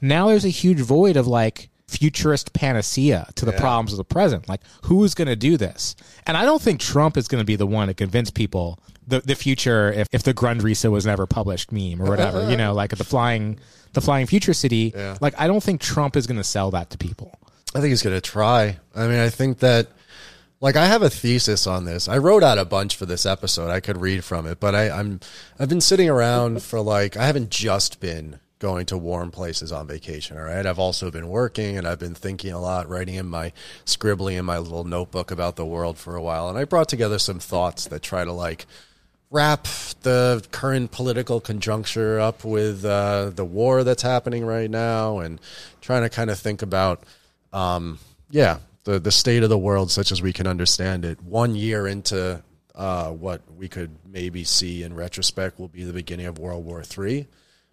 Now 0.00 0.28
there's 0.28 0.44
a 0.44 0.48
huge 0.50 0.80
void 0.80 1.16
of 1.16 1.26
like 1.26 1.70
futurist 1.86 2.52
panacea 2.52 3.28
to 3.36 3.44
the 3.46 3.52
Yeah. 3.52 3.60
problems 3.60 3.92
of 3.92 3.96
the 3.98 4.04
present. 4.04 4.48
Like 4.48 4.60
who's 4.82 5.14
going 5.14 5.28
to 5.28 5.36
do 5.36 5.56
this? 5.56 5.96
And 6.26 6.36
I 6.36 6.44
don't 6.44 6.60
think 6.60 6.80
Trump 6.80 7.16
is 7.16 7.28
going 7.28 7.40
to 7.40 7.46
be 7.46 7.56
the 7.56 7.66
one 7.66 7.88
to 7.88 7.94
convince 7.94 8.30
people 8.30 8.78
the 9.06 9.20
the 9.20 9.34
future 9.34 9.90
if, 9.92 10.06
if 10.12 10.22
the 10.22 10.34
Grundrisse 10.34 10.90
was 10.90 11.06
never 11.06 11.26
published 11.26 11.72
meme 11.72 12.02
or 12.02 12.06
whatever, 12.10 12.50
you 12.50 12.56
know, 12.56 12.74
like 12.74 12.90
the 12.90 13.04
flying 13.04 13.58
the 13.94 14.00
flying 14.02 14.26
future 14.26 14.52
city. 14.52 14.92
Yeah. 14.94 15.16
Like 15.20 15.34
I 15.38 15.46
don't 15.46 15.62
think 15.62 15.80
Trump 15.80 16.16
is 16.16 16.26
going 16.26 16.36
to 16.36 16.44
sell 16.44 16.70
that 16.72 16.90
to 16.90 16.98
people. 16.98 17.38
I 17.74 17.80
think 17.80 17.90
he's 17.90 18.02
going 18.02 18.16
to 18.16 18.20
try. 18.20 18.76
I 18.94 19.06
mean, 19.06 19.18
I 19.20 19.28
think 19.30 19.58
that, 19.60 19.88
like, 20.60 20.76
I 20.76 20.86
have 20.86 21.02
a 21.02 21.10
thesis 21.10 21.66
on 21.66 21.84
this. 21.84 22.08
I 22.08 22.18
wrote 22.18 22.42
out 22.42 22.58
a 22.58 22.64
bunch 22.64 22.96
for 22.96 23.06
this 23.06 23.24
episode. 23.24 23.70
I 23.70 23.80
could 23.80 24.00
read 24.00 24.24
from 24.24 24.46
it, 24.46 24.58
but 24.58 24.74
I, 24.74 24.90
I'm 24.90 25.20
I've 25.58 25.68
been 25.68 25.80
sitting 25.80 26.08
around 26.08 26.62
for 26.64 26.80
like 26.80 27.16
I 27.16 27.26
haven't 27.26 27.50
just 27.50 28.00
been 28.00 28.40
going 28.58 28.86
to 28.86 28.98
warm 28.98 29.30
places 29.30 29.70
on 29.70 29.86
vacation. 29.86 30.36
All 30.36 30.44
right, 30.44 30.66
I've 30.66 30.78
also 30.78 31.10
been 31.10 31.28
working 31.28 31.76
and 31.76 31.86
I've 31.86 32.00
been 32.00 32.14
thinking 32.14 32.52
a 32.52 32.60
lot, 32.60 32.88
writing 32.88 33.14
in 33.14 33.26
my 33.26 33.52
scribbling 33.84 34.36
in 34.36 34.44
my 34.44 34.58
little 34.58 34.84
notebook 34.84 35.30
about 35.30 35.56
the 35.56 35.64
world 35.64 35.96
for 35.96 36.16
a 36.16 36.22
while, 36.22 36.48
and 36.48 36.58
I 36.58 36.64
brought 36.64 36.88
together 36.88 37.18
some 37.18 37.38
thoughts 37.38 37.86
that 37.86 38.02
try 38.02 38.24
to 38.24 38.32
like 38.32 38.66
wrap 39.30 39.64
the 40.02 40.44
current 40.50 40.90
political 40.90 41.40
conjuncture 41.40 42.18
up 42.18 42.44
with 42.44 42.84
uh, 42.84 43.30
the 43.30 43.44
war 43.44 43.84
that's 43.84 44.02
happening 44.02 44.44
right 44.44 44.70
now 44.70 45.18
and 45.18 45.40
trying 45.80 46.02
to 46.02 46.08
kind 46.08 46.30
of 46.30 46.38
think 46.38 46.62
about 46.62 47.02
um, 47.52 47.98
yeah 48.30 48.58
the 48.88 48.98
the 48.98 49.12
state 49.12 49.42
of 49.42 49.50
the 49.50 49.58
world 49.58 49.90
such 49.90 50.10
as 50.10 50.22
we 50.22 50.32
can 50.32 50.46
understand 50.46 51.04
it 51.04 51.20
one 51.22 51.54
year 51.54 51.86
into 51.86 52.42
uh, 52.74 53.10
what 53.10 53.42
we 53.54 53.68
could 53.68 53.90
maybe 54.06 54.44
see 54.44 54.82
in 54.82 54.94
retrospect 54.94 55.58
will 55.58 55.68
be 55.68 55.84
the 55.84 55.92
beginning 55.92 56.24
of 56.24 56.38
World 56.38 56.64
War 56.64 56.82
III. 56.82 57.26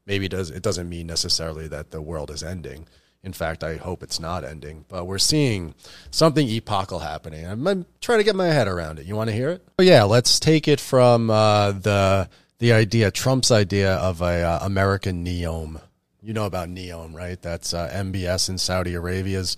Maybe 0.06 0.26
it 0.26 0.30
does 0.30 0.50
it 0.50 0.62
doesn't 0.62 0.90
mean 0.90 1.08
necessarily 1.08 1.70
that 1.70 1.92
the 1.92 2.02
world 2.02 2.30
is 2.32 2.44
ending. 2.44 2.86
In 3.24 3.32
fact, 3.32 3.64
I 3.64 3.78
hope 3.78 4.04
it's 4.04 4.20
not 4.20 4.44
ending. 4.44 4.84
But 4.90 5.06
we're 5.06 5.18
seeing 5.18 5.74
something 6.12 6.48
epochal 6.48 7.00
happening. 7.00 7.48
I'm, 7.48 7.66
I'm 7.66 7.86
trying 8.02 8.20
to 8.20 8.24
get 8.24 8.36
my 8.36 8.48
head 8.48 8.68
around 8.68 9.00
it. 9.00 9.06
You 9.06 9.16
want 9.16 9.30
to 9.30 9.36
hear 9.36 9.50
it? 9.50 9.66
Oh 9.80 9.84
yeah, 9.84 10.04
let's 10.04 10.38
take 10.38 10.68
it 10.68 10.82
from 10.82 11.30
uh, 11.30 11.72
the 11.72 12.30
the 12.60 12.74
idea, 12.74 13.10
Trump's 13.10 13.52
idea 13.52 13.96
of 13.96 14.22
a 14.22 14.44
uh, 14.44 14.60
American 14.64 15.26
Neom. 15.26 15.80
You 16.22 16.34
know 16.34 16.46
about 16.46 16.68
Neom, 16.68 17.14
right? 17.14 17.42
That's 17.42 17.74
uh, 17.74 17.90
MBS 17.94 18.50
in 18.50 18.58
Saudi 18.58 18.96
Arabia's 18.96 19.56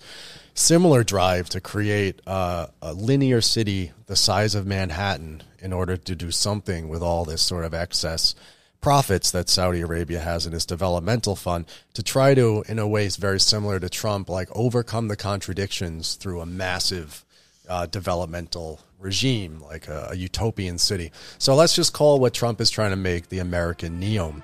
similar 0.58 1.04
drive 1.04 1.48
to 1.48 1.60
create 1.60 2.20
uh, 2.26 2.66
a 2.82 2.92
linear 2.92 3.40
city 3.40 3.92
the 4.06 4.16
size 4.16 4.54
of 4.54 4.66
Manhattan 4.66 5.42
in 5.60 5.72
order 5.72 5.96
to 5.96 6.14
do 6.16 6.30
something 6.30 6.88
with 6.88 7.02
all 7.02 7.24
this 7.24 7.42
sort 7.42 7.64
of 7.64 7.72
excess 7.72 8.34
profits 8.80 9.30
that 9.30 9.48
Saudi 9.48 9.80
Arabia 9.80 10.20
has 10.20 10.46
in 10.46 10.54
its 10.54 10.66
developmental 10.66 11.36
fund 11.36 11.64
to 11.94 12.02
try 12.02 12.34
to, 12.34 12.64
in 12.68 12.78
a 12.78 12.86
way, 12.86 13.08
very 13.08 13.40
similar 13.40 13.78
to 13.80 13.88
Trump, 13.88 14.28
like 14.28 14.48
overcome 14.54 15.08
the 15.08 15.16
contradictions 15.16 16.14
through 16.14 16.40
a 16.40 16.46
massive 16.46 17.24
uh, 17.68 17.86
developmental 17.86 18.80
regime, 18.98 19.60
like 19.60 19.88
a, 19.88 20.08
a 20.10 20.16
utopian 20.16 20.78
city. 20.78 21.12
So 21.38 21.54
let's 21.54 21.74
just 21.74 21.92
call 21.92 22.18
what 22.18 22.34
Trump 22.34 22.60
is 22.60 22.70
trying 22.70 22.90
to 22.90 22.96
make 22.96 23.28
the 23.28 23.38
American 23.38 24.00
Neom. 24.00 24.42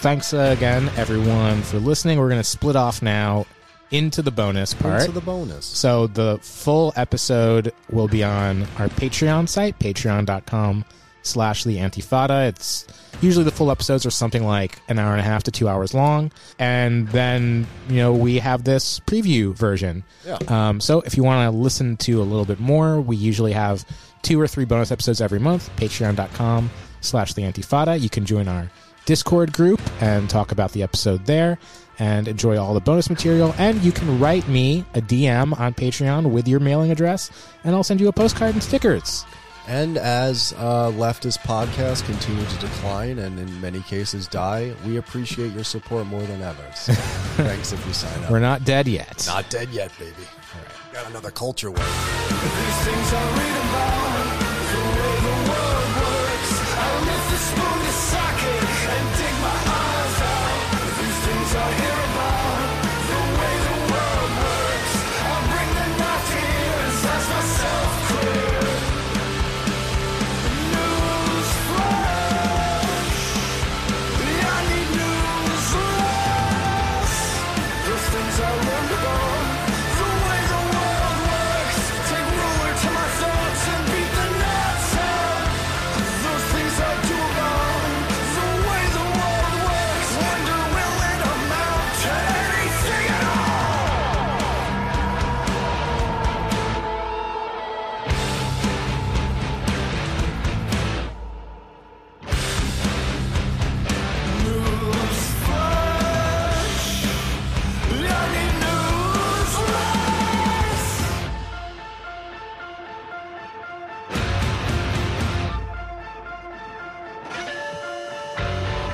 Thanks 0.00 0.32
again, 0.32 0.90
everyone, 0.96 1.62
for 1.62 1.78
listening. 1.78 2.18
We're 2.18 2.28
going 2.28 2.40
to 2.40 2.44
split 2.44 2.76
off 2.76 3.02
now 3.02 3.46
into 3.90 4.22
the 4.22 4.30
bonus 4.30 4.74
part. 4.74 5.00
Into 5.00 5.12
the 5.12 5.20
bonus. 5.20 5.64
So 5.64 6.06
the 6.06 6.38
full 6.42 6.92
episode 6.96 7.72
will 7.90 8.06
be 8.06 8.22
on 8.22 8.62
our 8.78 8.88
Patreon 8.88 9.48
site, 9.48 9.78
patreon.com 9.78 10.84
slash 11.22 11.64
the 11.64 11.78
antifada. 11.78 12.48
It's 12.48 12.86
usually 13.20 13.44
the 13.44 13.50
full 13.50 13.70
episodes 13.70 14.06
are 14.06 14.10
something 14.10 14.44
like 14.44 14.80
an 14.88 14.98
hour 14.98 15.12
and 15.12 15.20
a 15.20 15.24
half 15.24 15.42
to 15.44 15.50
two 15.50 15.68
hours 15.68 15.94
long. 15.94 16.30
And 16.58 17.08
then, 17.08 17.66
you 17.88 17.96
know, 17.96 18.12
we 18.12 18.38
have 18.38 18.64
this 18.64 19.00
preview 19.00 19.54
version. 19.54 20.04
Yeah. 20.24 20.38
Um, 20.48 20.80
so 20.80 21.00
if 21.00 21.16
you 21.16 21.24
want 21.24 21.50
to 21.50 21.56
listen 21.56 21.96
to 21.98 22.20
a 22.20 22.24
little 22.24 22.44
bit 22.44 22.60
more, 22.60 23.00
we 23.00 23.16
usually 23.16 23.52
have 23.52 23.84
two 24.22 24.40
or 24.40 24.46
three 24.46 24.64
bonus 24.66 24.92
episodes 24.92 25.20
every 25.20 25.40
month, 25.40 25.74
patreon.com 25.76 26.70
slash 27.00 27.32
the 27.34 27.42
antifada. 27.42 28.00
You 28.00 28.10
can 28.10 28.24
join 28.24 28.46
our 28.46 28.70
Discord 29.06 29.52
group 29.52 29.80
and 30.02 30.28
talk 30.28 30.52
about 30.52 30.72
the 30.72 30.82
episode 30.82 31.24
there 31.24 31.58
and 31.98 32.28
enjoy 32.28 32.58
all 32.58 32.74
the 32.74 32.80
bonus 32.80 33.08
material. 33.08 33.54
And 33.56 33.82
you 33.82 33.92
can 33.92 34.20
write 34.20 34.46
me 34.48 34.84
a 34.94 35.00
DM 35.00 35.58
on 35.58 35.72
Patreon 35.72 36.30
with 36.30 36.46
your 36.46 36.60
mailing 36.60 36.90
address, 36.90 37.30
and 37.64 37.74
I'll 37.74 37.84
send 37.84 38.00
you 38.00 38.08
a 38.08 38.12
postcard 38.12 38.52
and 38.54 38.62
stickers. 38.62 39.24
And 39.68 39.96
as 39.98 40.54
uh, 40.58 40.92
leftist 40.92 41.38
podcasts 41.38 42.04
continue 42.04 42.44
to 42.44 42.58
decline 42.58 43.18
and 43.18 43.38
in 43.38 43.60
many 43.60 43.80
cases 43.80 44.28
die, 44.28 44.74
we 44.86 44.96
appreciate 44.98 45.52
your 45.52 45.64
support 45.64 46.06
more 46.06 46.22
than 46.22 46.40
ever. 46.40 46.64
So 46.74 46.92
thanks 47.42 47.72
if 47.72 47.84
you 47.84 47.92
sign 47.92 48.22
up. 48.24 48.30
We're 48.30 48.38
not 48.38 48.64
dead 48.64 48.86
yet. 48.86 49.24
Not 49.26 49.50
dead 49.50 49.70
yet, 49.70 49.90
baby. 49.98 50.12
All 50.54 50.60
right. 50.62 50.92
Got 50.92 51.10
another 51.10 51.32
culture 51.32 51.70
war. 51.70 51.84